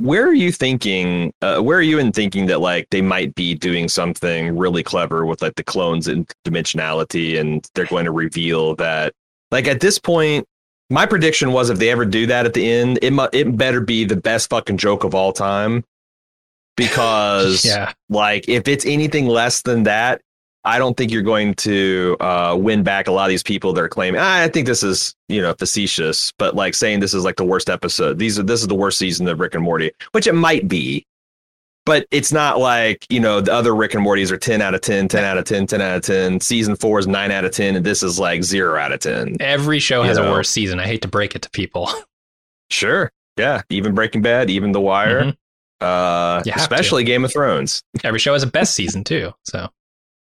Where 0.00 0.26
are 0.26 0.34
you 0.34 0.52
thinking? 0.52 1.32
Uh, 1.42 1.60
where 1.60 1.78
are 1.78 1.82
you 1.82 1.98
in 1.98 2.12
thinking 2.12 2.46
that 2.46 2.60
like 2.60 2.88
they 2.90 3.02
might 3.02 3.34
be 3.34 3.54
doing 3.54 3.88
something 3.88 4.56
really 4.56 4.82
clever 4.82 5.26
with 5.26 5.42
like 5.42 5.54
the 5.56 5.64
clones 5.64 6.08
and 6.08 6.30
dimensionality, 6.44 7.38
and 7.38 7.66
they're 7.74 7.86
going 7.86 8.06
to 8.06 8.10
reveal 8.10 8.74
that 8.76 9.12
like 9.50 9.66
at 9.66 9.80
this 9.80 9.98
point, 9.98 10.46
my 10.88 11.06
prediction 11.06 11.52
was 11.52 11.70
if 11.70 11.78
they 11.78 11.90
ever 11.90 12.04
do 12.04 12.26
that 12.26 12.46
at 12.46 12.54
the 12.54 12.70
end, 12.70 12.98
it 13.02 13.12
mu- 13.12 13.28
it 13.32 13.56
better 13.56 13.80
be 13.80 14.04
the 14.04 14.16
best 14.16 14.50
fucking 14.50 14.78
joke 14.78 15.04
of 15.04 15.14
all 15.14 15.32
time, 15.32 15.84
because 16.76 17.64
Yeah, 17.64 17.92
like 18.08 18.48
if 18.48 18.68
it's 18.68 18.86
anything 18.86 19.26
less 19.26 19.62
than 19.62 19.84
that 19.84 20.20
i 20.64 20.78
don't 20.78 20.96
think 20.96 21.10
you're 21.10 21.22
going 21.22 21.54
to 21.54 22.16
uh, 22.20 22.56
win 22.58 22.82
back 22.82 23.08
a 23.08 23.12
lot 23.12 23.24
of 23.24 23.30
these 23.30 23.42
people 23.42 23.72
that 23.72 23.80
are 23.82 23.88
claiming 23.88 24.20
"Ah, 24.20 24.42
i 24.42 24.48
think 24.48 24.66
this 24.66 24.82
is 24.82 25.14
you 25.28 25.40
know 25.40 25.54
facetious 25.54 26.32
but 26.38 26.54
like 26.54 26.74
saying 26.74 27.00
this 27.00 27.14
is 27.14 27.24
like 27.24 27.36
the 27.36 27.44
worst 27.44 27.70
episode 27.70 28.18
these 28.18 28.38
are 28.38 28.42
this 28.42 28.60
is 28.60 28.68
the 28.68 28.74
worst 28.74 28.98
season 28.98 29.26
of 29.28 29.40
rick 29.40 29.54
and 29.54 29.64
morty 29.64 29.90
which 30.12 30.26
it 30.26 30.34
might 30.34 30.68
be 30.68 31.06
but 31.86 32.06
it's 32.10 32.30
not 32.30 32.58
like 32.58 33.06
you 33.08 33.18
know 33.18 33.40
the 33.40 33.52
other 33.52 33.74
rick 33.74 33.94
and 33.94 34.04
mortys 34.06 34.30
are 34.30 34.36
10 34.36 34.60
out 34.60 34.74
of 34.74 34.82
10 34.82 35.08
10 35.08 35.24
out 35.24 35.38
of 35.38 35.44
10 35.44 35.66
10 35.66 35.80
out 35.80 35.96
of 35.96 36.02
10 36.02 36.40
season 36.40 36.76
4 36.76 36.98
is 36.98 37.06
9 37.06 37.30
out 37.30 37.44
of 37.44 37.52
10 37.52 37.76
and 37.76 37.86
this 37.86 38.02
is 38.02 38.18
like 38.18 38.42
0 38.42 38.78
out 38.78 38.92
of 38.92 39.00
10 39.00 39.36
every 39.40 39.78
show 39.78 40.02
You 40.02 40.08
has 40.08 40.18
a 40.18 40.22
know. 40.22 40.30
worse 40.32 40.50
season. 40.50 40.78
I 40.78 40.86
hate 40.86 41.02
to 41.02 41.08
break 41.08 41.34
it 41.34 41.42
to 41.42 41.50
people. 41.50 41.88
sure 42.70 43.10
yeah 43.36 43.62
even 43.70 43.94
breaking 43.94 44.20
bad 44.22 44.50
even 44.50 44.72
the 44.72 44.80
wire 44.80 45.22
Mhm. 45.24 45.36
uh 45.80 46.34
have 46.36 46.44
to. 46.44 46.54
especially 46.56 47.02
game 47.04 47.24
of 47.24 47.32
thrones 47.32 47.82
Every 48.04 48.18
show 48.18 48.34
has 48.34 48.42
a 48.42 48.46
best 48.46 48.74
season 48.74 49.02
too. 49.04 49.32
So 49.44 49.68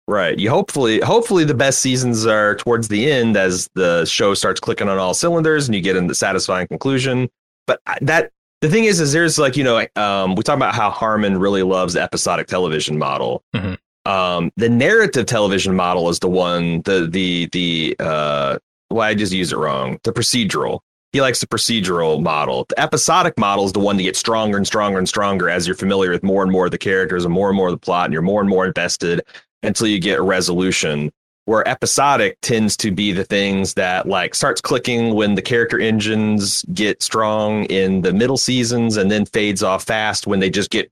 Right. 0.09 0.39
You 0.39 0.49
hopefully 0.49 1.01
hopefully 1.01 1.43
the 1.43 1.53
best 1.53 1.79
seasons 1.79 2.25
are 2.25 2.55
towards 2.55 2.87
the 2.87 3.11
end 3.11 3.35
as 3.35 3.69
the 3.75 4.05
show 4.05 4.33
starts 4.33 4.59
clicking 4.59 4.87
on 4.87 4.97
all 4.97 5.13
cylinders 5.13 5.67
and 5.67 5.75
you 5.75 5.81
get 5.81 5.97
in 5.97 6.07
the 6.07 6.15
satisfying 6.15 6.67
conclusion. 6.67 7.29
But 7.65 7.81
that 7.99 8.31
the 8.61 8.69
thing 8.69 8.85
is, 8.85 9.01
is 9.01 9.11
there's 9.11 9.37
like 9.37 9.57
you 9.57 9.65
know 9.65 9.85
um, 9.97 10.35
we 10.35 10.43
talk 10.43 10.55
about 10.55 10.73
how 10.73 10.91
Harmon 10.91 11.37
really 11.37 11.61
loves 11.61 11.93
the 11.93 12.01
episodic 12.01 12.47
television 12.47 12.97
model. 12.97 13.43
Mhm. 13.53 13.77
Um, 14.05 14.51
the 14.55 14.69
narrative 14.69 15.25
television 15.25 15.75
model 15.75 16.07
is 16.07 16.19
the 16.19 16.29
one 16.29 16.81
the 16.83 17.07
the 17.11 17.49
the 17.51 17.95
uh, 17.99 18.57
well 18.89 19.01
I 19.01 19.13
just 19.13 19.33
used 19.33 19.51
it 19.51 19.57
wrong. 19.57 19.99
The 20.03 20.13
procedural. 20.13 20.79
He 21.13 21.21
likes 21.21 21.39
the 21.39 21.47
procedural 21.47 22.21
model. 22.21 22.65
The 22.69 22.79
episodic 22.79 23.37
model 23.37 23.65
is 23.65 23.71
the 23.73 23.79
one 23.79 23.97
that 23.97 24.03
gets 24.03 24.19
stronger 24.19 24.57
and 24.57 24.67
stronger 24.67 24.97
and 24.99 25.07
stronger 25.07 25.49
as 25.49 25.65
you're 25.65 25.75
familiar 25.75 26.11
with 26.11 26.21
more 26.21 26.43
and 26.43 26.51
more 26.51 26.65
of 26.65 26.71
the 26.71 26.77
characters 26.77 27.25
and 27.25 27.33
more 27.33 27.49
and 27.49 27.57
more 27.57 27.67
of 27.67 27.73
the 27.73 27.79
plot, 27.79 28.05
and 28.05 28.13
you're 28.13 28.21
more 28.21 28.39
and 28.41 28.49
more 28.49 28.65
invested 28.65 29.21
until 29.63 29.87
you 29.87 29.99
get 29.99 30.19
a 30.19 30.23
resolution 30.23 31.11
where 31.47 31.65
episodic 31.65 32.37
tends 32.41 32.75
to 32.75 32.91
be 32.91 33.13
the 33.13 33.23
things 33.23 33.73
that 33.75 34.05
like 34.05 34.35
starts 34.35 34.59
clicking 34.59 35.15
when 35.15 35.35
the 35.35 35.41
character 35.41 35.79
engines 35.79 36.63
get 36.73 37.01
strong 37.01 37.63
in 37.65 38.01
the 38.01 38.11
middle 38.11 38.35
seasons 38.35 38.97
and 38.97 39.09
then 39.09 39.25
fades 39.25 39.63
off 39.63 39.85
fast 39.85 40.27
when 40.27 40.41
they 40.41 40.49
just 40.49 40.69
get 40.69 40.91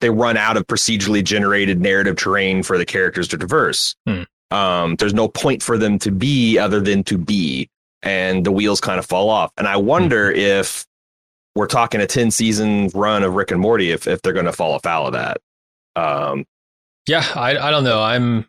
they 0.00 0.10
run 0.10 0.36
out 0.36 0.58
of 0.58 0.66
procedurally 0.66 1.24
generated 1.24 1.80
narrative 1.80 2.16
terrain 2.16 2.62
for 2.62 2.76
the 2.76 2.84
characters 2.84 3.26
to 3.28 3.38
traverse. 3.38 3.96
Hmm. 4.06 4.22
um, 4.50 4.96
there's 4.96 5.14
no 5.14 5.26
point 5.26 5.62
for 5.62 5.78
them 5.78 5.98
to 6.00 6.10
be 6.10 6.58
other 6.58 6.80
than 6.80 7.02
to 7.04 7.16
be 7.16 7.68
and 8.02 8.44
the 8.44 8.52
wheels 8.52 8.82
kind 8.82 8.98
of 8.98 9.06
fall 9.06 9.30
off. 9.30 9.52
And 9.56 9.66
i 9.66 9.78
wonder 9.78 10.30
if 10.30 10.86
we're 11.54 11.66
talking 11.66 12.02
a 12.02 12.06
10 12.06 12.30
season 12.30 12.90
run 12.94 13.22
of 13.22 13.34
rick 13.34 13.52
and 13.52 13.60
morty 13.60 13.90
if, 13.90 14.06
if 14.06 14.20
they're 14.20 14.34
going 14.34 14.44
to 14.44 14.52
fall 14.52 14.74
afoul 14.74 15.06
of 15.06 15.14
that. 15.14 15.38
Um, 15.96 16.44
yeah, 17.08 17.24
I 17.34 17.56
I 17.58 17.70
don't 17.70 17.84
know. 17.84 18.02
I'm 18.02 18.46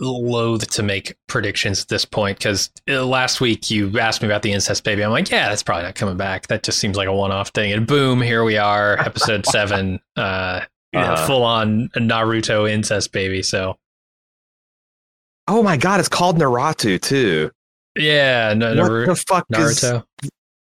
loath 0.00 0.68
to 0.68 0.82
make 0.82 1.16
predictions 1.28 1.80
at 1.82 1.88
this 1.88 2.04
point 2.04 2.36
because 2.38 2.70
last 2.88 3.40
week 3.40 3.70
you 3.70 3.96
asked 4.00 4.20
me 4.20 4.26
about 4.28 4.42
the 4.42 4.52
incest 4.52 4.82
baby. 4.82 5.04
I'm 5.04 5.12
like, 5.12 5.30
yeah, 5.30 5.48
that's 5.48 5.62
probably 5.62 5.84
not 5.84 5.94
coming 5.94 6.16
back. 6.16 6.48
That 6.48 6.64
just 6.64 6.78
seems 6.80 6.96
like 6.96 7.06
a 7.06 7.14
one-off 7.14 7.50
thing. 7.50 7.72
And 7.72 7.86
boom, 7.86 8.20
here 8.20 8.42
we 8.42 8.56
are, 8.56 8.98
episode 8.98 9.46
seven, 9.46 10.00
uh, 10.16 10.62
Uh-huh. 10.94 11.26
full 11.26 11.42
on 11.44 11.88
Naruto 11.96 12.68
incest 12.70 13.12
baby. 13.12 13.42
So 13.42 13.76
Oh 15.48 15.62
my 15.62 15.76
god, 15.76 16.00
it's 16.00 16.08
called 16.08 16.36
Naruto 16.38 17.00
too. 17.00 17.50
Yeah, 17.96 18.54
no, 18.54 18.74
what 18.74 19.06
the 19.06 19.14
fuck 19.16 19.46
Naruto. 19.52 20.02
Is, 20.22 20.30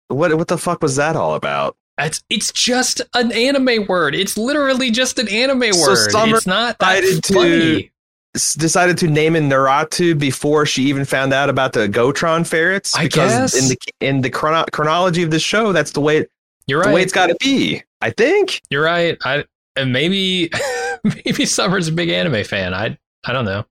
what 0.08 0.34
what 0.36 0.48
the 0.48 0.58
fuck 0.58 0.82
was 0.82 0.96
that 0.96 1.16
all 1.16 1.34
about? 1.34 1.76
It's 1.98 2.22
it's 2.28 2.52
just 2.52 3.00
an 3.14 3.32
anime 3.32 3.86
word. 3.86 4.14
It's 4.14 4.36
literally 4.36 4.90
just 4.90 5.18
an 5.18 5.28
anime 5.28 5.72
So 5.72 5.80
word. 5.90 6.10
Summer 6.10 6.36
It's 6.36 6.46
not 6.46 6.78
that 6.78 7.00
decided 7.00 7.24
to- 7.24 7.34
funny. 7.34 7.90
S- 8.34 8.52
Decided 8.52 8.98
to 8.98 9.06
name 9.08 9.34
it 9.34 9.44
Naruto 9.44 10.18
before 10.18 10.66
she 10.66 10.82
even 10.84 11.06
found 11.06 11.32
out 11.32 11.48
about 11.48 11.72
the 11.72 11.88
Gotron 11.88 12.46
ferrets. 12.46 12.94
I 12.94 13.04
because 13.04 13.52
guess. 13.52 13.54
in 13.62 13.68
the 13.70 13.76
in 14.06 14.20
the 14.20 14.28
chrono- 14.28 14.66
chronology 14.72 15.22
of 15.22 15.30
the 15.30 15.38
show, 15.40 15.72
that's 15.72 15.92
the 15.92 16.02
way 16.02 16.26
You're 16.66 16.80
right. 16.80 16.88
the 16.88 16.94
way 16.94 17.02
it's 17.02 17.14
got 17.14 17.28
to 17.28 17.36
be. 17.40 17.82
I 18.02 18.10
think. 18.10 18.60
You're 18.68 18.84
right. 18.84 19.16
I 19.24 19.44
and 19.74 19.90
maybe 19.90 20.50
maybe 21.24 21.46
Summer's 21.46 21.88
a 21.88 21.92
big 21.92 22.10
anime 22.10 22.44
fan. 22.44 22.74
I 22.74 22.98
I 23.24 23.32
don't 23.32 23.46
know. 23.46 23.64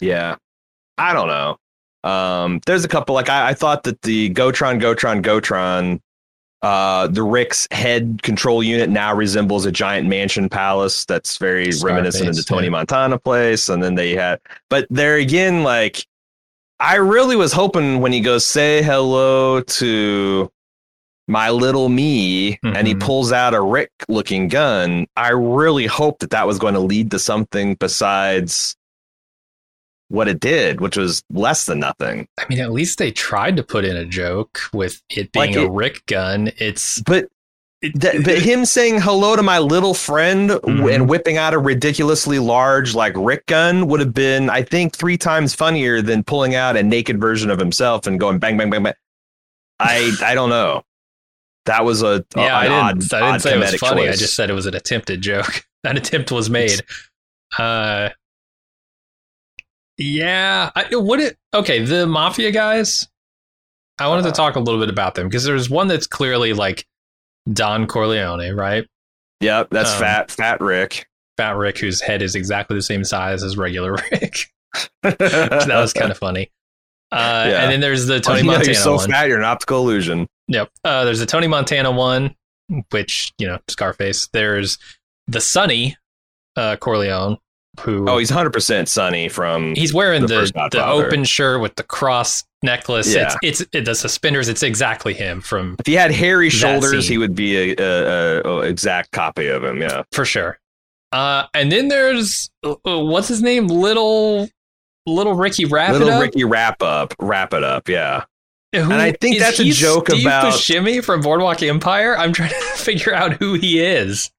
Yeah. 0.00 0.36
I 0.96 1.12
don't 1.12 1.28
know. 1.28 1.58
Um, 2.10 2.60
there's 2.66 2.84
a 2.84 2.88
couple 2.88 3.14
like 3.14 3.28
I, 3.28 3.50
I 3.50 3.54
thought 3.54 3.82
that 3.84 4.00
the 4.02 4.30
Gotron, 4.30 4.80
Gotron, 4.80 5.22
Gotron, 5.22 6.00
uh, 6.62 7.08
the 7.08 7.22
Rick's 7.22 7.66
head 7.72 8.20
control 8.22 8.62
unit 8.62 8.88
now 8.88 9.14
resembles 9.14 9.66
a 9.66 9.72
giant 9.72 10.08
mansion 10.08 10.48
palace 10.48 11.04
that's 11.04 11.36
very 11.38 11.70
reminiscent 11.82 12.28
of 12.28 12.36
the 12.36 12.42
Tony 12.44 12.66
yeah. 12.66 12.70
Montana 12.70 13.18
place. 13.18 13.68
And 13.68 13.82
then 13.82 13.96
they 13.96 14.14
had, 14.14 14.40
but 14.70 14.86
there 14.88 15.16
again, 15.16 15.64
like 15.64 16.06
I 16.78 16.96
really 16.96 17.36
was 17.36 17.52
hoping 17.52 18.00
when 18.00 18.12
he 18.12 18.20
goes 18.20 18.44
say 18.46 18.82
hello 18.82 19.60
to 19.60 20.50
my 21.28 21.50
little 21.50 21.88
me 21.88 22.58
and 22.62 22.86
he 22.86 22.94
Mhm. 22.94 23.00
pulls 23.00 23.32
out 23.32 23.54
a 23.54 23.60
Rick 23.60 23.90
looking 24.08 24.48
gun, 24.48 25.06
I 25.16 25.30
really 25.30 25.86
hoped 25.86 26.20
that 26.20 26.30
that 26.30 26.46
was 26.46 26.58
going 26.58 26.74
to 26.74 26.80
lead 26.80 27.10
to 27.12 27.18
something 27.18 27.74
besides 27.76 28.76
what 30.12 30.28
it 30.28 30.38
did, 30.40 30.80
which 30.80 30.96
was 30.96 31.22
less 31.30 31.66
than 31.66 31.80
nothing. 31.80 32.28
I 32.38 32.44
mean, 32.48 32.60
at 32.60 32.70
least 32.72 32.98
they 32.98 33.10
tried 33.10 33.56
to 33.56 33.62
put 33.62 33.84
in 33.84 33.96
a 33.96 34.04
joke 34.04 34.60
with 34.72 35.00
it 35.08 35.32
being 35.32 35.54
Like 35.54 35.56
a 35.56 35.70
Rick 35.70 36.04
gun. 36.06 36.52
It's 36.58 37.00
But 37.00 37.28
it, 37.80 37.98
that, 38.00 38.22
but 38.24 38.38
him 38.38 38.64
saying 38.64 39.00
hello 39.00 39.34
to 39.34 39.42
my 39.42 39.58
little 39.58 39.94
friend 39.94 40.50
Mhm. 40.50 40.94
and 40.94 41.08
whipping 41.08 41.36
out 41.36 41.54
a 41.54 41.58
ridiculously 41.58 42.38
large 42.38 42.94
like 42.94 43.14
Rick 43.16 43.46
gun 43.46 43.88
would 43.88 43.98
have 44.00 44.14
been, 44.14 44.48
I 44.50 44.62
think, 44.62 44.94
three 44.94 45.16
times 45.18 45.54
funnier 45.54 46.00
than 46.00 46.22
pulling 46.22 46.54
out 46.54 46.76
a 46.76 46.82
naked 46.82 47.20
version 47.20 47.50
of 47.50 47.58
himself 47.58 48.06
and 48.06 48.20
going 48.20 48.38
bang 48.38 48.56
bang 48.56 48.70
bang 48.70 48.82
bang. 48.84 48.94
I 49.80 50.12
I 50.22 50.34
don't 50.34 50.50
know. 50.50 50.82
That 51.66 51.84
was 51.84 52.02
a 52.02 52.24
yeah, 52.36 52.56
I 52.56 52.62
didn't, 52.64 53.12
odd, 53.12 53.14
I 53.22 53.30
didn't 53.32 53.42
say 53.42 53.54
it 53.54 53.58
was 53.58 53.74
funny. 53.76 54.08
I 54.08 54.12
just 54.12 54.34
said 54.34 54.50
it 54.50 54.54
was 54.54 54.66
an 54.66 54.74
attempted 54.74 55.22
joke. 55.22 55.64
An 55.84 55.96
attempt 55.96 56.30
was 56.30 56.48
made. 56.48 56.80
Uh, 57.58 58.10
yeah. 60.02 60.70
I, 60.74 60.94
what 60.96 61.20
it? 61.20 61.36
Okay, 61.54 61.84
the 61.84 62.06
mafia 62.06 62.50
guys. 62.50 63.08
I 63.98 64.08
wanted 64.08 64.22
to 64.22 64.28
Uh-huh. 64.28 64.36
talk 64.36 64.56
a 64.56 64.60
little 64.60 64.80
bit 64.80 64.88
about 64.90 65.14
them 65.14 65.28
because 65.28 65.44
there's 65.44 65.68
one 65.70 65.86
that's 65.88 66.06
clearly 66.06 66.52
like 66.54 66.86
Don 67.52 67.86
Corleone, 67.86 68.54
right? 68.54 68.86
Yep, 69.40 69.68
that's 69.70 69.92
Um, 69.94 69.98
fat 70.00 70.30
fat 70.30 70.60
Rick. 70.60 71.06
Fat 71.36 71.56
Rick, 71.56 71.78
whose 71.78 72.00
head 72.00 72.22
is 72.22 72.34
exactly 72.34 72.76
the 72.76 72.82
same 72.82 73.04
size 73.04 73.42
as 73.42 73.56
regular 73.56 73.92
Rick. 74.12 74.46
that 75.02 75.66
was 75.68 75.92
kind 75.92 76.10
of 76.10 76.18
funny. 76.18 76.50
Uh, 77.10 77.46
Yeah. 77.50 77.62
And 77.62 77.72
then 77.72 77.80
there's 77.80 78.06
the 78.06 78.20
Tony 78.20 78.38
You 78.40 78.44
know, 78.46 78.52
Montana 78.52 78.72
you're 78.72 78.82
so 78.82 78.96
one. 78.96 79.10
fat, 79.10 79.28
you're 79.28 79.38
an 79.38 79.44
optical 79.44 79.78
illusion. 79.80 80.26
Yep. 80.48 80.70
Uh, 80.84 81.04
there's 81.04 81.20
the 81.20 81.26
Tony 81.26 81.46
Montana 81.46 81.90
one, 81.90 82.34
which 82.90 83.32
you 83.38 83.46
know 83.46 83.58
Scarface. 83.68 84.28
There's 84.32 84.78
the 85.26 85.40
Sonny 85.40 85.96
uh, 86.56 86.76
Corleone, 86.76 87.36
who 87.80 88.08
Oh, 88.08 88.18
he's 88.18 88.30
100% 88.30 88.86
Sonny 88.88 89.28
from. 89.28 89.74
he's 89.74 89.92
wearing 89.94 90.22
the 90.22 90.50
the 90.54 90.68
the, 90.72 90.86
open 90.86 91.24
shirt 91.24 91.60
with 91.60 91.74
the 91.76 91.82
cross 91.82 92.44
necklace. 92.62 93.14
Yeah. 93.14 93.34
It's 93.42 93.60
it's 93.62 93.70
it, 93.74 93.84
the 93.86 93.94
suspenders. 93.94 94.48
It's 94.48 94.62
exactly 94.62 95.14
him 95.14 95.40
from 95.40 95.76
If 95.78 95.86
he 95.86 95.94
had 95.94 96.10
hairy 96.12 96.50
shoulders, 96.50 97.06
scene. 97.06 97.12
he 97.14 97.18
would 97.18 97.34
be 97.34 97.72
a, 97.72 97.76
a, 97.78 98.40
a, 98.40 98.42
a 98.42 98.58
exact 98.60 99.10
copy 99.12 99.46
of 99.48 99.64
him. 99.64 99.80
Yeah. 99.80 100.02
for 100.12 100.24
sure. 100.24 100.58
Uh, 101.12 101.44
and 101.54 101.70
then 101.70 101.88
there's 101.88 102.50
uh, 102.64 102.74
uh, 102.86 102.98
what's 103.00 103.28
his 103.28 103.42
name, 103.42 103.66
little 103.66 104.48
little 105.06 105.34
Ricky 105.34 105.64
Wrap 105.64 105.92
Little 105.92 106.08
It 106.08 106.12
Up. 106.14 106.22
Ricky 106.22 106.44
wrap 106.44 106.82
up, 106.82 107.14
wrap 107.18 107.52
it 107.54 107.64
up. 107.64 107.88
Yeah. 107.88 108.24
Who- 108.74 108.80
And 108.80 108.94
I 108.94 109.12
think 109.12 109.38
that's 109.38 109.58
a 109.60 109.64
joke 109.64 110.08
Steve 110.10 110.24
about- 110.24 110.54
Buscemi 110.54 111.04
from 111.04 111.20
Boardwalk 111.20 111.62
Empire. 111.62 112.16
I'm 112.16 112.32
trying 112.32 112.48
to 112.50 112.54
figure 112.76 113.12
out 113.14 113.32
who 113.34 113.54
he 113.54 113.80
is. 113.84 114.30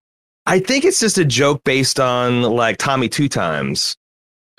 I 0.45 0.59
think 0.59 0.83
it's 0.85 0.99
just 0.99 1.17
a 1.17 1.25
joke 1.25 1.63
based 1.63 1.99
on 1.99 2.41
like 2.43 2.77
Tommy 2.77 3.07
Two 3.09 3.29
Times 3.29 3.95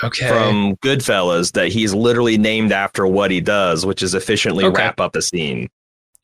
Okay. 0.03 0.27
from 0.29 0.77
Goodfellas 0.77 1.53
that 1.53 1.69
he's 1.69 1.95
literally 1.95 2.39
named 2.39 2.73
after 2.73 3.07
what 3.07 3.31
he 3.31 3.41
does, 3.41 3.85
which 3.87 4.03
is 4.03 4.15
efficiently 4.15 4.65
Okay. 4.65 4.83
wrap 4.83 5.01
up 5.01 5.15
a 5.17 5.23
scene. 5.23 5.69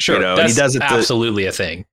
sure. 0.01 0.17
you 0.17 0.23
know, 0.23 0.37
and 0.39 0.49
he 0.49 0.55
does 0.55 0.75
it 0.75 0.79
the- 0.79 0.85
absolutely 0.93 1.45
a 1.47 1.53
thing. 1.53 1.85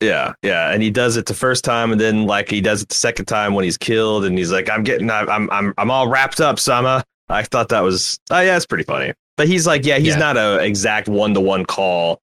Yeah, 0.00 0.32
yeah, 0.42 0.70
and 0.72 0.82
he 0.82 0.90
does 0.90 1.16
it 1.16 1.26
the 1.26 1.34
first 1.34 1.62
time, 1.64 1.90
and 1.92 2.00
then 2.00 2.24
like 2.26 2.48
he 2.48 2.60
does 2.62 2.82
it 2.82 2.88
the 2.88 2.94
second 2.94 3.26
time 3.26 3.52
when 3.54 3.64
he's 3.64 3.76
killed, 3.76 4.24
and 4.24 4.38
he's 4.38 4.50
like, 4.52 4.70
"I'm 4.70 4.82
getting, 4.84 5.10
I'm, 5.10 5.50
I'm, 5.50 5.74
I'm 5.76 5.90
all 5.90 6.08
wrapped 6.08 6.40
up, 6.40 6.58
Sama." 6.60 7.02
I 7.28 7.42
thought 7.42 7.68
that 7.70 7.80
was, 7.80 8.18
oh 8.30 8.40
yeah, 8.40 8.56
it's 8.56 8.64
pretty 8.64 8.84
funny. 8.84 9.12
But 9.36 9.48
he's 9.48 9.66
like, 9.66 9.84
yeah, 9.84 9.98
he's 9.98 10.08
Yeah. 10.14 10.18
not 10.18 10.36
a 10.38 10.58
exact 10.64 11.08
one 11.08 11.34
to 11.34 11.40
one 11.40 11.66
call, 11.66 12.20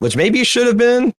which 0.00 0.16
maybe 0.16 0.38
he 0.38 0.44
should 0.44 0.66
have 0.66 0.76
been. 0.78 1.12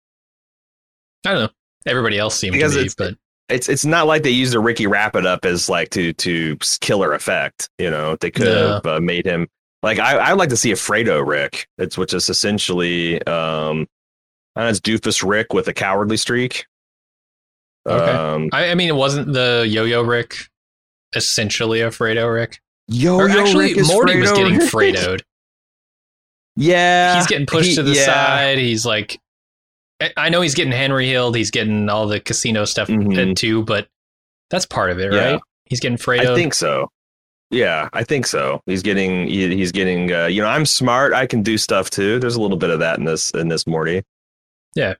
I 1.25 1.32
don't 1.34 1.41
know. 1.43 1.49
Everybody 1.88 2.17
else 2.17 2.38
seemed 2.39 2.53
Because 2.53 2.73
to 2.73 2.79
be, 2.79 2.85
it's- 2.85 2.95
but 2.95 3.15
It's 3.49 3.69
it's 3.69 3.85
not 3.85 4.07
like 4.07 4.23
they 4.23 4.29
used 4.31 4.53
a 4.55 4.59
Ricky 4.59 4.88
wrap 4.88 5.15
it 5.15 5.25
up 5.25 5.45
as 5.45 5.69
like 5.69 5.89
to 5.91 6.13
to 6.13 6.57
killer 6.81 7.13
effect. 7.13 7.69
You 7.77 7.89
know, 7.89 8.17
they 8.19 8.29
could 8.31 8.45
No. 8.47 8.73
have 8.73 8.85
uh, 8.85 8.99
made 8.99 9.25
him 9.25 9.47
like 9.83 9.99
I 9.99 10.19
I'd 10.19 10.33
like 10.33 10.49
to 10.49 10.57
see 10.57 10.71
a 10.71 10.75
Fredo 10.75 11.25
Rick. 11.25 11.67
It's 11.77 11.97
which 11.97 12.13
is 12.13 12.27
essentially 12.29 13.21
um, 13.25 13.88
I 14.55 14.61
don't 14.61 14.65
know, 14.65 14.69
it's 14.69 14.79
Doofus 14.81 15.27
Rick 15.27 15.53
with 15.53 15.67
a 15.69 15.73
cowardly 15.73 16.17
streak. 16.17 16.65
Okay. 17.88 18.11
Um, 18.11 18.49
I, 18.51 18.71
I 18.71 18.75
mean, 18.75 18.89
it 18.89 18.95
wasn't 18.95 19.31
the 19.31 19.65
Yo-Yo 19.65 20.01
Rick 20.01 20.35
essentially 21.15 21.79
a 21.79 21.89
Fredo 21.89 22.33
Rick? 22.33 22.59
Yo, 22.89 23.15
or 23.15 23.29
actually, 23.29 23.69
Rick 23.69 23.77
is 23.77 23.88
Morty 23.88 24.19
was 24.19 24.29
Fredo 24.31 24.35
getting 24.35 24.57
Rick. 24.57 24.69
Fredoed. 24.69 25.21
Yeah, 26.55 27.17
he's 27.17 27.27
getting 27.27 27.45
pushed 27.45 27.69
he- 27.69 27.75
to 27.75 27.83
the 27.83 27.93
yeah. 27.93 28.05
side. 28.05 28.57
He's 28.57 28.85
like, 28.85 29.19
I- 30.01 30.29
know 30.29 30.41
he's 30.41 30.53
getting 30.55 30.71
Henry 30.73 31.07
Hilled. 31.07 31.35
He's 31.35 31.51
getting 31.51 31.89
all 31.89 32.07
the 32.07 32.19
casino 32.19 32.65
stuff 32.65 32.87
Mhm. 32.87 33.35
too, 33.35 33.63
but 33.63 33.87
that's 34.49 34.65
part 34.65 34.91
of 34.91 34.99
it, 34.99 35.11
Yeah. 35.11 35.31
right? 35.33 35.41
He's 35.65 35.79
getting 35.79 35.97
Fredoed. 35.97 36.27
I 36.31 36.35
think 36.35 36.53
so. 36.53 36.89
Yeah, 37.49 37.89
I 37.93 38.03
think 38.03 38.27
so. 38.27 38.61
He's 38.65 38.83
getting 38.83 39.27
he, 39.27 39.55
he's 39.55 39.71
getting 39.71 40.11
uh, 40.13 40.25
you 40.27 40.41
know, 40.41 40.47
I'm 40.49 40.65
smart, 40.65 41.13
I 41.13 41.25
can 41.25 41.41
do 41.43 41.57
stuff 41.57 41.89
too. 41.89 42.19
There's 42.19 42.35
a 42.35 42.41
little 42.41 42.57
bit 42.57 42.69
of 42.69 42.79
that 42.79 42.99
in 42.99 43.05
this 43.05 43.31
in 43.31 43.47
this 43.47 43.65
Morty. 43.65 44.03
Yeah. 44.75 44.95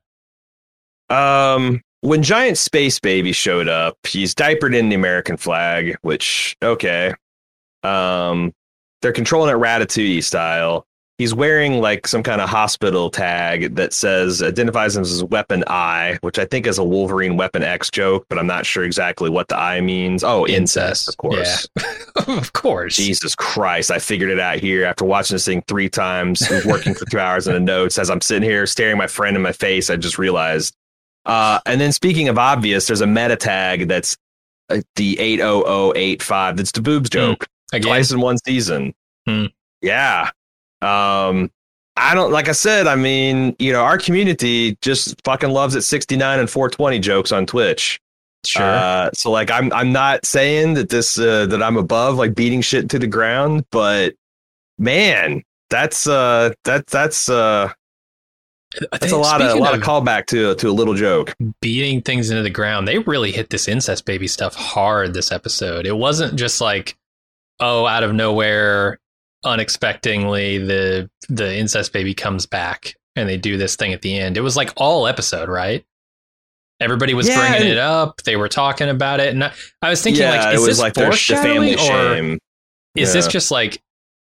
Um 1.10 1.82
when 2.02 2.22
Giant 2.24 2.58
Space 2.58 3.00
Baby 3.00 3.32
showed 3.32 3.68
up, 3.68 3.98
he's 4.06 4.34
diapered 4.36 4.76
in 4.76 4.90
the 4.90 4.96
American 4.96 5.36
flag, 5.38 5.98
which 6.02 6.56
okay. 6.64 7.14
Um 7.84 8.54
they're 9.02 9.12
controlling 9.14 9.54
it 9.54 9.60
Ratatouille 9.60 10.24
style. 10.24 10.86
He's 11.18 11.34
wearing 11.34 11.82
like 11.82 12.08
some 12.08 12.22
kind 12.22 12.42
of 12.42 12.50
hospital 12.50 13.10
tag 13.10 13.76
that 13.76 13.92
says 13.92 14.44
identifies 14.44 14.96
him 14.96 15.02
as 15.02 15.24
Weapon 15.24 15.64
I, 15.66 16.20
which 16.22 16.38
I 16.38 16.46
think 16.46 16.68
is 16.68 16.78
a 16.78 16.84
Wolverine 16.84 17.38
Weapon 17.38 17.64
X 17.64 17.90
joke, 17.90 18.28
but 18.30 18.38
I'm 18.38 18.46
not 18.46 18.68
sure 18.68 18.84
exactly 18.84 19.30
what 19.32 19.48
the 19.48 19.58
I 19.58 19.82
means. 19.82 20.24
Oh, 20.24 20.46
incest, 20.46 21.10
of 21.10 21.18
course. 21.18 21.68
of 22.28 22.54
course. 22.54 22.96
Jesus 22.98 23.34
Christ, 23.34 23.90
I 23.90 23.98
figured 23.98 24.30
it 24.30 24.40
out 24.40 24.60
here 24.60 24.86
after 24.86 25.06
watching 25.06 25.34
this 25.34 25.46
thing 25.46 25.64
three 25.68 25.90
times, 25.90 26.48
working 26.66 26.94
for 26.94 27.06
two 27.06 27.20
hours 27.20 27.48
in 27.48 27.54
the 27.56 27.60
notes. 27.60 27.98
As 27.98 28.12
I'm 28.12 28.22
sitting 28.22 28.48
here 28.48 28.68
staring 28.68 28.98
my 28.98 29.08
friend 29.08 29.36
in 29.36 29.42
my 29.42 29.54
face, 29.54 29.90
I 29.90 29.96
just 29.96 30.20
realized. 30.20 30.76
Uh, 31.26 31.60
and 31.66 31.82
then 31.82 31.94
speaking 31.94 32.30
of 32.30 32.38
obvious, 32.38 32.86
there's 32.86 33.02
a 33.02 33.08
meta 33.08 33.36
tag 33.36 33.88
that's 33.88 34.18
uh, 34.70 34.82
the 34.96 35.20
80085. 35.20 36.58
That's 36.58 36.72
the 36.72 36.82
boobs 36.82 37.10
joke 37.10 37.48
Again, 37.74 37.88
twice 37.88 38.12
in 38.12 38.22
one 38.22 38.38
season. 38.38 38.94
Hmm. 39.26 39.46
Yeah. 39.82 40.30
Um, 40.82 41.52
I 41.96 42.14
don't 42.14 42.32
like 42.32 42.48
I 42.48 42.54
said, 42.54 42.88
I 42.88 42.96
mean, 42.96 43.56
you 43.60 43.72
know, 43.74 43.82
our 43.82 43.98
community 43.98 44.78
just 44.82 45.16
fucking 45.24 45.50
loves 45.50 45.76
it 45.76 45.82
69 45.82 46.40
and 46.40 46.50
420 46.50 47.00
jokes 47.00 47.32
on 47.32 47.46
Twitch. 47.46 48.00
sure. 48.46 48.64
Uh, 48.64 49.10
so 49.14 49.32
like 49.32 49.50
I'm 49.50 49.74
I'm 49.74 49.92
not 49.92 50.26
saying 50.26 50.76
that 50.76 50.90
this 50.90 51.18
uh, 51.18 51.48
that 51.48 51.64
I'm 51.64 51.78
above 51.78 52.16
like 52.16 52.36
beating 52.36 52.62
shit 52.62 52.90
to 52.92 53.00
the 53.00 53.08
ground, 53.08 53.66
but 53.72 54.14
man, 54.78 55.44
that's 55.70 56.08
uh 56.08 56.54
that 56.66 56.88
that's 56.88 57.30
uh 57.30 57.72
that's 58.92 59.12
a 59.12 59.18
lot 59.18 59.42
of 59.42 59.56
a 59.56 59.60
lot 59.60 59.74
of 59.74 59.82
callback 59.82 60.28
to 60.28 60.54
to 60.56 60.70
a 60.70 60.72
little 60.72 60.94
joke. 60.94 61.34
beating 61.62 62.02
things 62.02 62.30
into 62.30 62.44
the 62.44 62.50
ground. 62.50 62.88
They 62.88 63.00
really 63.00 63.32
hit 63.32 63.50
this 63.50 63.68
incest 63.68 64.06
baby 64.06 64.28
stuff 64.28 64.54
hard 64.56 65.14
this 65.14 65.32
episode. 65.32 65.86
It 65.86 65.98
wasn't 65.98 66.36
just 66.36 66.62
like, 66.62 66.96
oh, 67.60 67.88
out 67.88 68.04
of 68.04 68.14
nowhere, 68.14 69.00
unexpectedly, 69.48 70.58
the 70.60 71.10
the 71.30 71.56
incest 71.58 71.94
baby 71.94 72.14
comes 72.14 72.46
back 72.46 72.96
and 73.16 73.28
they 73.28 73.38
do 73.38 73.58
this 73.58 73.76
thing 73.76 73.94
at 73.94 74.02
the 74.02 74.18
end. 74.18 74.38
It 74.38 74.42
was 74.42 74.56
like 74.56 74.72
all 74.78 75.08
episode, 75.08 75.50
right? 75.50 75.84
Everybody 76.80 77.14
was 77.16 77.28
Yeah, 77.28 77.40
bringing 77.40 77.62
and- 77.62 77.70
it 77.72 77.78
up. 77.80 78.22
They 78.24 78.36
were 78.36 78.48
talking 78.50 78.88
about 78.90 79.20
it, 79.20 79.30
and 79.34 79.44
I, 79.44 79.52
I 79.82 79.90
was 79.90 80.02
thinking, 80.04 80.22
yeah, 80.22 80.32
like, 80.46 80.48
it 80.54 80.56
is 80.56 80.60
was 80.60 80.68
this 80.68 80.80
like 80.80 80.94
their 80.94 81.10
the 81.10 81.18
family 81.18 81.76
foreshadowing, 81.76 82.14
or 82.14 82.16
shame. 82.34 82.40
is 82.96 83.14
this 83.14 83.28
just 83.28 83.50
like 83.50 83.82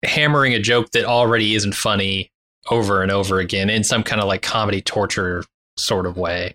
hammering 0.04 0.52
a 0.52 0.58
joke 0.58 0.90
that 0.90 1.04
already 1.06 1.54
isn't 1.54 1.74
funny 1.74 2.30
over 2.70 3.02
and 3.02 3.10
over 3.10 3.38
again 3.38 3.70
in 3.70 3.82
some 3.84 4.02
kind 4.02 4.20
of 4.20 4.26
like 4.28 4.42
comedy 4.42 4.82
torture 4.82 5.42
sort 5.78 6.04
of 6.06 6.18
way? 6.18 6.54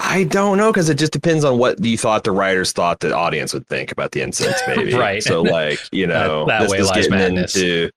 I 0.00 0.24
don't 0.24 0.58
know 0.58 0.72
because 0.72 0.88
it 0.88 0.98
just 0.98 1.12
depends 1.12 1.44
on 1.44 1.58
what 1.58 1.82
you 1.82 1.96
thought 1.96 2.24
the 2.24 2.32
writers 2.32 2.72
thought 2.72 3.00
the 3.00 3.14
audience 3.14 3.54
would 3.54 3.66
think 3.68 3.92
about 3.92 4.10
the 4.12 4.22
incense 4.22 4.60
baby. 4.66 4.94
Right. 4.94 5.22
So 5.22 5.42
like 5.42 5.78
you 5.92 6.06
know 6.06 6.46
That- 6.46 6.58
that 6.58 6.62
this 6.62 6.70
way 6.72 6.78
is 6.78 6.90
getting 6.90 7.10
madness. 7.12 7.54
into 7.56 7.90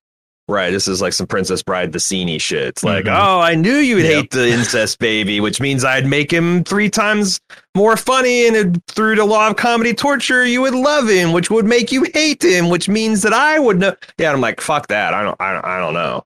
right. 0.48 0.70
This 0.72 0.88
is 0.88 1.02
like 1.02 1.12
some 1.14 1.28
Princess 1.28 1.62
Bride 1.64 1.92
the 1.92 2.00
Scene 2.00 2.38
shit. 2.40 2.64
It's 2.68 2.84
like 2.84 3.06
Mhm. 3.06 3.18
oh 3.20 3.40
I 3.40 3.56
knew 3.56 3.76
you 3.78 3.96
would 3.96 4.06
Yep. 4.06 4.14
hate 4.14 4.32
the 4.32 4.48
incest 4.50 5.00
baby, 5.00 5.40
which 5.40 5.60
means 5.60 5.84
I'd 5.84 6.06
make 6.06 6.32
him 6.32 6.64
three 6.64 6.90
times 6.90 7.40
more 7.76 7.98
funny 7.98 8.48
and 8.48 8.56
it- 8.56 8.82
through 8.88 9.16
the 9.18 9.26
law 9.26 9.48
of 9.50 9.56
comedy 9.58 9.94
torture 9.94 10.46
you 10.46 10.62
would 10.62 10.76
love 10.76 11.10
him, 11.10 11.32
which 11.34 11.50
would 11.50 11.66
make 11.66 11.92
you 11.92 12.06
hate 12.14 12.44
him, 12.44 12.70
which 12.70 12.88
means 12.88 13.24
that 13.24 13.34
I 13.34 13.58
would 13.60 13.80
know. 13.80 13.96
Yeah, 14.18 14.32
I'm 14.32 14.40
like 14.40 14.62
fuck 14.62 14.88
that. 14.88 15.14
I 15.16 15.24
don't 15.24 15.36
I 15.42 15.52
don't, 15.54 15.66
I 15.66 15.80
don't 15.80 15.94
know. 15.96 16.24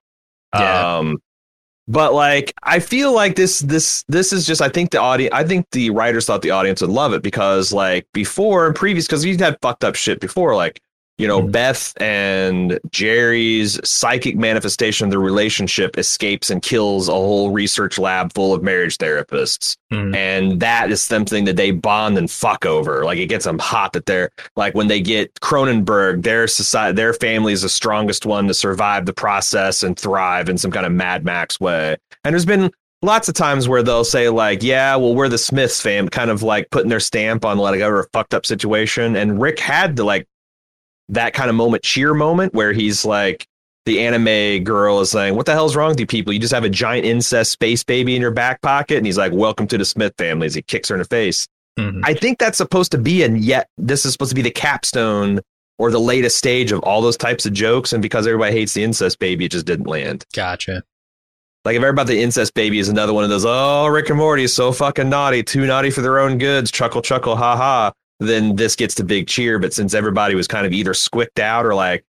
Yeah. 0.53 0.97
Um, 0.97 1.21
but 1.87 2.13
like 2.13 2.53
I 2.63 2.79
feel 2.79 3.13
like 3.13 3.35
this 3.35 3.59
this 3.59 4.03
this 4.07 4.31
is 4.31 4.45
just 4.45 4.61
I 4.61 4.69
think 4.69 4.91
the 4.91 4.99
audience 4.99 5.33
I 5.33 5.43
think 5.43 5.67
the 5.71 5.89
writers 5.89 6.25
thought 6.25 6.41
the 6.41 6.51
audience 6.51 6.81
would 6.81 6.89
love 6.89 7.13
it 7.13 7.23
because 7.23 7.73
like 7.73 8.05
before 8.13 8.67
and 8.67 8.75
previous 8.75 9.07
because 9.07 9.25
you 9.25 9.37
had 9.37 9.57
fucked 9.61 9.83
up 9.83 9.95
shit 9.95 10.19
before 10.19 10.55
like 10.55 10.79
you 11.21 11.27
know 11.27 11.41
Mhm. 11.41 11.51
Beth 11.51 11.93
and 12.01 12.79
Jerry's 12.91 13.79
psychic 13.87 14.35
manifestation 14.35 15.05
of 15.05 15.11
their 15.11 15.19
relationship 15.19 15.97
escapes 15.97 16.49
and 16.49 16.61
kills 16.61 17.07
a 17.07 17.13
whole 17.13 17.51
research 17.51 17.97
lab 17.99 18.33
full 18.33 18.53
of 18.53 18.63
marriage 18.63 18.97
therapists 18.97 19.77
Mhm. 19.93 20.15
and 20.15 20.59
that 20.59 20.91
is 20.91 21.01
something 21.01 21.45
that 21.45 21.55
they 21.55 21.71
bond 21.71 22.17
and 22.17 22.29
fuck 22.31 22.65
over. 22.65 23.05
Like 23.05 23.19
it 23.19 23.27
gets 23.27 23.45
them 23.45 23.59
hot 23.59 23.93
that 23.93 24.05
they're 24.05 24.29
like 24.55 24.73
when 24.75 24.87
they 24.87 24.99
get 24.99 25.33
Cronenberg, 25.41 26.23
their 26.23 26.47
society, 26.47 26.95
their 26.95 27.13
family 27.13 27.53
is 27.53 27.61
the 27.61 27.69
strongest 27.69 28.25
one 28.25 28.47
to 28.47 28.53
survive 28.53 29.05
the 29.05 29.13
process 29.13 29.83
and 29.83 29.97
thrive 29.97 30.49
in 30.49 30.57
some 30.57 30.71
kind 30.71 30.85
of 30.85 30.91
Mad 30.91 31.23
Max 31.23 31.59
way. 31.59 31.95
And 32.23 32.33
there's 32.33 32.45
been 32.45 32.71
lots 33.03 33.27
of 33.27 33.33
times 33.33 33.67
where 33.67 33.81
they'll 33.81 34.03
say 34.03 34.29
like, 34.29 34.61
"Yeah, 34.61 34.95
well, 34.95 35.15
we're 35.15 35.27
the 35.29 35.37
Smiths 35.37 35.81
fam," 35.81 36.07
kind 36.09 36.29
of 36.29 36.43
like 36.43 36.69
putting 36.71 36.89
their 36.89 36.99
stamp 36.99 37.45
on 37.45 37.57
like 37.57 37.79
a 37.79 38.05
fucked 38.13 38.33
up 38.33 38.45
situation. 38.45 39.15
And 39.15 39.41
Rick 39.41 39.59
had 39.59 39.95
to 39.97 40.03
like 40.03 40.27
that 41.09 41.33
kind 41.33 41.49
of 41.49 41.55
moment, 41.55 41.83
cheer 41.83 42.13
moment, 42.13 42.53
where 42.53 42.73
he's 42.73 43.05
like. 43.05 43.45
The 43.87 44.01
anime 44.01 44.63
girl 44.63 44.99
is 44.99 45.09
saying, 45.09 45.35
"What 45.35 45.47
the 45.47 45.53
hell's 45.53 45.75
wrong 45.75 45.89
with 45.89 45.99
you 45.99 46.05
people? 46.05 46.31
You 46.31 46.37
just 46.37 46.53
have 46.53 46.63
a 46.63 46.69
giant 46.69 47.03
incest 47.03 47.51
space 47.51 47.83
baby 47.83 48.15
in 48.15 48.21
your 48.21 48.29
back 48.29 48.61
pocket." 48.61 48.97
And 48.97 49.07
he's 49.07 49.17
like, 49.17 49.31
"Welcome 49.33 49.65
to 49.69 49.77
the 49.79 49.85
Smith 49.85 50.13
family." 50.19 50.45
As 50.45 50.53
he 50.53 50.61
kicks 50.61 50.89
her 50.89 50.95
in 50.95 50.99
the 50.99 51.05
face, 51.05 51.47
Mhm. 51.79 52.01
I 52.03 52.13
think 52.13 52.37
that's 52.37 52.59
supposed 52.59 52.91
to 52.91 52.99
be, 52.99 53.23
and 53.23 53.43
yet 53.43 53.65
this 53.79 54.05
is 54.05 54.11
supposed 54.11 54.29
to 54.29 54.35
be 54.35 54.43
the 54.43 54.51
capstone 54.51 55.39
or 55.79 55.89
the 55.89 55.99
latest 55.99 56.37
stage 56.37 56.71
of 56.71 56.79
all 56.81 57.01
those 57.01 57.17
types 57.17 57.47
of 57.47 57.53
jokes. 57.53 57.91
And 57.91 58.03
because 58.03 58.27
everybody 58.27 58.51
hates 58.51 58.73
the 58.75 58.83
incest 58.83 59.17
baby, 59.17 59.45
it 59.45 59.51
just 59.51 59.65
didn't 59.65 59.87
land. 59.87 60.25
Gotcha. 60.35 60.83
Like 61.65 61.75
if 61.75 61.81
everybody 61.81 62.13
the 62.13 62.21
incest 62.21 62.53
baby 62.53 62.77
is 62.77 62.87
another 62.87 63.13
one 63.13 63.23
of 63.23 63.31
those, 63.31 63.45
oh, 63.47 63.87
Rick 63.87 64.09
and 64.09 64.17
Morty 64.19 64.43
is 64.43 64.53
so 64.53 64.71
fucking 64.71 65.09
naughty, 65.09 65.41
too 65.41 65.65
naughty 65.65 65.89
for 65.89 66.01
their 66.01 66.19
own 66.19 66.37
goods, 66.37 66.69
chuckle, 66.69 67.01
chuckle, 67.01 67.35
ha 67.35 67.57
ha. 67.57 67.93
Then 68.21 68.55
this 68.55 68.75
gets 68.75 68.93
the 68.95 69.03
big 69.03 69.27
cheer. 69.27 69.57
But 69.59 69.73
since 69.73 69.93
everybody 69.93 70.35
was 70.35 70.47
kind 70.47 70.65
of 70.65 70.71
either 70.73 70.93
squicked 70.93 71.39
out 71.39 71.65
or 71.65 71.73
like, 71.73 72.05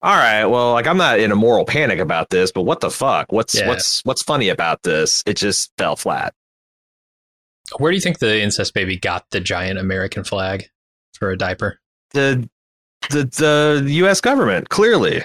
all 0.00 0.14
right, 0.14 0.44
well, 0.44 0.72
like 0.72 0.86
I'm 0.86 0.96
not 0.96 1.18
in 1.18 1.32
a 1.32 1.36
moral 1.36 1.64
panic 1.64 1.98
about 1.98 2.30
this, 2.30 2.52
but 2.52 2.62
what 2.62 2.80
the 2.80 2.90
fuck? 2.90 3.32
What's 3.32 3.54
Yeah. 3.58 3.66
what's 3.68 4.04
what's 4.04 4.22
funny 4.22 4.48
about 4.48 4.82
this? 4.84 5.22
It 5.26 5.36
just 5.36 5.72
fell 5.76 5.96
flat. 5.96 6.32
Where 7.78 7.90
do 7.90 7.96
you 7.96 8.00
think 8.00 8.20
the 8.20 8.40
incest 8.40 8.74
baby 8.74 8.96
got 8.96 9.24
the 9.30 9.40
giant 9.40 9.78
American 9.78 10.22
flag 10.22 10.68
for 11.18 11.30
a 11.30 11.36
diaper? 11.36 11.80
The 12.12 12.48
the 13.10 13.24
the 13.84 13.92
U.S. 13.94 14.20
government 14.20 14.68
clearly 14.68 15.22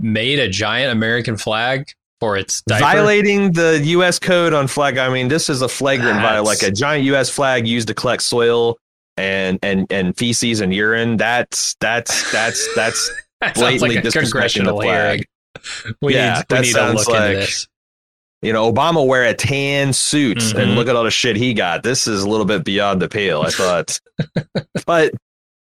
Made 0.00 0.40
a 0.40 0.48
giant 0.48 0.90
American 0.90 1.36
flag 1.36 1.86
for 2.18 2.36
its 2.36 2.62
diaper. 2.62 2.82
violating 2.84 3.52
the 3.52 3.80
U.S. 3.84 4.18
code 4.18 4.52
on 4.52 4.66
flag. 4.66 4.98
I 4.98 5.08
mean, 5.10 5.28
this 5.28 5.48
is 5.48 5.62
a 5.62 5.68
flagrant 5.68 6.20
violation. 6.20 6.44
Like 6.44 6.62
a 6.62 6.72
giant 6.74 7.04
U.S. 7.04 7.30
flag 7.30 7.68
used 7.68 7.86
to 7.88 7.94
collect 7.94 8.22
soil 8.22 8.78
and 9.16 9.58
and 9.62 9.86
and 9.90 10.16
feces 10.16 10.60
and 10.60 10.72
urine. 10.74 11.16
That's 11.16 11.74
that's 11.80 12.30
that's 12.32 12.74
that's 12.74 13.10
That 13.40 13.54
blatantly 13.56 13.96
like 13.96 14.04
the 14.04 14.10
flag. 14.22 14.50
hearing. 14.80 15.94
We 16.00 16.14
Yeah, 16.14 16.34
need, 16.34 16.38
we 16.38 16.44
that 16.56 16.62
need 16.62 16.70
sounds 16.72 17.06
look 17.06 17.08
like- 17.08 17.48
you 18.40 18.52
know 18.52 18.72
Obama 18.72 19.06
wear 19.06 19.24
a 19.24 19.34
tan 19.34 19.92
suit 19.92 20.38
Mhm. 20.38 20.62
and 20.62 20.74
look 20.76 20.88
at 20.88 20.94
all 20.96 21.04
the 21.04 21.10
shit 21.10 21.36
he 21.36 21.52
got. 21.54 21.82
This 21.82 22.06
is 22.06 22.22
a 22.22 22.28
little 22.28 22.46
bit 22.46 22.64
beyond 22.64 23.02
the 23.02 23.08
pale. 23.08 23.42
I 23.42 23.50
thought, 23.50 24.00
but 24.86 25.12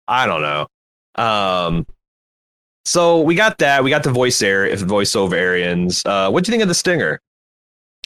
I 0.08 0.26
don't 0.26 0.42
know. 0.42 0.68
Um. 1.16 1.86
So 2.86 3.20
we 3.22 3.36
got 3.36 3.58
that. 3.58 3.84
We 3.84 3.90
got 3.90 4.04
the 4.04 4.12
voice 4.12 4.42
air, 4.42 4.66
if 4.66 4.80
voiceover 4.82 5.34
Arians. 5.34 6.04
Uh, 6.06 6.30
what 6.30 6.44
do 6.46 6.50
you 6.50 6.54
think 6.54 6.62
of 6.64 6.70
the 6.70 6.74
stinger? 6.74 7.20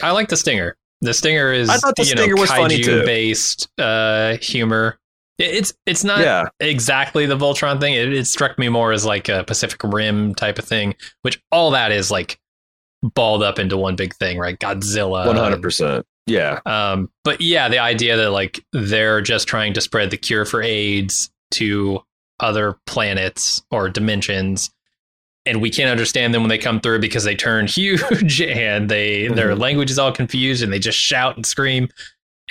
I 0.02 0.10
like 0.12 0.28
the 0.30 0.38
stinger. 0.38 0.76
The 1.02 1.14
stinger 1.14 1.52
is 1.54 1.70
I 1.70 1.78
thought 1.78 1.96
the 1.96 2.02
you 2.04 2.10
stinger 2.10 2.36
know, 2.36 2.42
was 2.42 2.50
funny, 2.50 2.82
too. 2.82 3.04
based 3.06 3.70
uh, 3.80 4.38
humor. 4.38 4.98
It- 5.42 5.56
It's 5.56 5.74
it's 5.86 6.04
not 6.04 6.20
yeah, 6.20 6.46
exactly 6.60 7.26
the 7.26 7.38
Voltron 7.38 7.80
thing. 7.80 7.94
It, 7.94 8.14
it 8.14 8.26
struck 8.28 8.58
me 8.60 8.70
more 8.70 8.92
as 8.92 9.06
like 9.06 9.30
a 9.30 9.44
Pacific 9.44 9.82
Rim 9.84 10.36
type 10.36 10.60
of 10.60 10.66
thing, 10.66 10.96
which 11.24 11.42
all 11.52 11.72
that 11.72 11.92
is 11.92 12.12
like 12.12 12.39
balled 13.16 13.42
up 13.44 13.58
into 13.60 13.78
one 13.78 13.96
big 13.96 14.14
thing, 14.16 14.38
right? 14.38 14.58
Godzilla, 14.60 15.26
one 15.26 15.36
hundred 15.36 15.62
percent. 15.62 16.06
Yeah, 16.28 16.60
Um, 16.68 17.10
but 17.24 17.42
yeah, 17.42 17.68
the 17.68 17.80
idea 17.80 18.16
that 18.16 18.30
like 18.30 18.64
they're 18.72 19.22
just 19.22 19.48
trying 19.48 19.74
to 19.74 19.82
spread 19.82 20.12
the 20.12 20.18
cure 20.18 20.46
for 20.46 20.62
AIDS 20.62 21.32
to 21.52 22.02
other 22.39 22.78
planets 22.86 23.62
or 23.72 23.89
dimensions, 23.89 24.70
and 25.48 25.62
we 25.62 25.72
can't 25.72 25.89
understand 25.89 26.34
them 26.34 26.44
when 26.44 26.50
they 26.50 26.60
come 26.60 26.80
through 26.80 27.00
because 27.00 27.24
they 27.24 27.36
turn 27.36 27.66
huge 27.68 28.39
and 28.42 28.88
they 28.89 29.28
their 29.30 29.50
Mhm. 29.56 29.60
language 29.60 29.89
is 29.92 29.98
all 30.00 30.12
confused 30.12 30.62
and 30.64 30.72
they 30.72 30.80
just 30.80 30.98
shout 30.98 31.36
and 31.36 31.46
scream, 31.46 31.89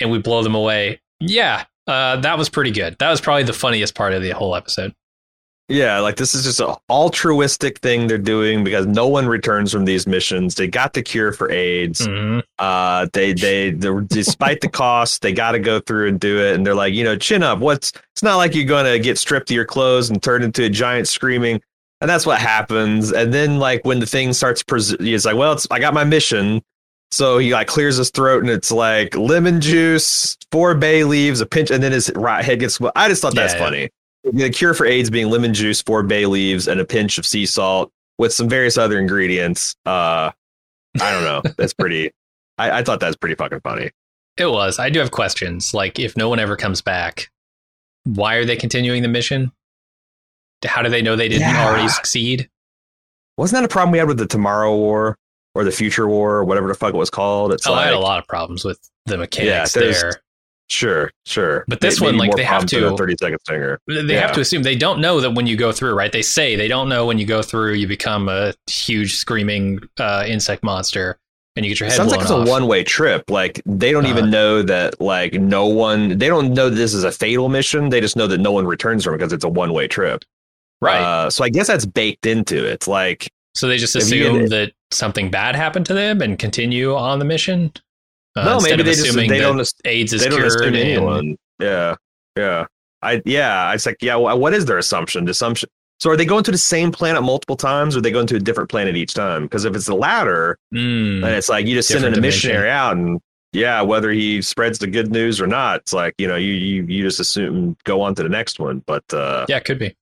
and 0.01 0.11
we 0.11 0.19
blow 0.19 0.43
them 0.43 0.53
away. 0.53 0.99
Yeah, 1.21 1.63
uh, 1.91 2.15
that 2.17 2.37
was 2.37 2.49
pretty 2.49 2.71
good. 2.71 2.95
That 2.99 3.09
was 3.09 3.21
probably 3.21 3.43
the 3.43 3.53
funniest 3.53 3.93
part 3.95 4.13
of 4.13 4.21
the 4.21 4.31
whole 4.31 4.55
episode. 4.55 4.93
yeah. 5.69 5.99
Like 5.99 6.15
this 6.17 6.35
is 6.35 6.43
just 6.43 6.59
an 6.59 6.75
altruistic 6.89 7.79
thing 7.79 8.07
they're 8.07 8.17
doing 8.17 8.63
because 8.63 8.85
no 8.87 9.07
one 9.07 9.27
returns 9.27 9.71
from 9.71 9.85
these 9.85 10.05
missions. 10.07 10.55
They 10.55 10.67
got 10.67 10.93
the 10.93 11.01
cure 11.01 11.31
for 11.31 11.49
AIDS. 11.51 12.01
Mhm. 12.07 12.43
Uh, 12.59 13.07
they 13.13 13.33
they 13.33 13.71
despite 13.71 14.61
the 14.61 14.67
cost, 14.69 15.21
they 15.21 15.31
got 15.33 15.51
to 15.53 15.59
go 15.59 15.79
through 15.79 16.07
and 16.09 16.19
do 16.19 16.39
it. 16.39 16.55
And 16.55 16.65
they're 16.65 16.75
like, 16.75 16.93
you 16.93 17.03
know, 17.03 17.15
chin 17.15 17.41
up. 17.43 17.59
What's 17.59 17.93
it's 18.13 18.23
not 18.23 18.35
like 18.37 18.53
you're 18.55 18.65
gonna 18.65 18.99
get 18.99 19.17
stripped 19.17 19.49
of 19.49 19.55
your 19.55 19.65
clothes 19.65 20.09
and 20.09 20.21
turned 20.21 20.43
into 20.43 20.63
a 20.65 20.69
giant 20.69 21.07
screaming. 21.07 21.61
And 22.01 22.09
that's 22.09 22.25
what 22.25 22.39
happens. 22.39 23.13
And 23.13 23.31
then 23.33 23.59
like 23.59 23.85
when 23.85 23.99
the 23.99 24.07
thing 24.07 24.33
starts, 24.33 24.63
pres- 24.63 24.91
it's 24.99 25.23
like, 25.25 25.35
well, 25.37 25.53
it's 25.53 25.67
I 25.71 25.79
got 25.79 25.93
my 25.93 26.03
mission. 26.03 26.61
So 27.11 27.37
he 27.39 27.53
like 27.53 27.67
clears 27.67 27.97
his 27.97 28.09
throat 28.09 28.41
and 28.41 28.49
it's 28.49 28.71
like 28.71 29.15
lemon 29.17 29.59
juice, 29.61 30.37
four 30.51 30.73
bay 30.75 31.03
leaves, 31.03 31.41
a 31.41 31.45
pinch, 31.45 31.69
and 31.69 31.83
then 31.83 31.91
his 31.91 32.11
right 32.15 32.43
head 32.43 32.59
gets. 32.59 32.79
I 32.95 33.09
just 33.09 33.21
thought 33.21 33.35
that's 33.35 33.53
Yeah, 33.53 33.59
yeah. 33.59 33.65
funny. 33.65 33.89
The 34.23 34.49
cure 34.49 34.73
for 34.73 34.85
AIDS 34.85 35.09
being 35.09 35.29
lemon 35.29 35.53
juice, 35.53 35.81
four 35.81 36.03
bay 36.03 36.25
leaves, 36.25 36.67
and 36.67 36.79
a 36.79 36.85
pinch 36.85 37.17
of 37.17 37.25
sea 37.25 37.45
salt 37.45 37.91
with 38.17 38.33
some 38.33 38.47
various 38.47 38.77
other 38.77 38.99
ingredients. 38.99 39.75
Uh, 39.85 40.31
I 41.01 41.11
don't 41.11 41.23
know. 41.23 41.41
That's 41.57 41.73
pretty. 41.73 42.11
I, 42.57 42.79
I 42.79 42.83
thought 42.83 42.99
that 42.99 43.07
was 43.07 43.15
pretty 43.15 43.35
fucking 43.35 43.61
funny. 43.61 43.89
It 44.37 44.45
was. 44.45 44.77
I 44.77 44.89
do 44.89 44.99
have 44.99 45.09
questions. 45.11 45.73
Like, 45.73 45.97
if 45.99 46.15
no 46.15 46.29
one 46.29 46.37
ever 46.39 46.55
comes 46.55 46.81
back, 46.81 47.29
why 48.03 48.35
are 48.35 48.45
they 48.45 48.55
continuing 48.55 49.01
the 49.01 49.07
mission? 49.07 49.51
How 50.63 50.81
do 50.83 50.89
they 50.89 51.01
know 51.01 51.15
they 51.15 51.27
didn't 51.29 51.49
Yeah. 51.49 51.65
already 51.67 51.87
succeed? 51.89 52.47
Wasn't 53.37 53.57
that 53.59 53.65
a 53.65 53.67
problem 53.71 53.91
we 53.91 53.97
had 53.97 54.07
with 54.07 54.17
the 54.19 54.27
Tomorrow 54.27 54.75
War 54.75 55.17
or 55.55 55.63
the 55.63 55.71
Future 55.71 56.07
War 56.07 56.35
or 56.37 56.43
whatever 56.43 56.67
the 56.67 56.73
fuck 56.75 56.93
it 56.93 56.97
was 56.97 57.09
called? 57.09 57.53
It's 57.53 57.67
Oh, 57.67 57.73
I 57.73 57.83
had 57.85 57.93
a 57.93 57.99
lot 57.99 58.19
of 58.19 58.27
problems 58.27 58.63
with 58.63 58.79
the 59.05 59.17
mechanics 59.17 59.73
there's- 59.73 60.01
there. 60.01 60.21
sure, 60.69 61.11
sure. 61.25 61.65
But 61.67 61.81
this 61.81 61.99
May- 61.99 62.07
one, 62.07 62.15
maybe 62.17 62.27
like, 62.29 62.37
they 62.37 62.43
have 62.43 62.65
to- 62.67 62.87
a 62.93 62.97
thirty 62.97 63.15
second 63.19 63.39
stinger. 63.43 63.79
They 63.87 64.01
Yeah. 64.13 64.21
have 64.21 64.31
to 64.33 64.41
assume 64.41 64.63
they 64.63 64.75
don't 64.75 64.99
know 65.01 65.19
that 65.19 65.31
when 65.31 65.47
you 65.47 65.55
go 65.57 65.71
through, 65.71 65.93
right? 65.93 66.11
They 66.11 66.21
say 66.21 66.55
they 66.55 66.67
don't 66.67 66.87
know 66.89 67.05
when 67.05 67.17
you 67.17 67.25
go 67.25 67.41
through, 67.41 67.73
you 67.73 67.87
become 67.87 68.29
a 68.29 68.53
huge 68.69 69.15
screaming 69.15 69.81
uh, 69.99 70.23
insect 70.27 70.63
monster 70.63 71.17
and 71.57 71.65
you 71.65 71.71
get 71.71 71.81
your 71.81 71.89
head 71.89 71.97
Sounds 71.97 72.11
like 72.11 72.21
it's 72.21 72.31
off. 72.31 72.47
a 72.47 72.49
one 72.49 72.67
way 72.67 72.83
trip. 72.85 73.29
Like 73.29 73.61
they 73.65 73.91
don't 73.91 74.05
Uh-huh. 74.05 74.17
even 74.17 74.29
know 74.31 74.61
that. 74.61 75.01
Like 75.01 75.33
no 75.33 75.65
one. 75.65 76.17
They 76.17 76.27
don't 76.27 76.53
know 76.53 76.69
that 76.69 76.75
this 76.77 76.93
is 76.93 77.03
a 77.03 77.11
fatal 77.11 77.49
mission. 77.49 77.89
They 77.89 77.99
just 77.99 78.15
know 78.15 78.27
that 78.27 78.37
no 78.39 78.53
one 78.53 78.65
returns 78.65 79.03
from 79.03 79.15
it 79.15 79.17
because 79.17 79.33
it's 79.33 79.43
a 79.43 79.49
one 79.49 79.73
way 79.73 79.87
trip. 79.89 80.23
right. 80.83 81.01
Uh, 81.01 81.29
so 81.29 81.43
I 81.43 81.49
guess 81.49 81.67
that's 81.67 81.85
baked 81.85 82.25
into 82.25 82.55
it. 82.65 82.71
It's 82.71 82.87
like 82.87 83.29
so 83.53 83.67
they 83.67 83.77
just 83.77 83.95
assume 83.97 84.47
that 84.47 84.71
something 84.91 85.31
bad 85.31 85.55
happened 85.55 85.85
to 85.87 85.93
them 85.93 86.21
and 86.21 86.37
continue 86.37 86.95
on 86.95 87.19
the 87.19 87.25
mission. 87.25 87.71
Uh, 88.35 88.45
no, 88.45 88.59
maybe 88.61 88.83
they 88.83 88.91
just 88.91 89.07
assuming 89.07 89.29
they 89.29 89.39
don't 89.39 89.73
AIDS 89.85 90.13
is 90.13 90.21
they 90.23 90.29
don't 90.29 90.39
cured. 90.39 90.75
anyone. 90.75 91.35
Yeah, 91.59 91.95
yeah. 92.37 92.65
I 93.01 93.21
yeah. 93.25 93.73
It's 93.73 93.85
like 93.85 93.97
yeah. 94.01 94.15
What 94.15 94.53
is 94.53 94.65
their 94.65 94.77
assumption? 94.77 95.25
The 95.25 95.31
assumption. 95.31 95.69
So 95.99 96.09
are 96.09 96.17
they 96.17 96.25
going 96.25 96.43
to 96.45 96.51
the 96.51 96.57
same 96.57 96.91
planet 96.91 97.21
multiple 97.21 97.55
times, 97.57 97.95
or 97.95 97.99
are 97.99 98.01
they 98.01 98.09
going 98.11 98.25
to 98.27 98.35
a 98.37 98.39
different 98.39 98.69
planet 98.69 98.95
each 98.95 99.13
time? 99.13 99.43
Because 99.43 99.65
if 99.65 99.75
it's 99.75 99.85
the 99.85 99.95
latter, 99.95 100.57
Mm. 100.73 101.21
then 101.21 101.33
it's 101.35 101.49
like 101.49 101.67
you 101.67 101.75
just 101.75 101.89
send 101.89 102.05
in 102.05 102.13
a 102.13 102.15
dimension. 102.15 102.49
missionary 102.49 102.69
out, 102.69 102.95
and 102.97 103.19
yeah, 103.53 103.81
whether 103.81 104.11
he 104.11 104.41
spreads 104.41 104.79
the 104.79 104.87
good 104.87 105.11
news 105.11 105.39
or 105.41 105.45
not, 105.47 105.81
it's 105.81 105.93
like 105.93 106.15
you 106.17 106.27
know 106.27 106.37
you 106.37 106.53
you, 106.53 106.83
you 106.85 107.03
just 107.03 107.19
assume 107.19 107.75
go 107.83 108.01
on 108.01 108.15
to 108.15 108.23
the 108.23 108.29
next 108.29 108.59
one. 108.59 108.81
But 108.87 109.03
uh, 109.13 109.45
Yeah, 109.49 109.57
it 109.57 109.65
could 109.65 109.77
be. 109.77 109.95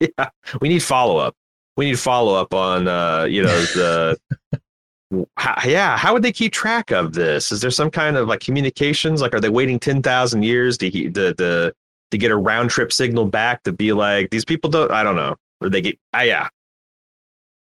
yeah, 0.00 0.28
we 0.60 0.68
need 0.68 0.82
follow 0.82 1.16
up. 1.18 1.34
We 1.76 1.86
need 1.86 1.92
to 1.92 2.02
follow 2.02 2.34
up 2.34 2.54
on 2.54 2.88
uh, 2.88 3.24
you 3.24 3.42
know 3.42 3.60
the. 3.62 4.18
How, 5.36 5.56
yeah, 5.64 5.96
how 5.96 6.12
would 6.12 6.24
they 6.24 6.32
keep 6.32 6.52
track 6.52 6.90
of 6.90 7.12
this? 7.12 7.52
Is 7.52 7.60
there 7.60 7.70
some 7.70 7.88
kind 7.88 8.16
of 8.16 8.26
like 8.26 8.40
communications? 8.40 9.20
Like, 9.20 9.32
are 9.32 9.38
they 9.38 9.48
waiting 9.48 9.78
ten 9.78 10.02
thousand 10.02 10.42
years 10.42 10.76
to 10.78 10.90
he- 10.90 11.06
the 11.06 11.34
the 11.38 11.72
to 12.10 12.18
get 12.18 12.32
a 12.32 12.36
round 12.36 12.70
trip 12.70 12.92
signal 12.92 13.26
back 13.26 13.62
to 13.62 13.72
be 13.72 13.92
like 13.92 14.30
these 14.30 14.44
people 14.44 14.70
don't? 14.70 14.90
I 14.90 15.04
don't 15.04 15.14
know. 15.14 15.36
Or 15.60 15.68
they 15.68 15.80
get 15.80 15.98
ah 16.14 16.22
yeah 16.22 16.48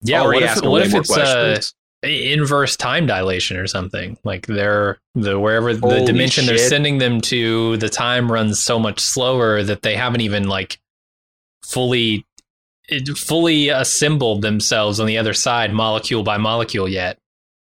Yeah, 0.02 0.22
Already 0.22 0.46
what 0.46 0.58
if, 0.58 0.64
what 0.64 0.82
if 0.88 0.94
it's 0.96 1.16
uh, 1.16 1.62
inverse 2.08 2.76
time 2.76 3.06
dilation 3.06 3.58
or 3.58 3.68
something? 3.68 4.18
Like 4.24 4.48
they're 4.48 4.98
the 5.14 5.40
wherever 5.40 5.74
the 5.74 5.88
Holy 5.88 6.06
dimension 6.06 6.46
they're 6.46 6.58
sending 6.58 6.98
them 6.98 7.22
to, 7.22 7.78
the 7.78 7.90
time 7.90 8.32
runs 8.32 8.62
so 8.62 8.80
much 8.80 9.00
slower 9.00 9.62
that 9.64 9.82
they 9.82 9.96
haven't 9.96 10.22
even 10.22 10.48
like 10.48 10.80
fully 11.64 12.26
it, 12.90 13.08
fully 13.18 13.70
assembled 13.70 14.42
themselves 14.42 15.00
on 15.00 15.08
the 15.08 15.18
other 15.18 15.34
side, 15.34 15.74
molecule 15.74 16.24
by 16.24 16.38
molecule 16.38 16.88
yet. 16.88 17.18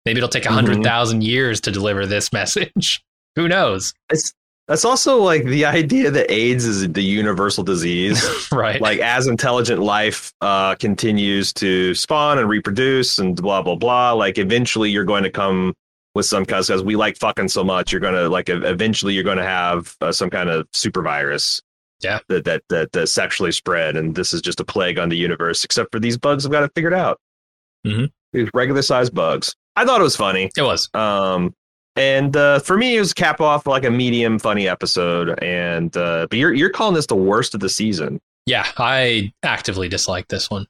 Maybe 0.05 0.17
it'll 0.19 0.29
take 0.29 0.45
a 0.45 0.49
Mhm. 0.49 0.53
hundred 0.53 0.83
thousand 0.83 1.23
years 1.23 1.61
to 1.61 1.71
deliver 1.71 2.05
this 2.05 2.31
message. 2.33 3.01
Who 3.35 3.47
knows? 3.47 3.93
It's 4.11 4.33
that's 4.67 4.83
also 4.85 5.17
like 5.21 5.43
the 5.45 5.63
idea 5.65 6.09
that 6.09 6.31
AIDS 6.31 6.65
is 6.65 6.91
the 6.91 7.03
universal 7.03 7.63
disease. 7.63 8.47
right? 8.51 8.81
like 8.81 8.97
as 8.99 9.27
intelligent 9.27 9.79
life 9.81 10.31
uh, 10.41 10.73
continues 10.75 11.53
to 11.53 11.93
spawn 11.93 12.39
and 12.39 12.49
reproduce 12.49 13.19
and 13.19 13.35
blah 13.39 13.61
blah 13.61 13.75
blah. 13.75 14.13
Like 14.13 14.37
eventually 14.37 14.89
you're 14.89 15.05
going 15.05 15.23
to 15.23 15.29
come 15.29 15.73
with 16.15 16.25
some 16.25 16.45
cause 16.45 16.67
because 16.67 16.81
we 16.81 16.95
like 16.95 17.17
fucking 17.17 17.49
so 17.49 17.63
much. 17.63 17.91
You're 17.91 18.01
gonna 18.01 18.29
like 18.29 18.49
eventually 18.49 19.13
you're 19.13 19.23
going 19.23 19.37
to 19.37 19.43
have 19.43 19.95
uh, 20.01 20.11
some 20.11 20.29
kind 20.29 20.49
of 20.49 20.67
super 20.73 21.01
virus. 21.03 21.61
Yeah. 22.01 22.19
That, 22.29 22.43
that 22.45 22.63
that 22.69 22.91
that 22.91 23.07
sexually 23.07 23.51
spread, 23.51 23.95
and 23.97 24.15
this 24.15 24.33
is 24.33 24.41
just 24.41 24.59
a 24.59 24.65
plague 24.65 24.99
on 24.99 25.09
the 25.09 25.17
universe. 25.17 25.63
Except 25.63 25.91
for 25.91 25.99
these 25.99 26.17
bugs, 26.17 26.43
have 26.43 26.51
got 26.51 26.63
it 26.63 26.71
figured 26.75 26.93
out. 26.93 27.19
Mhm. 27.85 28.11
These 28.33 28.49
regular 28.53 28.81
sized 28.81 29.13
bugs. 29.13 29.55
I 29.75 29.85
thought 29.85 29.99
it 30.01 30.03
was 30.03 30.15
funny. 30.15 30.49
it 30.57 30.61
was. 30.61 30.89
Um, 30.93 31.53
and 31.95 32.35
uh, 32.35 32.59
for 32.59 32.77
me, 32.77 32.97
it 32.97 32.99
was 32.99 33.13
cap 33.13 33.39
off 33.39 33.65
like 33.67 33.85
a 33.85 33.89
medium 33.91 34.37
funny 34.39 34.67
episode. 34.67 35.41
And 35.41 35.95
uh, 35.95 36.27
but 36.29 36.37
you're 36.37 36.53
you're 36.53 36.69
calling 36.69 36.95
this 36.95 37.05
the 37.07 37.15
worst 37.15 37.53
of 37.53 37.61
the 37.61 37.69
season 37.69 38.19
Yeah, 38.45 38.65
I 38.77 39.31
actively 39.43 39.87
dislike 39.87 40.27
this 40.27 40.49
one. 40.49 40.67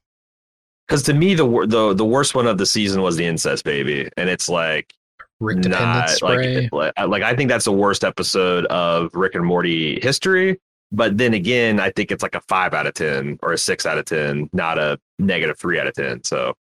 because 0.87 1.01
to 1.03 1.13
me 1.15 1.33
the 1.33 1.45
the 1.67 1.93
the 1.95 2.05
worst 2.05 2.35
one 2.35 2.45
of 2.47 2.57
the 2.59 2.65
season 2.67 3.01
was 3.01 3.15
the 3.15 3.25
incest 3.25 3.63
baby, 3.63 4.07
and 4.17 4.29
it's 4.29 4.47
like 4.47 4.93
Rick 5.39 5.57
not 5.65 6.09
spray. 6.11 6.69
like 6.71 6.93
like 6.97 7.07
like 7.09 7.23
I 7.23 7.35
think 7.35 7.49
that's 7.49 7.65
the 7.65 7.71
worst 7.71 8.03
episode 8.03 8.65
of 8.67 9.09
Rick 9.15 9.33
and 9.35 9.43
Morty 9.45 9.99
history. 10.01 10.59
But 10.91 11.17
then 11.17 11.33
again, 11.33 11.79
I 11.79 11.89
think 11.91 12.11
it's 12.11 12.23
like 12.23 12.35
a 12.35 12.41
five 12.41 12.73
out 12.73 12.87
of 12.87 12.93
ten 12.93 13.37
or 13.41 13.53
a 13.53 13.57
six 13.57 13.85
out 13.85 13.97
of 13.97 14.05
ten, 14.05 14.49
not 14.53 14.77
a 14.77 14.99
negative 15.19 15.57
three 15.59 15.79
out 15.79 15.87
of 15.87 15.93
ten. 15.93 16.23
So 16.23 16.53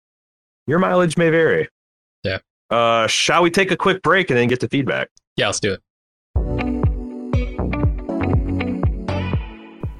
your 0.66 0.78
mileage 0.78 1.16
may 1.16 1.30
vary. 1.30 1.68
Yeah. 2.22 2.38
Uh, 2.70 3.06
shall 3.06 3.42
we 3.42 3.50
take 3.50 3.70
a 3.70 3.76
quick 3.76 4.02
break 4.02 4.30
and 4.30 4.38
then 4.38 4.48
get 4.48 4.60
to 4.60 4.68
feedback? 4.68 5.08
yeah, 5.36 5.46
let's 5.46 5.60
do 5.60 5.72
it. 5.72 5.80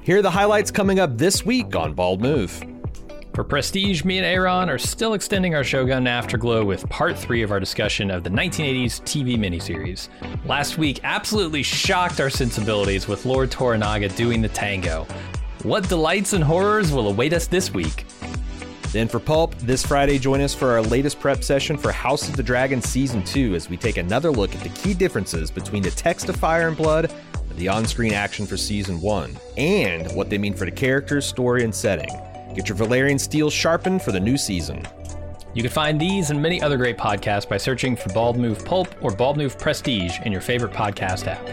Here 0.01 0.19
are 0.19 0.21
the 0.21 0.31
highlights 0.31 0.69
coming 0.69 0.99
up 0.99 1.17
this 1.17 1.45
week 1.45 1.75
on 1.75 1.93
Bald 1.93 2.21
Move. 2.21 2.63
For 3.35 3.43
Prestige, 3.43 4.05
me 4.05 4.17
and 4.17 4.25
Aaron 4.25 4.69
are 4.69 4.77
still 4.77 5.13
extending 5.13 5.55
our 5.55 5.63
Shogun 5.65 6.07
Afterglow 6.07 6.63
with 6.63 6.87
part 6.87 7.19
three 7.19 7.41
of 7.41 7.51
our 7.51 7.59
discussion 7.59 8.09
of 8.09 8.23
the 8.23 8.29
1980s 8.29 9.01
TV 9.01 9.37
miniseries. 9.37 10.07
Last 10.45 10.77
week 10.77 11.01
absolutely 11.03 11.61
shocked 11.61 12.21
our 12.21 12.29
sensibilities 12.29 13.09
with 13.09 13.25
Lord 13.25 13.51
Toranaga 13.51 14.15
doing 14.15 14.41
the 14.41 14.47
tango. 14.47 15.05
What 15.63 15.89
delights 15.89 16.31
and 16.31 16.41
horrors 16.41 16.93
will 16.93 17.09
await 17.09 17.33
us 17.33 17.45
this 17.45 17.73
week? 17.73 18.05
Then 18.93 19.09
for 19.09 19.19
Pulp, 19.19 19.53
this 19.55 19.85
Friday, 19.85 20.17
join 20.17 20.39
us 20.39 20.55
for 20.55 20.69
our 20.69 20.81
latest 20.81 21.19
prep 21.19 21.43
session 21.43 21.77
for 21.77 21.91
House 21.91 22.29
of 22.29 22.37
the 22.37 22.43
Dragon 22.43 22.81
Season 22.81 23.21
2 23.21 23.53
as 23.53 23.69
we 23.69 23.75
take 23.75 23.97
another 23.97 24.31
look 24.31 24.55
at 24.55 24.61
the 24.61 24.69
key 24.69 24.93
differences 24.93 25.51
between 25.51 25.83
the 25.83 25.91
text 25.91 26.29
of 26.29 26.37
Fire 26.37 26.69
and 26.69 26.77
Blood 26.77 27.13
and 27.49 27.59
the 27.59 27.67
on 27.67 27.85
screen 27.85 28.13
action 28.13 28.45
for 28.45 28.55
Season 28.55 29.01
1, 29.01 29.37
and 29.57 30.09
what 30.15 30.29
they 30.29 30.37
mean 30.37 30.53
for 30.53 30.63
the 30.63 30.71
characters, 30.71 31.25
story, 31.25 31.65
and 31.65 31.75
setting. 31.75 32.07
Get 32.55 32.69
your 32.69 32.77
Valyrian 32.77 33.19
steel 33.19 33.49
sharpened 33.49 34.01
for 34.01 34.13
the 34.13 34.19
new 34.19 34.37
season. 34.37 34.87
You 35.53 35.61
can 35.61 35.71
find 35.71 35.99
these 35.99 36.29
and 36.29 36.41
many 36.41 36.61
other 36.61 36.77
great 36.77 36.97
podcasts 36.97 37.47
by 37.47 37.57
searching 37.57 37.97
for 37.97 38.13
Bald 38.13 38.37
Move 38.37 38.63
Pulp 38.63 38.87
or 39.01 39.11
Bald 39.11 39.35
Move 39.35 39.59
Prestige 39.59 40.19
in 40.21 40.31
your 40.31 40.39
favorite 40.39 40.71
podcast 40.71 41.27
app. 41.27 41.45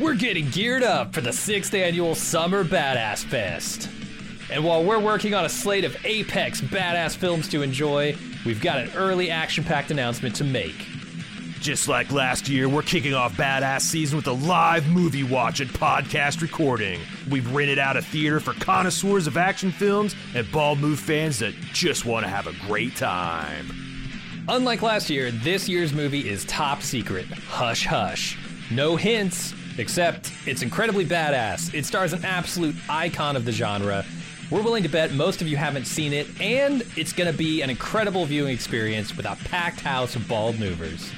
We're 0.00 0.14
getting 0.14 0.50
geared 0.50 0.82
up 0.82 1.14
for 1.14 1.20
the 1.20 1.32
sixth 1.32 1.74
annual 1.74 2.16
Summer 2.16 2.64
Badass 2.64 3.24
Fest. 3.24 3.88
And 4.50 4.64
while 4.64 4.84
we're 4.84 5.00
working 5.00 5.34
on 5.34 5.44
a 5.44 5.48
slate 5.48 5.84
of 5.84 5.96
apex 6.04 6.60
badass 6.60 7.16
films 7.16 7.48
to 7.48 7.62
enjoy, 7.62 8.16
we've 8.44 8.60
got 8.60 8.78
an 8.78 8.90
early 8.94 9.30
action 9.30 9.64
packed 9.64 9.90
announcement 9.90 10.36
to 10.36 10.44
make. 10.44 10.86
Just 11.60 11.88
like 11.88 12.12
last 12.12 12.48
year, 12.48 12.68
we're 12.68 12.82
kicking 12.82 13.14
off 13.14 13.32
Badass 13.32 13.80
Season 13.80 14.16
with 14.16 14.28
a 14.28 14.32
live 14.32 14.86
movie 14.88 15.24
watch 15.24 15.58
and 15.58 15.70
podcast 15.70 16.42
recording. 16.42 17.00
We've 17.28 17.50
rented 17.52 17.78
out 17.78 17.96
a 17.96 18.02
theater 18.02 18.38
for 18.38 18.52
connoisseurs 18.52 19.26
of 19.26 19.36
action 19.36 19.72
films 19.72 20.14
and 20.34 20.50
Bald 20.52 20.78
Move 20.78 21.00
fans 21.00 21.40
that 21.40 21.54
just 21.72 22.04
want 22.04 22.24
to 22.24 22.30
have 22.30 22.46
a 22.46 22.52
great 22.66 22.94
time. 22.94 23.72
Unlike 24.48 24.82
last 24.82 25.10
year, 25.10 25.32
this 25.32 25.68
year's 25.68 25.92
movie 25.92 26.28
is 26.28 26.44
top 26.44 26.82
secret. 26.82 27.26
Hush 27.26 27.84
hush. 27.84 28.38
No 28.70 28.94
hints, 28.94 29.52
except 29.78 30.30
it's 30.46 30.62
incredibly 30.62 31.04
badass. 31.04 31.74
It 31.74 31.84
stars 31.84 32.12
an 32.12 32.24
absolute 32.24 32.76
icon 32.88 33.34
of 33.34 33.44
the 33.44 33.50
genre. 33.50 34.04
We're 34.48 34.62
willing 34.62 34.84
to 34.84 34.88
bet 34.88 35.12
most 35.12 35.42
of 35.42 35.48
you 35.48 35.56
haven't 35.56 35.86
seen 35.86 36.12
it, 36.12 36.28
and 36.40 36.84
it's 36.96 37.12
gonna 37.12 37.32
be 37.32 37.62
an 37.62 37.70
incredible 37.70 38.26
viewing 38.26 38.54
experience 38.54 39.16
with 39.16 39.26
a 39.26 39.36
packed 39.46 39.80
house 39.80 40.14
of 40.14 40.28
bald 40.28 40.60
movers. 40.60 41.10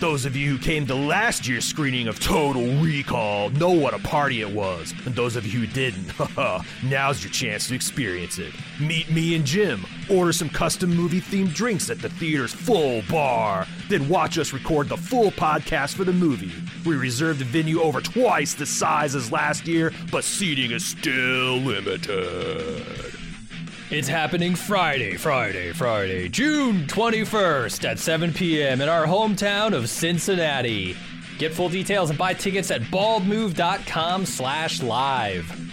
Those 0.00 0.26
of 0.26 0.36
you 0.36 0.50
who 0.50 0.58
came 0.58 0.86
to 0.86 0.94
last 0.94 1.48
year's 1.48 1.64
screening 1.64 2.08
of 2.08 2.20
Total 2.20 2.62
Recall 2.80 3.48
know 3.50 3.70
what 3.70 3.94
a 3.94 3.98
party 3.98 4.42
it 4.42 4.50
was. 4.50 4.94
And 5.06 5.14
those 5.14 5.34
of 5.34 5.44
you 5.44 5.60
who 5.60 5.66
didn't, 5.66 6.12
now's 6.84 7.24
your 7.24 7.32
chance 7.32 7.66
to 7.68 7.74
experience 7.74 8.38
it. 8.38 8.52
Meet 8.78 9.10
me 9.10 9.34
and 9.34 9.44
Jim, 9.44 9.84
order 10.08 10.32
some 10.32 10.50
custom 10.50 10.94
movie 10.94 11.20
themed 11.20 11.52
drinks 11.52 11.90
at 11.90 12.00
the 12.00 12.10
theater's 12.10 12.52
full 12.52 13.02
bar, 13.10 13.66
then 13.88 14.08
watch 14.08 14.38
us 14.38 14.52
record 14.52 14.88
the 14.88 14.96
full 14.96 15.30
podcast 15.30 15.94
for 15.94 16.04
the 16.04 16.12
movie. 16.12 16.52
We 16.84 16.96
reserved 16.96 17.40
a 17.40 17.44
venue 17.44 17.80
over 17.80 18.00
twice 18.00 18.54
the 18.54 18.66
size 18.66 19.14
as 19.14 19.32
last 19.32 19.66
year, 19.66 19.92
but 20.10 20.24
seating 20.24 20.70
is 20.70 20.84
still 20.84 21.56
limited. 21.58 22.84
It's 23.90 24.08
happening 24.08 24.54
Friday, 24.54 25.16
Friday, 25.16 25.72
Friday, 25.72 26.28
June 26.28 26.86
21st 26.86 27.88
at 27.88 27.98
7 27.98 28.34
p.m. 28.34 28.82
in 28.82 28.88
our 28.88 29.06
hometown 29.06 29.74
of 29.74 29.88
Cincinnati. 29.88 30.94
Get 31.38 31.54
full 31.54 31.68
details 31.70 32.10
and 32.10 32.18
buy 32.18 32.34
tickets 32.34 32.70
at 32.70 32.82
baldmove.com 32.82 34.26
slash 34.26 34.82
live. 34.82 35.67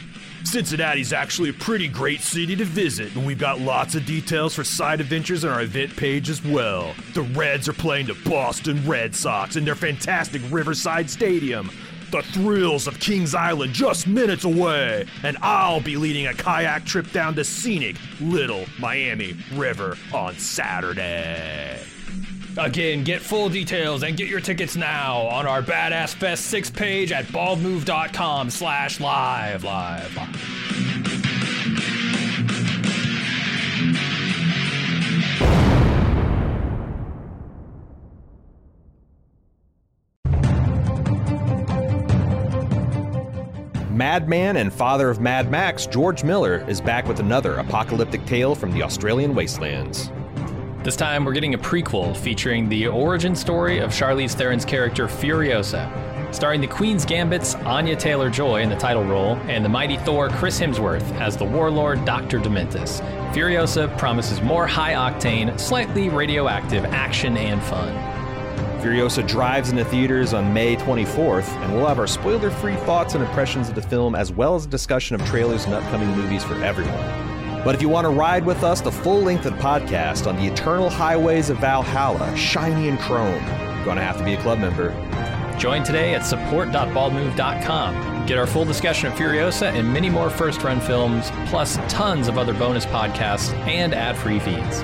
Cincinnati's 0.46 1.12
actually 1.12 1.50
a 1.50 1.54
pretty 1.54 1.88
great 1.88 2.22
city 2.22 2.56
to 2.56 2.64
visit, 2.64 3.14
and 3.16 3.26
we've 3.26 3.40
got 3.40 3.60
lots 3.60 3.96
of 3.96 4.06
details 4.06 4.54
for 4.56 4.64
side 4.64 5.02
adventures 5.02 5.44
on 5.44 5.52
our 5.52 5.64
event 5.64 5.96
page 5.98 6.30
as 6.30 6.44
well. 6.44 6.94
The 7.14 7.24
Reds 7.24 7.68
are 7.68 7.74
playing 7.74 8.06
the 8.06 8.18
Boston 8.26 8.82
Red 8.88 9.16
Sox 9.16 9.56
in 9.56 9.66
their 9.66 9.76
fantastic 9.76 10.42
Riverside 10.52 11.10
Stadium. 11.10 11.72
The 12.12 12.22
thrills 12.22 12.88
of 12.88 13.00
Kings 13.00 13.34
Island 13.34 13.74
just 13.74 14.08
minutes 14.08 14.44
away, 14.44 15.08
and 15.24 15.36
I'll 15.42 15.82
be 15.82 15.98
leading 15.98 16.28
a 16.28 16.34
kayak 16.34 16.86
trip 16.86 17.12
down 17.12 17.34
the 17.36 17.44
scenic 17.44 17.98
Little 18.22 18.66
Miami 18.80 19.36
River 19.56 19.98
on 20.14 20.38
Saturday. 20.38 21.82
Again, 22.58 23.04
get 23.04 23.22
full 23.22 23.50
details 23.50 24.04
and 24.04 24.16
get 24.16 24.30
your 24.30 24.40
tickets 24.40 24.76
now 24.76 25.18
on 25.24 25.46
our 25.46 25.62
Badass 25.62 26.16
Fest 26.16 26.46
6 26.46 26.70
page 26.70 27.12
at 27.12 27.26
baldmove.com 27.26 28.50
slash 28.50 29.00
live, 29.00 29.64
live. 29.64 30.18
Madman 43.92 44.58
and 44.58 44.74
father 44.74 45.10
of 45.10 45.20
Mad 45.22 45.50
Max, 45.50 45.86
George 45.88 46.24
Miller, 46.24 46.66
is 46.70 46.82
back 46.82 47.08
with 47.08 47.20
another 47.20 47.56
apocalyptic 47.56 48.26
tale 48.26 48.54
from 48.54 48.72
the 48.72 48.84
Australian 48.84 49.34
wastelands. 49.34 50.12
This 50.86 50.96
time 50.96 51.26
we're 51.26 51.34
getting 51.34 51.56
a 51.56 51.58
prequel 51.58 52.16
featuring 52.16 52.70
the 52.70 52.86
origin 52.86 53.36
story 53.36 53.80
of 53.80 53.90
Charlize 53.90 54.36
Theron's 54.36 54.64
character 54.64 55.08
Furiosa. 55.08 55.90
starring 56.32 56.62
the 56.62 56.68
Queen's 56.68 57.06
Gambit's 57.06 57.56
Anya 57.56 57.96
Taylor 57.96 58.30
Joy 58.30 58.62
in 58.62 58.70
the 58.70 58.76
title 58.76 59.04
role 59.04 59.36
and 59.48 59.66
the 59.66 59.70
mighty 59.70 59.98
Thor 59.98 60.30
Chris 60.30 60.60
Hemsworth 60.60 61.02
as 61.20 61.36
the 61.38 61.44
warlord 61.44 62.06
Dr. 62.06 62.38
Dementus. 62.38 63.02
Furiosa 63.34 63.98
promises 63.98 64.44
more 64.44 64.68
high 64.68 64.94
octane, 64.94 65.60
slightly 65.60 66.10
radioactive 66.10 66.86
action 66.86 67.36
and 67.36 67.64
fun. 67.64 67.92
Furiosa 68.80 69.28
drives 69.28 69.72
into 69.72 69.86
theaters 69.86 70.36
on 70.36 70.54
May 70.54 70.76
24th, 70.76 71.48
and 71.64 71.74
we'll 71.74 71.88
have 71.88 71.98
our 71.98 72.06
spoiler 72.06 72.52
free 72.52 72.76
thoughts 72.76 73.16
and 73.16 73.24
impressions 73.24 73.70
of 73.70 73.74
the 73.74 73.82
film, 73.82 74.14
as 74.14 74.32
well 74.32 74.54
as 74.54 74.66
a 74.66 74.70
discussion 74.70 75.16
of 75.16 75.26
trailers 75.26 75.66
and 75.66 75.74
upcoming 75.74 76.10
movies 76.10 76.44
for 76.44 76.64
everyone. 76.64 77.35
But 77.66 77.74
if 77.74 77.82
you 77.82 77.90
want 77.90 78.06
to 78.06 78.10
ride 78.10 78.46
with 78.46 78.64
us, 78.64 78.80
the 78.80 78.92
full 78.92 79.22
length 79.22 79.48
of 79.48 79.58
the 79.58 79.60
podcast 79.60 80.28
on 80.28 80.36
the 80.36 80.46
eternal 80.46 80.88
highways 80.88 81.50
of 81.50 81.58
Valhalla, 81.58 82.38
shiny 82.38 82.90
and 82.90 83.00
chrome, 83.00 83.44
you're 83.44 83.84
going 83.84 83.98
to 83.98 84.04
have 84.04 84.20
to 84.20 84.24
be 84.24 84.36
a 84.36 84.42
club 84.42 84.60
member. 84.60 84.92
Join 85.58 85.84
today 85.84 86.14
at 86.14 86.24
support.baldmove.com. 86.24 88.26
Get 88.28 88.38
our 88.38 88.46
full 88.46 88.66
discussion 88.66 89.12
of 89.12 89.18
Furiosa 89.18 89.74
and 89.74 89.92
many 89.92 90.12
more 90.12 90.30
first 90.30 90.62
run 90.62 90.80
films, 90.80 91.32
plus 91.48 91.78
tons 91.90 92.28
of 92.28 92.38
other 92.38 92.54
bonus 92.54 92.86
podcasts 92.86 93.52
and 93.68 93.96
ad 93.96 94.16
free 94.16 94.40
feeds. 94.40 94.84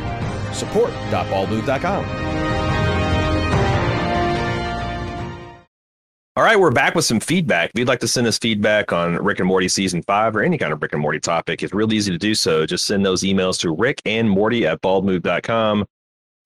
Support.baldmove.com. 0.57 2.30
All 6.37 6.45
right, 6.45 6.57
we're 6.57 6.71
back 6.71 6.95
with 6.95 7.03
some 7.03 7.19
feedback. 7.19 7.71
If 7.73 7.79
you'd 7.79 7.89
like 7.89 7.99
to 7.99 8.07
send 8.07 8.25
us 8.25 8.37
feedback 8.37 8.93
on 8.93 9.15
Rick 9.15 9.39
and 9.39 9.47
Morty 9.49 9.67
season 9.67 10.01
five 10.03 10.33
or 10.33 10.41
any 10.41 10.57
kind 10.57 10.71
of 10.71 10.81
Rick 10.81 10.93
and 10.93 11.01
Morty 11.01 11.19
topic, 11.19 11.61
it's 11.61 11.73
real 11.73 11.91
easy 11.91 12.09
to 12.09 12.17
do 12.17 12.33
so. 12.33 12.65
Just 12.65 12.85
send 12.85 13.05
those 13.05 13.23
emails 13.23 13.59
to 13.59 13.75
Rick 13.75 14.01
and 14.05 14.29
Morty 14.29 14.65
at 14.65 14.81
baldmove.com 14.81 15.85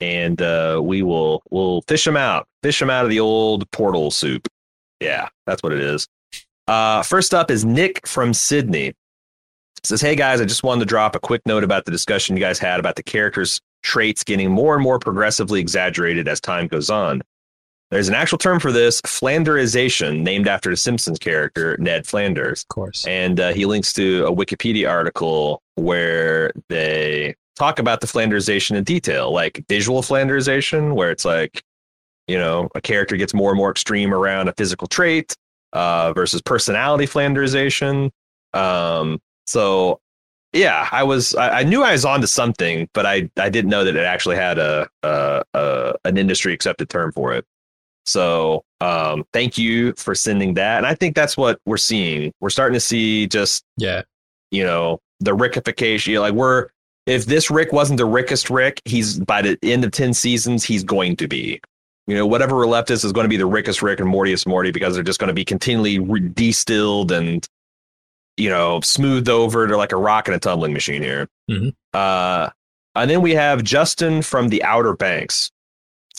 and 0.02 0.42
uh, 0.42 0.82
we 0.84 1.04
will 1.04 1.44
we'll 1.52 1.84
fish 1.84 2.04
them 2.04 2.18
out. 2.18 2.48
Fish 2.64 2.80
them 2.80 2.90
out 2.90 3.04
of 3.04 3.12
the 3.12 3.20
old 3.20 3.70
portal 3.70 4.10
soup. 4.10 4.48
Yeah, 5.00 5.30
that's 5.46 5.62
what 5.62 5.72
it 5.72 5.82
is. 5.82 6.08
Uh, 6.68 7.04
first 7.04 7.36
up 7.36 7.52
is 7.52 7.64
Nick 7.64 8.08
from 8.08 8.34
Sydney. 8.34 8.94
says, 9.84 10.02
Hey 10.02 10.16
guys, 10.16 10.42
I 10.42 10.46
just 10.46 10.64
wanted 10.64 10.80
to 10.80 10.86
drop 10.88 11.16
a 11.16 11.20
quick 11.20 11.44
note 11.46 11.64
about 11.64 11.86
the 11.86 11.92
discussion 11.92 12.36
you 12.36 12.42
guys 12.42 12.58
had 12.58 12.80
about 12.80 12.96
the 12.96 13.04
characters' 13.04 13.62
traits 13.84 14.24
getting 14.24 14.50
more 14.50 14.74
and 14.74 14.82
more 14.82 14.98
progressively 14.98 15.60
exaggerated 15.60 16.28
as 16.28 16.42
time 16.42 16.66
goes 16.66 16.90
on. 16.90 17.22
There's 17.92 18.10
an 18.10 18.16
actual 18.16 18.38
term 18.38 18.60
for 18.60 18.72
this, 18.72 19.00
Flanderization, 19.02 20.22
named 20.22 20.48
after 20.48 20.70
the 20.72 20.78
Simpsons 20.78 21.20
character, 21.20 21.78
Ned 21.78 22.08
Flanders. 22.08 22.64
Of 22.64 22.68
course. 22.70 23.06
And 23.06 23.40
uh, 23.40 23.54
he 23.54 23.66
links 23.66 23.94
to 23.94 24.26
a 24.26 24.32
Wikipedia 24.32 24.90
article 24.90 25.62
where 25.76 26.52
they 26.70 27.36
talk 27.56 27.80
about 27.80 28.02
the 28.02 28.08
Flanderization 28.08 28.76
in 28.76 28.84
detail, 28.84 29.32
like 29.32 29.64
visual 29.70 30.02
Flanderization, 30.02 30.96
where 30.96 31.12
it's 31.12 31.26
like, 31.26 31.64
you 32.28 32.38
know, 32.38 32.70
a 32.74 32.82
character 32.82 33.18
gets 33.18 33.34
more 33.34 33.52
and 33.52 33.58
more 33.58 33.70
extreme 33.70 34.14
around 34.14 34.50
a 34.50 34.54
physical 34.54 34.88
trait 34.88 35.36
uh, 35.74 36.12
versus 36.14 36.42
personality 36.42 37.06
Flanderization. 37.06 38.10
Um, 38.54 39.22
so, 39.46 40.00
yeah, 40.54 40.88
I 40.92 41.04
was, 41.04 41.36
I, 41.36 41.60
I, 41.60 41.64
knew 41.64 41.84
I 41.84 41.92
was 41.92 42.06
onto 42.06 42.28
something, 42.28 42.90
but 42.94 43.06
I, 43.06 43.30
I 43.38 43.50
didn't 43.50 43.70
know 43.70 43.84
that 43.84 43.96
it 43.96 44.06
actually 44.06 44.38
had 44.38 44.58
a, 44.58 44.90
a, 45.04 45.44
a 45.54 45.96
an 46.06 46.18
industry 46.18 46.54
accepted 46.54 46.90
term 46.90 47.12
for 47.12 47.34
it. 47.34 47.46
So 48.06 48.64
um, 48.82 49.26
thank 49.34 49.58
you 49.58 49.94
for 49.94 50.16
sending 50.16 50.54
that. 50.56 50.78
And 50.78 50.86
I 50.86 50.96
think 50.96 51.16
that's 51.16 51.36
what 51.36 51.60
we're 51.66 51.78
seeing. 51.78 52.32
We're 52.40 52.50
starting 52.50 52.76
to 52.76 52.80
see 52.80 53.28
just 53.28 53.64
yeah, 53.78 54.04
you 54.52 54.64
know, 54.64 55.00
the 55.20 55.36
Rickification. 55.36 56.20
Like 56.20 56.34
we're 56.34 56.68
if 57.06 57.26
this 57.26 57.50
Rick 57.50 57.72
wasn't 57.72 57.98
the 57.98 58.06
Rickest 58.06 58.50
Rick, 58.50 58.82
he's 58.86 59.20
by 59.20 59.42
the 59.42 59.58
end 59.64 59.84
of 59.84 59.92
ten 59.92 60.14
seasons, 60.14 60.64
he's 60.64 60.84
going 60.84 61.16
to 61.18 61.28
be. 61.28 61.60
You 62.08 62.16
know, 62.16 62.28
whatever 62.28 62.56
we're 62.56 62.68
left 62.68 62.92
is 62.92 63.04
is 63.04 63.12
going 63.12 63.26
to 63.26 63.30
be 63.30 63.38
the 63.38 63.48
Rickest 63.48 63.82
Rick 63.82 64.00
and 64.00 64.10
Mortiest 64.10 64.48
Morty 64.48 64.72
because 64.72 64.94
they're 64.94 65.04
just 65.04 65.20
going 65.20 65.30
to 65.30 65.34
be 65.34 65.46
continually 65.46 65.98
re- 65.98 66.20
distilled 66.20 67.12
and 67.12 67.48
you 68.38 68.50
know 68.50 68.80
smoothed 68.82 69.30
over 69.30 69.68
to 69.68 69.76
like 69.76 69.92
a 69.92 69.98
rock 69.98 70.28
and 70.28 70.36
a 70.36 70.40
tumbling 70.40 70.74
machine 70.74 71.02
here. 71.02 71.28
Mm-hmm. 71.50 71.70
Uh, 71.94 72.50
and 72.96 73.10
then 73.10 73.22
we 73.22 73.34
have 73.34 73.64
Justin 73.64 74.22
from 74.22 74.50
the 74.50 74.64
Outer 74.64 74.96
Banks. 74.96 75.52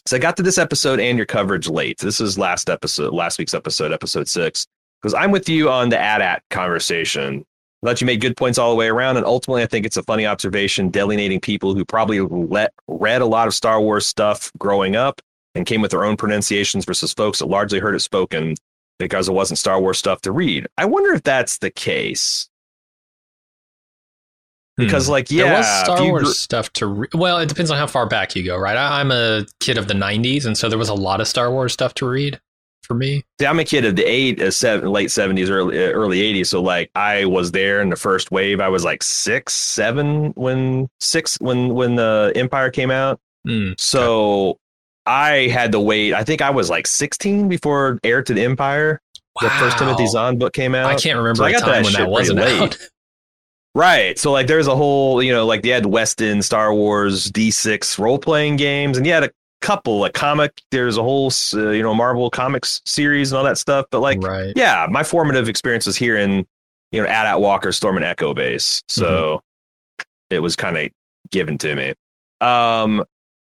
So 0.06 0.14
I 0.14 0.20
got 0.20 0.36
to 0.36 0.42
this 0.44 0.56
episode 0.56 1.00
and 1.00 1.18
your 1.18 1.26
coverage 1.26 1.68
late. 1.68 1.98
This 1.98 2.20
is 2.20 2.38
last 2.38 2.70
episode, 2.70 3.12
last 3.12 3.40
week's 3.40 3.54
episode, 3.54 3.92
episode 3.92 4.28
six, 4.28 4.64
because 5.02 5.14
I'm 5.14 5.32
with 5.32 5.48
you 5.48 5.68
on 5.68 5.88
the 5.88 5.98
AT-AT 5.98 6.44
conversation. 6.48 7.44
I 7.82 7.86
thought 7.86 8.00
you 8.00 8.06
made 8.06 8.20
good 8.20 8.36
points 8.36 8.56
all 8.56 8.70
the 8.70 8.76
way 8.76 8.86
around, 8.86 9.16
and 9.16 9.26
ultimately, 9.26 9.64
I 9.64 9.66
think 9.66 9.84
it's 9.84 9.96
a 9.96 10.04
funny 10.04 10.24
observation 10.24 10.90
delineating 10.90 11.40
people 11.40 11.74
who 11.74 11.84
probably 11.84 12.20
let, 12.20 12.72
read 12.86 13.20
a 13.20 13.26
lot 13.26 13.48
of 13.48 13.54
Star 13.54 13.80
Wars 13.80 14.06
stuff 14.06 14.52
growing 14.58 14.94
up 14.94 15.20
and 15.56 15.66
came 15.66 15.82
with 15.82 15.90
their 15.90 16.04
own 16.04 16.16
pronunciations 16.16 16.84
versus 16.84 17.12
folks 17.12 17.40
that 17.40 17.46
largely 17.46 17.80
heard 17.80 17.96
it 17.96 18.00
spoken 18.00 18.54
because 19.00 19.28
it 19.28 19.32
wasn't 19.32 19.58
Star 19.58 19.80
Wars 19.80 19.98
stuff 19.98 20.20
to 20.20 20.30
read. 20.30 20.68
I 20.78 20.84
wonder 20.84 21.14
if 21.14 21.24
that's 21.24 21.58
the 21.58 21.70
case. 21.72 22.48
Because, 24.76 25.06
hmm. 25.06 25.12
like, 25.12 25.30
yeah, 25.30 25.44
there 25.44 25.56
was 25.56 25.80
Star 25.80 26.04
Wars 26.04 26.22
gr- 26.24 26.30
stuff 26.30 26.72
to. 26.74 26.86
Re- 26.86 27.08
well, 27.14 27.38
it 27.38 27.48
depends 27.48 27.70
on 27.70 27.78
how 27.78 27.86
far 27.86 28.06
back 28.06 28.36
you 28.36 28.44
go, 28.44 28.58
right? 28.58 28.76
I, 28.76 29.00
I'm 29.00 29.10
a 29.10 29.46
kid 29.60 29.78
of 29.78 29.88
the 29.88 29.94
'90s, 29.94 30.44
and 30.44 30.56
so 30.56 30.68
there 30.68 30.78
was 30.78 30.90
a 30.90 30.94
lot 30.94 31.20
of 31.20 31.28
Star 31.28 31.50
Wars 31.50 31.72
stuff 31.72 31.94
to 31.94 32.06
read 32.06 32.40
for 32.82 32.94
me. 32.94 33.24
See, 33.40 33.46
I'm 33.46 33.58
a 33.58 33.64
kid 33.64 33.84
of 33.84 33.96
the 33.96 34.04
eight, 34.04 34.40
uh, 34.40 34.50
seven, 34.50 34.90
late 34.90 35.08
'70s, 35.08 35.48
early 35.48 35.78
uh, 35.78 35.90
early 35.92 36.20
'80s. 36.20 36.48
So, 36.48 36.62
like, 36.62 36.90
I 36.94 37.24
was 37.24 37.52
there 37.52 37.80
in 37.80 37.88
the 37.88 37.96
first 37.96 38.30
wave. 38.30 38.60
I 38.60 38.68
was 38.68 38.84
like 38.84 39.02
six, 39.02 39.54
seven 39.54 40.32
when 40.32 40.88
six 41.00 41.36
when 41.40 41.74
when 41.74 41.96
the 41.96 42.32
Empire 42.36 42.70
came 42.70 42.90
out. 42.90 43.18
Mm, 43.48 43.80
so, 43.80 44.50
okay. 44.50 44.58
I 45.06 45.48
had 45.48 45.72
to 45.72 45.80
wait. 45.80 46.14
I 46.14 46.24
think 46.24 46.42
I 46.42 46.50
was 46.50 46.68
like 46.68 46.86
16 46.86 47.48
before 47.48 48.00
Heir 48.02 48.22
to 48.22 48.34
the 48.34 48.42
Empire. 48.42 49.00
Wow. 49.40 49.48
The 49.48 49.54
first 49.54 49.78
Timothy 49.78 50.06
Zahn 50.06 50.36
book 50.38 50.52
came 50.52 50.74
out. 50.74 50.86
I 50.86 50.96
can't 50.96 51.16
remember 51.16 51.36
so 51.36 51.44
a 51.44 51.52
time 51.52 51.62
that 51.62 51.84
when 51.84 51.92
that 51.92 52.10
wasn't 52.10 52.40
late. 52.40 52.60
out. 52.60 52.78
Right. 53.76 54.18
So 54.18 54.32
like 54.32 54.46
there's 54.46 54.68
a 54.68 54.74
whole, 54.74 55.22
you 55.22 55.30
know, 55.30 55.44
like 55.44 55.60
they 55.60 55.68
had 55.68 55.84
West 55.84 56.22
End 56.22 56.42
Star 56.42 56.72
Wars 56.72 57.30
D6 57.30 57.98
role 57.98 58.18
playing 58.18 58.56
games 58.56 58.96
and 58.96 59.04
you 59.04 59.12
had 59.12 59.22
a 59.22 59.30
couple 59.60 60.06
a 60.06 60.10
comic 60.10 60.62
there's 60.70 60.96
a 60.96 61.02
whole 61.02 61.30
uh, 61.52 61.70
you 61.70 61.82
know 61.82 61.94
Marvel 61.94 62.30
comics 62.30 62.80
series 62.86 63.32
and 63.32 63.38
all 63.38 63.44
that 63.44 63.58
stuff 63.58 63.84
but 63.90 64.00
like 64.00 64.22
right. 64.22 64.54
yeah, 64.56 64.86
my 64.90 65.02
formative 65.02 65.46
experience 65.46 65.84
was 65.84 65.94
here 65.94 66.16
in 66.16 66.46
you 66.90 67.02
know 67.02 67.06
at 67.06 67.38
Walker 67.38 67.70
Storm 67.70 67.96
and 67.96 68.04
Echo 68.04 68.32
base. 68.32 68.82
So 68.88 69.42
mm-hmm. 69.98 70.04
it 70.30 70.38
was 70.38 70.56
kind 70.56 70.78
of 70.78 70.90
given 71.30 71.58
to 71.58 71.74
me. 71.76 71.92
Um 72.40 73.04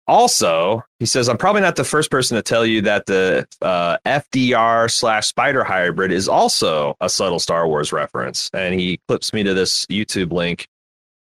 also, 0.07 0.83
he 0.99 1.05
says, 1.05 1.29
I'm 1.29 1.37
probably 1.37 1.61
not 1.61 1.75
the 1.75 1.83
first 1.83 2.11
person 2.11 2.35
to 2.35 2.41
tell 2.41 2.65
you 2.65 2.81
that 2.81 3.05
the 3.05 3.47
uh, 3.61 3.97
FDR 4.05 4.91
slash 4.91 5.27
Spider 5.27 5.63
hybrid 5.63 6.11
is 6.11 6.27
also 6.27 6.95
a 6.99 7.09
subtle 7.09 7.39
Star 7.39 7.67
Wars 7.67 7.93
reference. 7.93 8.49
And 8.53 8.77
he 8.77 8.99
clips 9.07 9.31
me 9.33 9.43
to 9.43 9.53
this 9.53 9.85
YouTube 9.85 10.33
link 10.33 10.67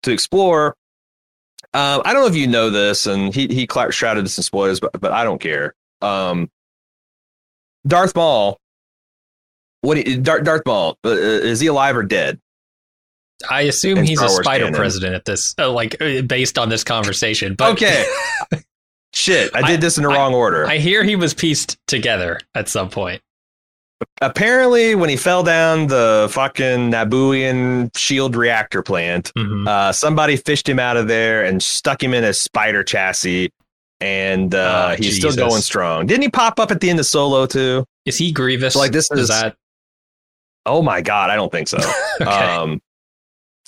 to 0.04 0.12
explore. 0.12 0.74
Um, 1.74 2.02
I 2.04 2.12
don't 2.12 2.22
know 2.22 2.28
if 2.28 2.36
you 2.36 2.46
know 2.46 2.70
this, 2.70 3.06
and 3.06 3.34
he 3.34 3.46
he 3.46 3.66
shrouded 3.90 4.24
this 4.24 4.36
in 4.36 4.42
spoilers, 4.42 4.78
but 4.78 4.92
but 5.00 5.12
I 5.12 5.24
don't 5.24 5.40
care. 5.40 5.74
Um, 6.02 6.50
Darth 7.86 8.14
Maul, 8.14 8.58
what 9.80 9.96
Darth, 10.22 10.44
Darth 10.44 10.62
Maul 10.66 10.98
uh, 11.04 11.10
is 11.10 11.60
he 11.60 11.68
alive 11.68 11.96
or 11.96 12.02
dead? 12.02 12.40
I 13.50 13.62
assume 13.62 14.02
he's 14.02 14.18
Star 14.18 14.28
a 14.28 14.32
Wars 14.32 14.44
spider 14.44 14.64
canon. 14.64 14.78
president 14.78 15.14
at 15.14 15.24
this, 15.24 15.54
uh, 15.58 15.70
like 15.70 16.00
uh, 16.00 16.22
based 16.22 16.58
on 16.58 16.68
this 16.68 16.84
conversation. 16.84 17.54
But 17.54 17.72
okay, 17.72 18.04
shit, 19.12 19.54
I 19.54 19.66
did 19.66 19.80
this 19.80 19.96
in 19.96 20.04
the 20.04 20.10
I, 20.10 20.14
wrong 20.14 20.34
order. 20.34 20.66
I 20.66 20.78
hear 20.78 21.04
he 21.04 21.16
was 21.16 21.34
pieced 21.34 21.78
together 21.86 22.40
at 22.54 22.68
some 22.68 22.90
point. 22.90 23.22
Apparently, 24.20 24.94
when 24.94 25.08
he 25.08 25.16
fell 25.16 25.42
down 25.42 25.86
the 25.86 26.28
fucking 26.30 26.90
Nabooian 26.90 27.96
shield 27.96 28.36
reactor 28.36 28.82
plant, 28.82 29.32
mm-hmm. 29.36 29.66
uh, 29.66 29.92
somebody 29.92 30.36
fished 30.36 30.68
him 30.68 30.78
out 30.78 30.96
of 30.96 31.08
there 31.08 31.44
and 31.44 31.62
stuck 31.62 32.02
him 32.02 32.14
in 32.14 32.24
a 32.24 32.32
spider 32.32 32.82
chassis, 32.82 33.50
and 34.00 34.54
uh, 34.54 34.90
oh, 34.90 34.96
he's 34.96 35.16
Jesus. 35.16 35.34
still 35.34 35.48
going 35.48 35.62
strong. 35.62 36.06
Didn't 36.06 36.22
he 36.22 36.30
pop 36.30 36.58
up 36.58 36.70
at 36.70 36.80
the 36.80 36.90
end 36.90 36.98
of 36.98 37.06
Solo 37.06 37.46
too? 37.46 37.84
Is 38.04 38.18
he 38.18 38.32
Grievous? 38.32 38.74
So, 38.74 38.80
like 38.80 38.92
this 38.92 39.10
is, 39.12 39.20
is 39.20 39.28
that? 39.28 39.56
Oh 40.66 40.82
my 40.82 41.00
god, 41.00 41.30
I 41.30 41.36
don't 41.36 41.50
think 41.50 41.68
so. 41.68 41.78
okay. 42.20 42.30
Um, 42.30 42.80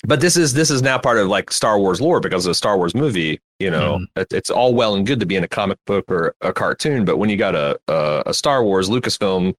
but 0.07 0.21
this 0.21 0.37
is 0.37 0.53
this 0.53 0.69
is 0.69 0.81
now 0.81 0.97
part 0.97 1.17
of 1.17 1.27
like 1.27 1.51
Star 1.51 1.79
Wars 1.79 2.01
lore 2.01 2.19
because 2.19 2.45
of 2.45 2.51
a 2.51 2.55
Star 2.55 2.77
Wars 2.77 2.95
movie. 2.95 3.39
You 3.59 3.71
know, 3.71 3.99
mm. 3.99 4.21
it, 4.21 4.31
it's 4.31 4.49
all 4.49 4.73
well 4.73 4.95
and 4.95 5.05
good 5.05 5.19
to 5.19 5.25
be 5.25 5.35
in 5.35 5.43
a 5.43 5.47
comic 5.47 5.77
book 5.85 6.05
or 6.09 6.35
a 6.41 6.53
cartoon, 6.53 7.05
but 7.05 7.17
when 7.17 7.29
you 7.29 7.37
got 7.37 7.55
a 7.55 7.79
a, 7.87 8.23
a 8.27 8.33
Star 8.33 8.63
Wars 8.63 8.89
Lucasfilm 8.89 9.53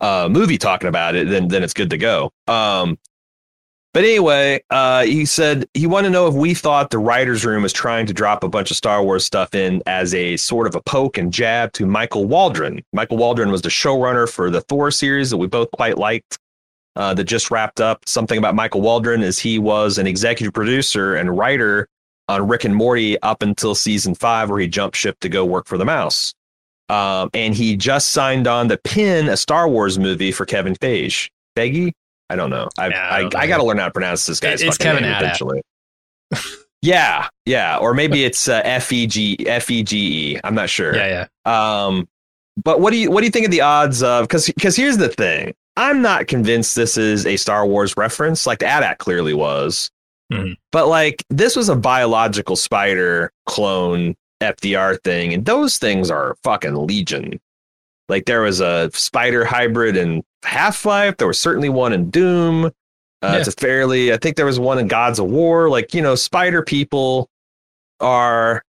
uh, 0.00 0.28
movie 0.30 0.58
talking 0.58 0.88
about 0.88 1.14
it, 1.14 1.28
then 1.28 1.48
then 1.48 1.62
it's 1.62 1.74
good 1.74 1.90
to 1.90 1.98
go. 1.98 2.30
Um, 2.46 2.98
but 3.96 4.04
anyway, 4.04 4.62
uh, 4.68 5.04
he 5.04 5.24
said 5.24 5.66
he 5.72 5.86
wanted 5.86 6.08
to 6.08 6.12
know 6.12 6.26
if 6.26 6.34
we 6.34 6.52
thought 6.52 6.90
the 6.90 6.98
writers' 6.98 7.46
room 7.46 7.62
was 7.62 7.72
trying 7.72 8.04
to 8.04 8.12
drop 8.12 8.44
a 8.44 8.48
bunch 8.48 8.70
of 8.70 8.76
Star 8.76 9.02
Wars 9.02 9.24
stuff 9.24 9.54
in 9.54 9.82
as 9.86 10.12
a 10.12 10.36
sort 10.36 10.66
of 10.66 10.74
a 10.74 10.82
poke 10.82 11.16
and 11.16 11.32
jab 11.32 11.72
to 11.72 11.86
Michael 11.86 12.26
Waldron. 12.26 12.82
Michael 12.92 13.16
Waldron 13.16 13.50
was 13.50 13.62
the 13.62 13.70
showrunner 13.70 14.28
for 14.28 14.50
the 14.50 14.60
Thor 14.60 14.90
series 14.90 15.30
that 15.30 15.38
we 15.38 15.46
both 15.46 15.70
quite 15.70 15.96
liked 15.96 16.38
uh, 16.96 17.14
that 17.14 17.24
just 17.24 17.50
wrapped 17.50 17.80
up. 17.80 18.08
Something 18.08 18.38
about 18.38 18.54
Michael 18.54 18.80
Waldron 18.80 19.22
is 19.22 19.38
he 19.38 19.58
was 19.58 19.98
an 19.98 20.06
executive 20.06 20.52
producer 20.52 21.14
and 21.14 21.36
writer 21.36 21.88
on 22.28 22.48
Rick 22.48 22.64
and 22.64 22.74
Morty 22.74 23.20
up 23.22 23.42
until 23.42 23.74
season 23.74 24.14
five, 24.14 24.50
where 24.50 24.58
he 24.58 24.66
jumped 24.66 24.96
ship 24.96 25.20
to 25.20 25.28
go 25.28 25.44
work 25.44 25.66
for 25.66 25.78
the 25.78 25.84
Mouse. 25.84 26.34
Um, 26.88 27.30
and 27.34 27.54
he 27.54 27.76
just 27.76 28.08
signed 28.12 28.46
on 28.46 28.68
to 28.68 28.76
pin 28.76 29.28
a 29.28 29.36
Star 29.36 29.68
Wars 29.68 29.98
movie 29.98 30.32
for 30.32 30.46
Kevin 30.46 30.74
Feige. 30.74 31.28
Feige? 31.56 31.92
I 32.30 32.36
don't 32.36 32.50
know. 32.50 32.68
I 32.78 32.88
Yeah, 32.88 33.08
I 33.08 33.20
I, 33.20 33.30
I, 33.42 33.46
got 33.46 33.58
to 33.58 33.64
learn 33.64 33.78
how 33.78 33.86
to 33.86 33.90
pronounce 33.92 34.26
this 34.26 34.40
guy's 34.40 34.62
It's 34.62 34.76
fucking 34.76 34.84
Kevin 34.84 35.02
name 35.02 35.12
Adap. 35.12 35.20
eventually. 35.20 35.62
yeah, 36.82 37.28
yeah, 37.44 37.78
or 37.78 37.94
maybe 37.94 38.24
it's 38.24 38.48
uh, 38.48 38.62
F 38.64 38.92
E 38.92 39.06
G 39.06 39.36
F 39.46 39.70
E 39.70 39.82
G 39.82 40.34
E. 40.34 40.40
I'm 40.42 40.54
not 40.54 40.70
sure. 40.70 40.94
Yeah, 40.94 41.26
yeah. 41.46 41.84
Um, 41.86 42.08
but 42.62 42.80
what 42.80 42.92
do 42.92 42.98
you 42.98 43.10
what 43.10 43.20
do 43.20 43.26
you 43.26 43.30
think 43.30 43.46
of 43.46 43.52
the 43.52 43.60
odds 43.60 44.02
of? 44.02 44.24
Because 44.24 44.46
because 44.46 44.76
here's 44.76 44.96
the 44.96 45.08
thing, 45.08 45.54
I'm 45.76 46.00
not 46.02 46.26
convinced 46.26 46.74
this 46.74 46.96
is 46.96 47.26
a 47.26 47.36
Star 47.36 47.66
Wars 47.66 47.96
reference. 47.96 48.46
Like 48.46 48.60
the 48.60 48.66
AT-AT 48.66 48.98
clearly 48.98 49.34
was, 49.34 49.90
Mhm. 50.32 50.56
but 50.72 50.88
like 50.88 51.22
this 51.30 51.54
was 51.56 51.68
a 51.68 51.76
biological 51.76 52.56
spider 52.56 53.30
clone 53.46 54.14
FDR 54.40 54.96
thing, 55.02 55.34
and 55.34 55.44
those 55.44 55.78
things 55.78 56.10
are 56.10 56.36
fucking 56.42 56.86
legion. 56.86 57.38
Like 58.08 58.26
there 58.26 58.42
was 58.42 58.60
a 58.60 58.90
spider 58.94 59.44
hybrid 59.44 59.96
in 59.96 60.22
Half 60.44 60.84
Life. 60.86 61.16
There 61.16 61.26
was 61.26 61.40
certainly 61.40 61.68
one 61.68 61.92
in 61.92 62.10
Doom. 62.10 62.66
Uh, 62.66 62.70
Yeah. 63.22 63.36
It's 63.38 63.48
a 63.48 63.52
fairly. 63.52 64.12
I 64.12 64.16
think 64.18 64.36
there 64.36 64.46
was 64.46 64.60
one 64.60 64.78
in 64.78 64.86
Gods 64.88 65.18
of 65.18 65.26
War. 65.26 65.68
Like 65.68 65.92
you 65.94 66.02
know, 66.02 66.14
spider 66.14 66.62
people 66.62 67.28
are 68.00 68.62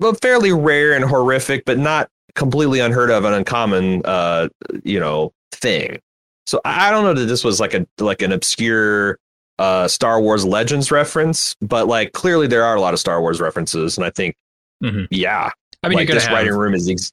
well 0.00 0.14
fairly 0.14 0.52
rare 0.52 0.92
and 0.94 1.04
horrific, 1.04 1.64
but 1.64 1.78
not 1.78 2.08
completely 2.34 2.80
unheard 2.80 3.10
of 3.10 3.24
and 3.24 3.34
uncommon. 3.34 4.02
Uh, 4.04 4.48
you 4.84 5.00
know, 5.00 5.32
thing. 5.54 5.98
So 6.46 6.60
I 6.64 6.90
don't 6.90 7.04
know 7.04 7.14
that 7.14 7.26
this 7.26 7.42
was 7.44 7.60
like 7.60 7.74
a 7.74 7.86
like 7.98 8.22
an 8.22 8.32
obscure 8.32 9.18
uh 9.58 9.88
Star 9.88 10.20
Wars 10.20 10.44
Legends 10.44 10.90
reference, 10.90 11.54
but 11.62 11.86
like 11.86 12.12
clearly 12.12 12.46
there 12.46 12.64
are 12.64 12.76
a 12.76 12.80
lot 12.80 12.92
of 12.94 13.00
Star 13.00 13.20
Wars 13.20 13.40
references, 13.40 13.96
and 13.96 14.04
I 14.04 14.10
think 14.10 14.34
Mhm. 14.82 15.06
yeah, 15.10 15.50
I 15.82 15.88
mean, 15.88 15.98
like 15.98 16.08
this 16.08 16.24
have. 16.26 16.32
writing 16.34 16.52
room 16.54 16.74
is 16.74 16.88
ex- 16.90 17.12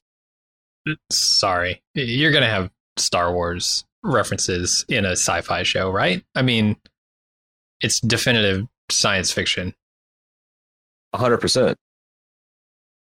sorry, 1.10 1.82
you're 1.94 2.32
gonna 2.32 2.50
have 2.50 2.70
Star 2.98 3.32
Wars 3.32 3.84
references 4.02 4.84
in 4.88 5.04
a 5.06 5.12
sci-fi 5.12 5.62
show, 5.62 5.90
right? 5.90 6.24
I 6.34 6.42
mean, 6.42 6.76
it's 7.80 8.00
definitive 8.00 8.66
science 8.90 9.32
fiction. 9.32 9.74
hundred 11.14 11.38
percent. 11.38 11.78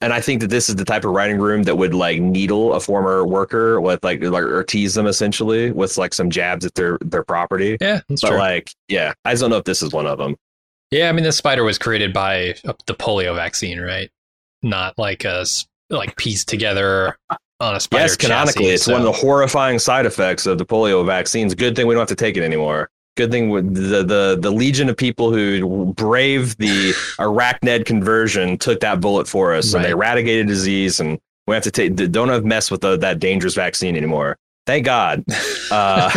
And 0.03 0.15
I 0.15 0.21
think 0.21 0.41
that 0.41 0.49
this 0.49 0.69
is 0.71 0.77
the 0.77 0.85
type 0.85 1.05
of 1.05 1.11
writing 1.11 1.39
room 1.39 1.65
that 1.65 1.77
would 1.77 1.93
like 1.93 2.21
needle 2.21 2.73
a 2.73 2.81
former 2.81 3.27
worker 3.27 3.81
with 3.81 4.03
like, 4.03 4.23
like 4.23 4.43
or 4.43 4.65
tease 4.65 4.95
them 4.95 5.07
essentially 5.07 5.73
with 5.73 5.99
like 5.99 6.15
some 6.15 6.31
jabs 6.31 6.65
at 6.65 6.75
their 6.75 6.97
their 7.03 7.23
property. 7.23 7.77
Yeah, 7.81 8.01
that's 8.09 8.23
but 8.23 8.29
true. 8.29 8.39
like, 8.39 8.73
yeah, 8.89 9.13
I 9.25 9.33
just 9.33 9.43
don't 9.43 9.51
know 9.51 9.59
if 9.59 9.65
this 9.65 9.83
is 9.83 9.93
one 9.93 10.07
of 10.07 10.19
them. 10.19 10.37
yeah, 10.91 11.09
I 11.09 11.13
mean, 11.13 11.25
the 11.25 11.33
spider 11.33 11.65
was 11.65 11.79
created 11.79 12.13
by 12.15 12.55
uh, 12.65 12.73
the 12.87 12.95
polio 12.95 13.35
vaccine, 13.35 13.79
right? 13.79 14.11
Not 14.63 14.99
like 14.99 15.25
a 15.25 15.45
like 15.91 16.17
pieced 16.17 16.49
together 16.49 17.19
on 17.61 17.75
a 17.75 17.81
spider. 17.81 18.05
yes, 18.05 18.17
canonically, 18.17 18.65
chassis, 18.65 18.75
it's 18.75 18.87
one 18.87 19.01
of 19.01 19.05
the 19.05 19.13
horrifying 19.13 19.79
side 19.79 20.07
effects 20.07 20.47
of 20.47 20.57
the 20.57 20.65
polio 20.65 21.05
vaccines. 21.05 21.55
Good 21.55 21.77
thing 21.77 21.87
we 21.87 21.95
don't 21.95 22.01
have 22.01 22.09
to 22.09 22.15
take 22.15 22.37
it 22.39 22.43
anymore. 22.43 22.89
Good 23.17 23.31
thing 23.31 23.51
with 23.51 23.75
the 23.75 24.03
the 24.03 24.39
the 24.41 24.51
legion 24.51 24.89
of 24.89 24.97
people 24.97 25.33
who 25.33 25.93
braved 25.95 26.59
the 26.59 26.93
arachnid 27.19 27.85
conversion 27.85 28.57
took 28.57 28.81
that 28.81 29.01
bullet 29.01 29.27
for 29.27 29.55
us, 29.55 29.75
and 29.75 29.85
they 29.85 29.91
eradicated 29.91 30.47
disease, 30.47 31.01
and 31.01 31.19
we 31.47 31.55
have 31.55 31.65
to 31.65 31.71
take 31.71 31.97
don't 31.97 32.29
have 32.29 32.45
mess 32.45 32.71
with 32.71 32.81
the, 32.81 32.97
that 32.99 33.19
dangerous 33.19 33.55
vaccine 33.55 33.97
anymore. 33.97 34.39
Thank 34.67 34.85
God. 34.85 35.25
Uh, 35.73 36.11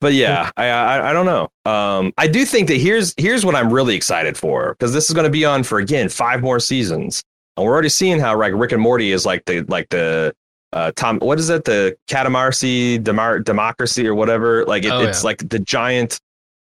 but 0.00 0.12
yeah, 0.12 0.50
I, 0.56 0.66
I 0.66 1.10
I 1.10 1.12
don't 1.12 1.26
know. 1.26 1.48
Um, 1.70 2.12
I 2.16 2.26
do 2.26 2.44
think 2.44 2.68
that 2.68 2.76
here's 2.78 3.14
here's 3.16 3.44
what 3.44 3.54
I'm 3.54 3.72
really 3.72 3.94
excited 3.94 4.36
for 4.36 4.74
because 4.74 4.92
this 4.92 5.08
is 5.08 5.14
going 5.14 5.24
to 5.24 5.30
be 5.30 5.44
on 5.44 5.62
for 5.62 5.78
again 5.78 6.08
five 6.08 6.42
more 6.42 6.60
seasons, 6.60 7.22
and 7.56 7.64
we're 7.64 7.72
already 7.72 7.88
seeing 7.88 8.18
how 8.18 8.36
like 8.36 8.52
Rick 8.54 8.72
and 8.72 8.82
Morty 8.82 9.12
is 9.12 9.26
like 9.26 9.44
the 9.44 9.62
like 9.62 9.88
the 9.90 10.34
uh 10.72 10.92
Tom 10.96 11.18
what 11.20 11.38
is 11.38 11.48
it 11.50 11.64
the 11.64 11.96
Catamarcy 12.08 13.02
Demar- 13.02 13.40
democracy 13.40 14.06
or 14.06 14.14
whatever 14.14 14.64
like 14.66 14.84
it, 14.84 14.90
Oh, 14.92 15.00
it's 15.02 15.22
yeah. 15.22 15.26
like 15.28 15.48
the 15.48 15.58
giant 15.58 16.20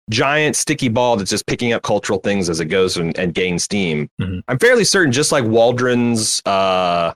giant 0.10 0.56
sticky 0.56 0.88
ball 0.88 1.18
that's 1.18 1.30
just 1.30 1.46
picking 1.48 1.74
up 1.74 1.84
cultural 1.84 2.20
things 2.20 2.50
as 2.50 2.60
it 2.62 2.66
goes 2.66 2.96
and, 2.96 3.18
and 3.20 3.34
gains 3.34 3.64
steam. 3.64 4.10
Mhm. 4.22 4.42
I'm 4.48 4.58
fairly 4.60 4.86
certain 4.86 5.12
just 5.12 5.32
like 5.34 5.44
Waldron's 5.44 6.42
uh 6.46 7.14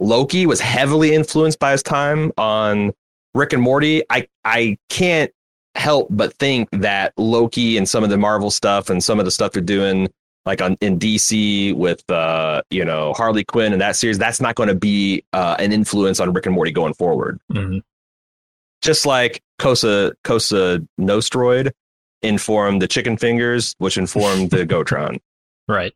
Loki 0.00 0.46
was 0.46 0.60
heavily 0.60 1.14
influenced 1.14 1.58
by 1.58 1.72
his 1.72 1.82
time 1.82 2.32
on 2.38 2.92
Rick 3.34 3.52
and 3.52 3.62
Morty. 3.62 4.02
I 4.08 4.26
I 4.44 4.78
can't 4.88 5.30
help 5.74 6.08
but 6.10 6.32
think 6.38 6.68
that 6.72 7.12
Loki 7.18 7.76
and 7.76 7.86
some 7.88 8.02
of 8.02 8.08
the 8.10 8.16
Marvel 8.16 8.50
stuff 8.50 8.88
and 8.90 9.04
some 9.04 9.18
of 9.18 9.24
the 9.26 9.30
stuff 9.30 9.52
they're 9.52 9.62
doing 9.62 10.08
like 10.46 10.62
on 10.62 10.76
in 10.80 10.98
DC 10.98 11.74
with 11.74 12.08
uh 12.10 12.62
you 12.70 12.84
know 12.84 13.12
Harley 13.14 13.44
Quinn 13.44 13.72
and 13.72 13.80
that 13.82 13.96
series 13.96 14.18
that's 14.18 14.40
not 14.40 14.54
going 14.54 14.68
to 14.68 14.74
be 14.74 15.22
uh, 15.32 15.56
an 15.58 15.72
influence 15.72 16.18
on 16.20 16.32
Rick 16.32 16.46
and 16.46 16.54
Morty 16.54 16.70
going 16.72 16.94
forward. 16.94 17.38
Mhm. 17.52 17.82
Just 18.82 19.04
like 19.06 19.42
Cosa 19.58 20.12
Cosa 20.24 20.80
Nostroid 20.98 21.72
informed 22.22 22.80
the 22.82 22.88
chicken 22.88 23.16
fingers 23.16 23.74
which 23.78 23.96
informed 23.98 24.50
the 24.50 24.66
Gotron. 24.66 25.18
right. 25.68 25.92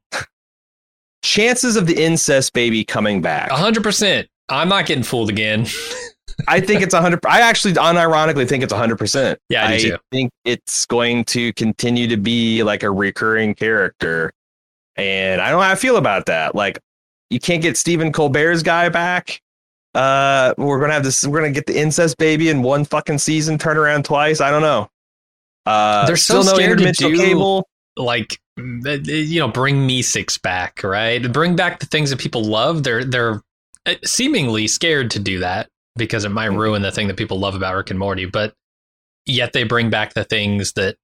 Chances 1.22 1.76
of 1.76 1.86
the 1.86 2.03
incest 2.03 2.53
baby 2.53 2.84
coming 2.84 3.22
back. 3.22 3.51
hundred 3.51 3.82
percent. 3.82 4.28
I'm 4.51 4.68
not 4.68 4.84
getting 4.86 5.05
fooled 5.05 5.30
again. 5.30 5.66
I 6.49 6.61
think 6.61 6.82
it's 6.82 6.95
100 6.95 7.20
I 7.26 7.41
actually 7.41 7.74
unironically 7.74 8.49
think 8.49 8.62
it's 8.62 8.72
100%. 8.72 9.37
Yeah, 9.49 9.66
I 9.66 9.78
do 9.78 9.91
too. 9.91 9.99
think 10.11 10.30
it's 10.45 10.87
going 10.87 11.24
to 11.26 11.53
continue 11.55 12.07
to 12.09 12.16
be 12.16 12.62
like 12.62 12.82
a 12.82 12.91
recurring 12.91 13.55
character. 13.55 14.32
And 14.97 15.41
I 15.41 15.51
don't 15.51 15.61
know 15.61 15.64
how 15.66 15.72
I 15.72 15.76
feel 15.76 15.97
about 15.97 16.26
that. 16.26 16.55
Like 16.55 16.78
you 17.30 17.41
can't 17.41 17.62
get 17.62 17.76
Stephen 17.76 18.12
Colbert's 18.12 18.62
guy 18.62 18.89
back. 18.89 19.41
Uh 19.95 20.55
we're 20.59 20.78
going 20.78 20.89
to 20.91 20.95
have 20.95 21.05
this 21.05 21.24
we're 21.26 21.41
going 21.41 21.53
to 21.53 21.57
get 21.57 21.66
the 21.66 21.78
incest 21.80 22.16
baby 22.18 22.49
in 22.49 22.62
one 22.62 22.85
fucking 22.85 23.18
season 23.18 23.59
turn 23.59 23.76
around 23.76 24.05
twice. 24.05 24.41
I 24.41 24.51
don't 24.51 24.62
know. 24.62 24.89
Uh 25.66 26.07
They're 26.07 26.16
so 26.16 26.43
still 26.43 26.57
no 26.59 26.62
interdimensional 26.62 27.14
do- 27.14 27.16
cable. 27.16 27.68
like 27.97 28.39
you 28.57 29.41
know 29.41 29.49
bring 29.49 29.87
Meeseeks 29.89 30.41
back 30.41 30.82
right 30.85 31.32
bring 31.32 31.57
back 31.57 31.80
the 31.80 31.87
things 31.87 32.11
that 32.11 32.20
people 32.20 32.45
love 32.45 32.85
they're 32.85 33.05
they're 33.05 33.43
uh, 33.87 33.95
seemingly 34.05 34.68
scared 34.68 35.11
to 35.12 35.18
do 35.18 35.41
that 35.41 35.68
because 35.97 36.24
it 36.24 36.30
might 36.30 36.51
Mhm. 36.51 36.59
ruin 36.59 36.82
the 36.82 36.90
thing 36.92 37.09
that 37.09 37.16
people 37.16 37.38
love 37.38 37.55
about 37.55 37.74
rick 37.74 37.90
and 37.90 37.99
morty 37.99 38.24
but 38.26 38.55
yet 39.26 39.53
they 39.53 39.62
bring 39.64 39.90
back 39.90 40.14
the 40.14 40.24
things 40.24 40.72
that 40.72 40.97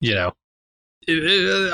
you 0.00 0.14
know 0.14 0.32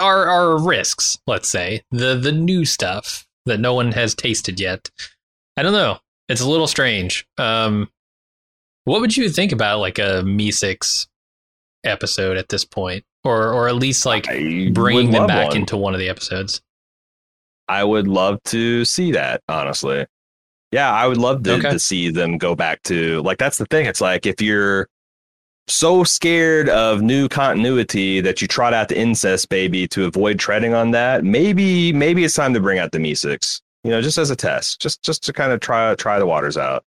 are 0.01 0.27
are 0.29 0.63
risks 0.63 1.19
let's 1.27 1.49
say 1.49 1.83
the 1.91 2.15
the 2.17 2.33
new 2.33 2.65
stuff 2.65 3.27
that 3.47 3.61
no 3.61 3.75
one 3.75 3.93
has 3.93 4.15
tasted 4.15 4.61
yet 4.61 4.91
i 5.57 5.63
don't 5.63 5.73
know 5.73 5.99
it's 6.29 6.41
a 6.41 6.49
little 6.49 6.67
strange 6.67 7.27
um 7.39 7.91
what 8.85 9.01
would 9.01 9.17
you 9.17 9.29
think 9.29 9.51
about 9.53 9.81
like 9.81 9.99
a 9.99 10.23
Meeseeks 10.25 11.09
episode 11.85 12.37
at 12.37 12.49
this 12.49 12.65
point 12.65 13.05
or 13.25 13.53
or 13.53 13.69
at 13.69 13.75
least 13.75 14.07
like 14.07 14.29
I 14.29 14.71
bringing 14.73 15.11
them 15.11 15.27
back 15.27 15.49
one. 15.49 15.57
into 15.57 15.77
one 15.77 15.93
of 15.95 15.99
the 16.01 16.09
episodes. 16.09 16.61
I 17.69 17.83
would 17.83 18.07
love 18.07 18.41
to 18.45 18.85
see 18.85 19.11
that, 19.13 19.41
honestly. 19.49 20.07
Yeah, 20.77 20.93
I 20.93 21.07
would 21.07 21.17
love 21.17 21.43
to, 21.45 21.55
Okay. 21.55 21.71
to 21.71 21.79
see 21.79 22.11
them 22.11 22.37
go 22.37 22.55
back 22.55 22.83
to 22.85 23.23
like 23.23 23.39
that's 23.39 23.57
the 23.57 23.65
thing. 23.67 23.87
It's 23.87 24.03
like 24.03 24.27
if 24.27 24.43
you're 24.43 24.89
so 25.69 26.05
scared 26.05 26.69
of 26.69 27.01
new 27.01 27.29
continuity 27.29 28.21
that 28.21 28.43
you 28.43 28.47
trot 28.47 28.75
out 28.75 28.89
the 28.89 28.99
incest 28.99 29.49
baby 29.49 29.89
to 29.89 30.05
avoid 30.05 30.39
treading 30.39 30.75
on 30.75 30.91
that, 30.91 31.25
maybe 31.25 31.93
maybe 31.95 32.25
it's 32.25 32.35
time 32.35 32.53
to 32.55 32.61
bring 32.61 32.79
out 32.79 32.93
the 32.93 32.99
Meeseeks. 32.99 33.63
You 33.85 33.91
know, 33.93 34.03
just 34.03 34.19
as 34.19 34.31
a 34.31 34.37
test, 34.37 34.81
just 34.81 35.03
just 35.03 35.25
to 35.25 35.33
kind 35.33 35.51
of 35.53 35.61
try 35.61 35.95
try 35.95 36.19
the 36.19 36.27
waters 36.27 36.57
out. 36.59 36.85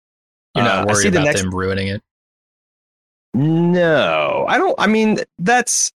You're 0.56 0.66
not 0.66 0.86
worried 0.88 0.98
see 1.04 1.10
the 1.10 1.18
about 1.18 1.26
next- 1.26 1.42
them 1.42 1.56
ruining 1.56 1.88
it. 1.88 2.02
No, 3.34 4.46
I 4.48 4.58
don't. 4.58 4.76
I 4.80 4.88
mean, 4.88 5.20
that's. 5.40 5.92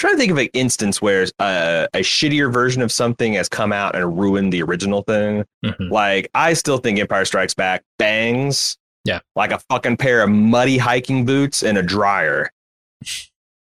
I'm 0.00 0.08
trying 0.08 0.14
to 0.14 0.18
think 0.18 0.32
of 0.32 0.38
an 0.38 0.48
instance 0.54 1.02
where 1.02 1.26
uh, 1.40 1.86
a 1.92 1.98
shittier 1.98 2.50
version 2.50 2.80
of 2.80 2.90
something 2.90 3.34
has 3.34 3.50
come 3.50 3.70
out 3.70 3.94
and 3.94 4.18
ruined 4.18 4.50
the 4.50 4.62
original 4.62 5.02
thing. 5.02 5.44
Mhm. 5.62 5.90
Like, 5.90 6.30
I 6.34 6.54
still 6.54 6.78
think 6.78 6.98
Empire 6.98 7.26
Strikes 7.26 7.52
Back 7.52 7.82
bangs. 7.98 8.78
Yeah. 9.04 9.20
Like 9.36 9.52
a 9.52 9.58
fucking 9.68 9.98
pair 9.98 10.22
of 10.22 10.30
muddy 10.30 10.78
hiking 10.78 11.26
boots 11.26 11.62
and 11.62 11.76
a 11.76 11.82
dryer. 11.82 12.50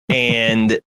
and 0.08 0.80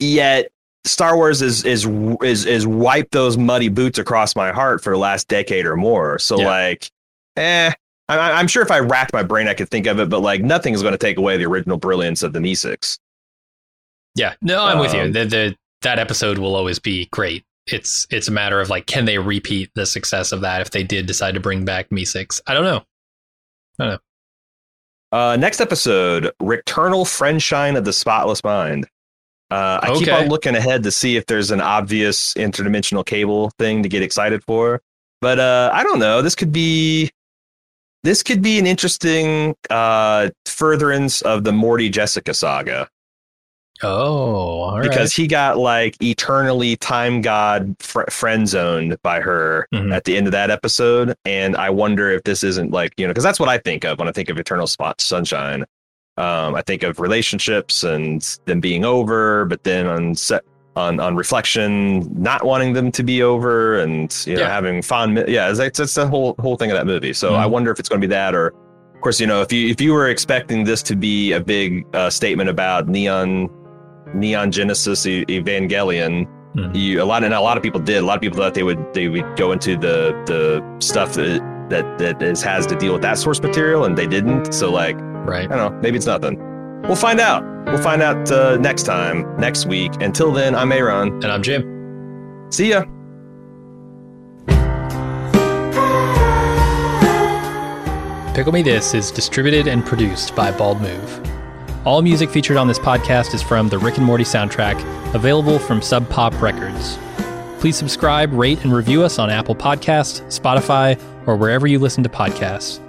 yet, 0.00 0.48
Star 0.84 1.16
Wars 1.16 1.40
is 1.40 1.64
is 1.64 1.86
is 2.22 2.44
is 2.44 2.66
wiped 2.66 3.12
those 3.12 3.38
muddy 3.38 3.68
boots 3.70 3.98
across 3.98 4.36
my 4.36 4.52
heart 4.52 4.82
for 4.82 4.90
the 4.92 4.98
last 4.98 5.28
decade 5.28 5.64
or 5.64 5.76
more. 5.76 6.18
So 6.18 6.38
Yeah. 6.40 6.46
like, 6.46 6.90
eh. 7.38 7.72
I, 8.10 8.32
I'm 8.32 8.48
sure 8.48 8.62
if 8.62 8.70
I 8.70 8.80
racked 8.80 9.14
my 9.14 9.22
brain, 9.22 9.48
I 9.48 9.54
could 9.54 9.70
think 9.70 9.86
of 9.86 9.98
it, 9.98 10.10
but 10.10 10.20
like 10.20 10.42
nothing 10.42 10.74
is 10.74 10.82
going 10.82 10.92
to 10.92 10.98
take 10.98 11.16
away 11.16 11.38
the 11.38 11.46
original 11.46 11.78
brilliance 11.78 12.22
of 12.22 12.34
the 12.34 12.38
Meeseeks. 12.38 12.98
Yeah, 14.16 14.34
no, 14.40 14.64
I'm 14.64 14.78
with 14.78 14.94
you. 14.94 15.02
Um, 15.02 15.12
The, 15.12 15.24
the 15.26 15.56
that 15.82 15.98
episode 15.98 16.38
will 16.38 16.56
always 16.56 16.78
be 16.78 17.06
great. 17.12 17.44
It's 17.66 18.06
it's 18.10 18.28
a 18.28 18.32
matter 18.32 18.60
of 18.60 18.70
like, 18.70 18.86
can 18.86 19.04
they 19.04 19.18
repeat 19.18 19.70
the 19.74 19.86
success 19.86 20.32
of 20.32 20.40
that 20.40 20.60
if 20.62 20.70
they 20.70 20.82
did 20.82 21.06
decide 21.06 21.34
to 21.34 21.40
bring 21.40 21.64
back 21.64 21.90
Meeseeks? 21.90 22.40
I 22.46 22.54
don't 22.54 22.64
know. 22.64 23.98
Uh, 25.12 25.36
next 25.36 25.60
episode, 25.60 26.32
Rickternal 26.42 27.06
Friendshine 27.06 27.76
of 27.76 27.84
the 27.84 27.92
Spotless 27.92 28.42
Mind. 28.42 28.86
Uh, 29.50 29.78
I 29.82 29.94
keep 29.94 30.12
on 30.12 30.28
looking 30.28 30.56
ahead 30.56 30.82
to 30.82 30.90
see 30.90 31.16
if 31.16 31.26
there's 31.26 31.52
an 31.52 31.60
obvious 31.60 32.34
interdimensional 32.34 33.06
cable 33.06 33.52
thing 33.58 33.82
to 33.82 33.88
get 33.88 34.02
excited 34.02 34.42
for. 34.42 34.80
But 35.20 35.38
uh, 35.38 35.70
I 35.72 35.84
don't 35.84 35.98
know. 35.98 36.22
This 36.22 36.34
could 36.34 36.52
be 36.52 37.10
this 38.02 38.22
could 38.22 38.42
be 38.42 38.58
an 38.58 38.66
interesting 38.66 39.54
uh, 39.70 40.30
furtherance 40.46 41.22
of 41.22 41.44
the 41.44 41.52
Morty 41.52 41.88
Jessica 41.88 42.34
saga 42.34 42.88
Oh, 43.82 43.88
all 44.62 44.78
right. 44.78 44.88
because 44.88 45.14
he 45.14 45.26
got 45.26 45.58
like 45.58 45.96
eternally 46.02 46.76
time 46.76 47.20
god 47.20 47.76
fr- 47.78 48.08
friend 48.10 48.48
zoned 48.48 48.96
by 49.02 49.20
her 49.20 49.68
Mhm. 49.74 49.94
at 49.94 50.04
the 50.04 50.16
end 50.16 50.26
of 50.26 50.32
that 50.32 50.50
episode, 50.50 51.14
and 51.24 51.56
I 51.56 51.70
wonder 51.70 52.10
if 52.10 52.24
this 52.24 52.42
isn't 52.44 52.72
like 52.72 52.92
you 52.96 53.06
know 53.06 53.10
because 53.12 53.24
that's 53.24 53.38
what 53.40 53.48
I 53.48 53.58
think 53.58 53.84
of 53.84 53.98
when 53.98 54.08
I 54.08 54.12
think 54.12 54.28
of 54.30 54.38
Eternal 54.38 54.66
Spot 54.66 55.00
Sunshine. 55.00 55.64
Um, 56.18 56.54
I 56.54 56.62
think 56.62 56.82
of 56.82 56.98
relationships 56.98 57.84
and 57.84 58.22
them 58.46 58.60
being 58.60 58.84
over, 58.86 59.44
but 59.44 59.64
then 59.64 59.86
on 59.86 60.14
set 60.14 60.42
on 60.74 60.98
on 61.00 61.14
reflection, 61.16 62.08
not 62.20 62.44
wanting 62.44 62.72
them 62.72 62.90
to 62.92 63.02
be 63.02 63.22
over, 63.22 63.78
and 63.78 64.14
you 64.26 64.34
know 64.34 64.40
Yeah. 64.42 64.48
having 64.50 64.80
fond. 64.82 65.24
Yeah, 65.28 65.50
it's, 65.50 65.78
it's, 65.80 65.94
the 65.94 66.06
whole 66.06 66.34
whole 66.38 66.56
thing 66.56 66.70
of 66.70 66.76
that 66.76 66.86
movie. 66.86 67.12
So 67.12 67.34
I 67.34 67.44
Mhm. 67.44 67.50
wonder 67.50 67.70
if 67.70 67.78
it's 67.78 67.88
going 67.88 68.00
to 68.00 68.06
be 68.06 68.10
that, 68.14 68.34
or 68.34 68.48
of 68.94 69.00
course, 69.02 69.20
you 69.20 69.26
know, 69.26 69.42
if 69.42 69.52
you 69.52 69.68
if 69.68 69.80
you 69.80 69.92
were 69.92 70.08
expecting 70.08 70.64
this 70.64 70.82
to 70.84 70.96
be 70.96 71.32
a 71.32 71.40
big 71.40 71.84
uh, 71.94 72.08
statement 72.10 72.48
about 72.48 72.88
neon 72.88 73.50
neon 74.16 74.50
genesis 74.50 75.06
evangelion 75.06 76.26
Mhm. 76.56 76.74
you 76.74 77.02
a 77.02 77.04
lot 77.04 77.22
and 77.22 77.34
a 77.34 77.40
lot 77.40 77.56
of 77.58 77.62
people 77.62 77.80
did 77.80 77.98
a 78.02 78.06
lot 78.06 78.14
of 78.14 78.22
people 78.22 78.38
thought 78.38 78.54
they 78.54 78.62
would 78.62 78.82
they 78.94 79.08
would 79.08 79.36
go 79.36 79.52
into 79.52 79.76
the 79.76 80.12
the 80.26 80.62
stuff 80.78 81.12
that 81.14 81.42
that 81.68 81.98
that 81.98 82.22
is, 82.22 82.42
has 82.42 82.64
to 82.66 82.74
deal 82.76 82.92
with 82.94 83.02
that 83.02 83.18
source 83.18 83.40
material 83.42 83.84
and 83.84 83.96
they 83.98 84.06
didn't 84.06 84.52
so 84.54 84.70
like 84.70 84.96
right. 85.26 85.50
i 85.52 85.56
don't 85.56 85.72
know 85.74 85.80
maybe 85.82 85.96
it's 85.98 86.06
nothing 86.06 86.38
we'll 86.84 86.96
find 86.96 87.20
out 87.20 87.44
we'll 87.66 87.76
find 87.90 88.00
out 88.00 88.30
uh, 88.32 88.56
next 88.56 88.84
time 88.84 89.26
next 89.38 89.66
week 89.66 89.92
until 90.00 90.32
then 90.32 90.54
i'm 90.54 90.72
aaron 90.72 91.08
And 91.22 91.26
I'm 91.26 91.42
Jim. 91.42 91.62
see 92.50 92.70
ya 92.70 92.84
Pickle 98.34 98.52
Me 98.52 98.60
This 98.62 98.92
is 98.92 99.10
distributed 99.10 99.66
and 99.66 99.82
produced 99.84 100.34
by 100.36 100.50
Bald 100.52 100.78
Move. 100.82 101.20
All 101.86 102.02
music 102.02 102.30
featured 102.30 102.56
on 102.56 102.66
this 102.66 102.80
podcast 102.80 103.32
is 103.32 103.42
from 103.42 103.68
the 103.68 103.78
Rick 103.78 103.96
and 103.96 104.04
Morty 104.04 104.24
soundtrack, 104.24 104.74
available 105.14 105.56
from 105.56 105.80
Sub 105.80 106.10
Pop 106.10 106.42
Records. 106.42 106.98
Please 107.60 107.76
subscribe, 107.76 108.32
rate, 108.32 108.64
and 108.64 108.72
review 108.72 109.04
us 109.04 109.20
on 109.20 109.30
Apple 109.30 109.54
Podcasts, 109.54 110.20
Spotify, 110.22 111.00
or 111.28 111.36
wherever 111.36 111.68
you 111.68 111.78
listen 111.78 112.02
to 112.02 112.08
podcasts. 112.08 112.80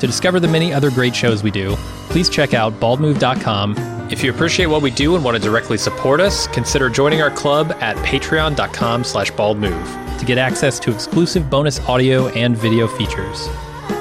To 0.00 0.06
discover 0.08 0.40
the 0.40 0.48
many 0.48 0.72
other 0.72 0.90
great 0.90 1.14
shows 1.14 1.44
we 1.44 1.52
do, 1.52 1.76
please 2.08 2.28
check 2.28 2.54
out 2.54 2.72
baldmove.com. 2.80 4.10
If 4.10 4.24
you 4.24 4.32
appreciate 4.32 4.66
what 4.66 4.82
we 4.82 4.90
do 4.90 5.14
and 5.14 5.24
want 5.24 5.36
to 5.36 5.42
directly 5.42 5.78
support 5.78 6.20
us, 6.20 6.48
consider 6.48 6.90
joining 6.90 7.22
our 7.22 7.30
club 7.30 7.70
at 7.80 7.96
patreon.com 7.98 9.04
slash 9.04 9.30
baldmove 9.30 10.18
to 10.18 10.24
get 10.24 10.38
access 10.38 10.80
to 10.80 10.92
exclusive 10.92 11.48
bonus 11.48 11.78
audio 11.82 12.26
and 12.30 12.56
video 12.56 12.88
features. 12.88 13.46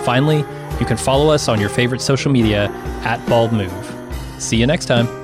Finally, 0.03 0.39
you 0.79 0.87
can 0.87 0.97
follow 0.97 1.29
us 1.29 1.47
on 1.47 1.59
your 1.59 1.69
favorite 1.69 2.01
social 2.01 2.31
media 2.31 2.69
at 3.03 3.19
baldmove. 3.27 4.02
See 4.39 4.57
you 4.57 4.67
next 4.67 4.85
time. 4.85 5.22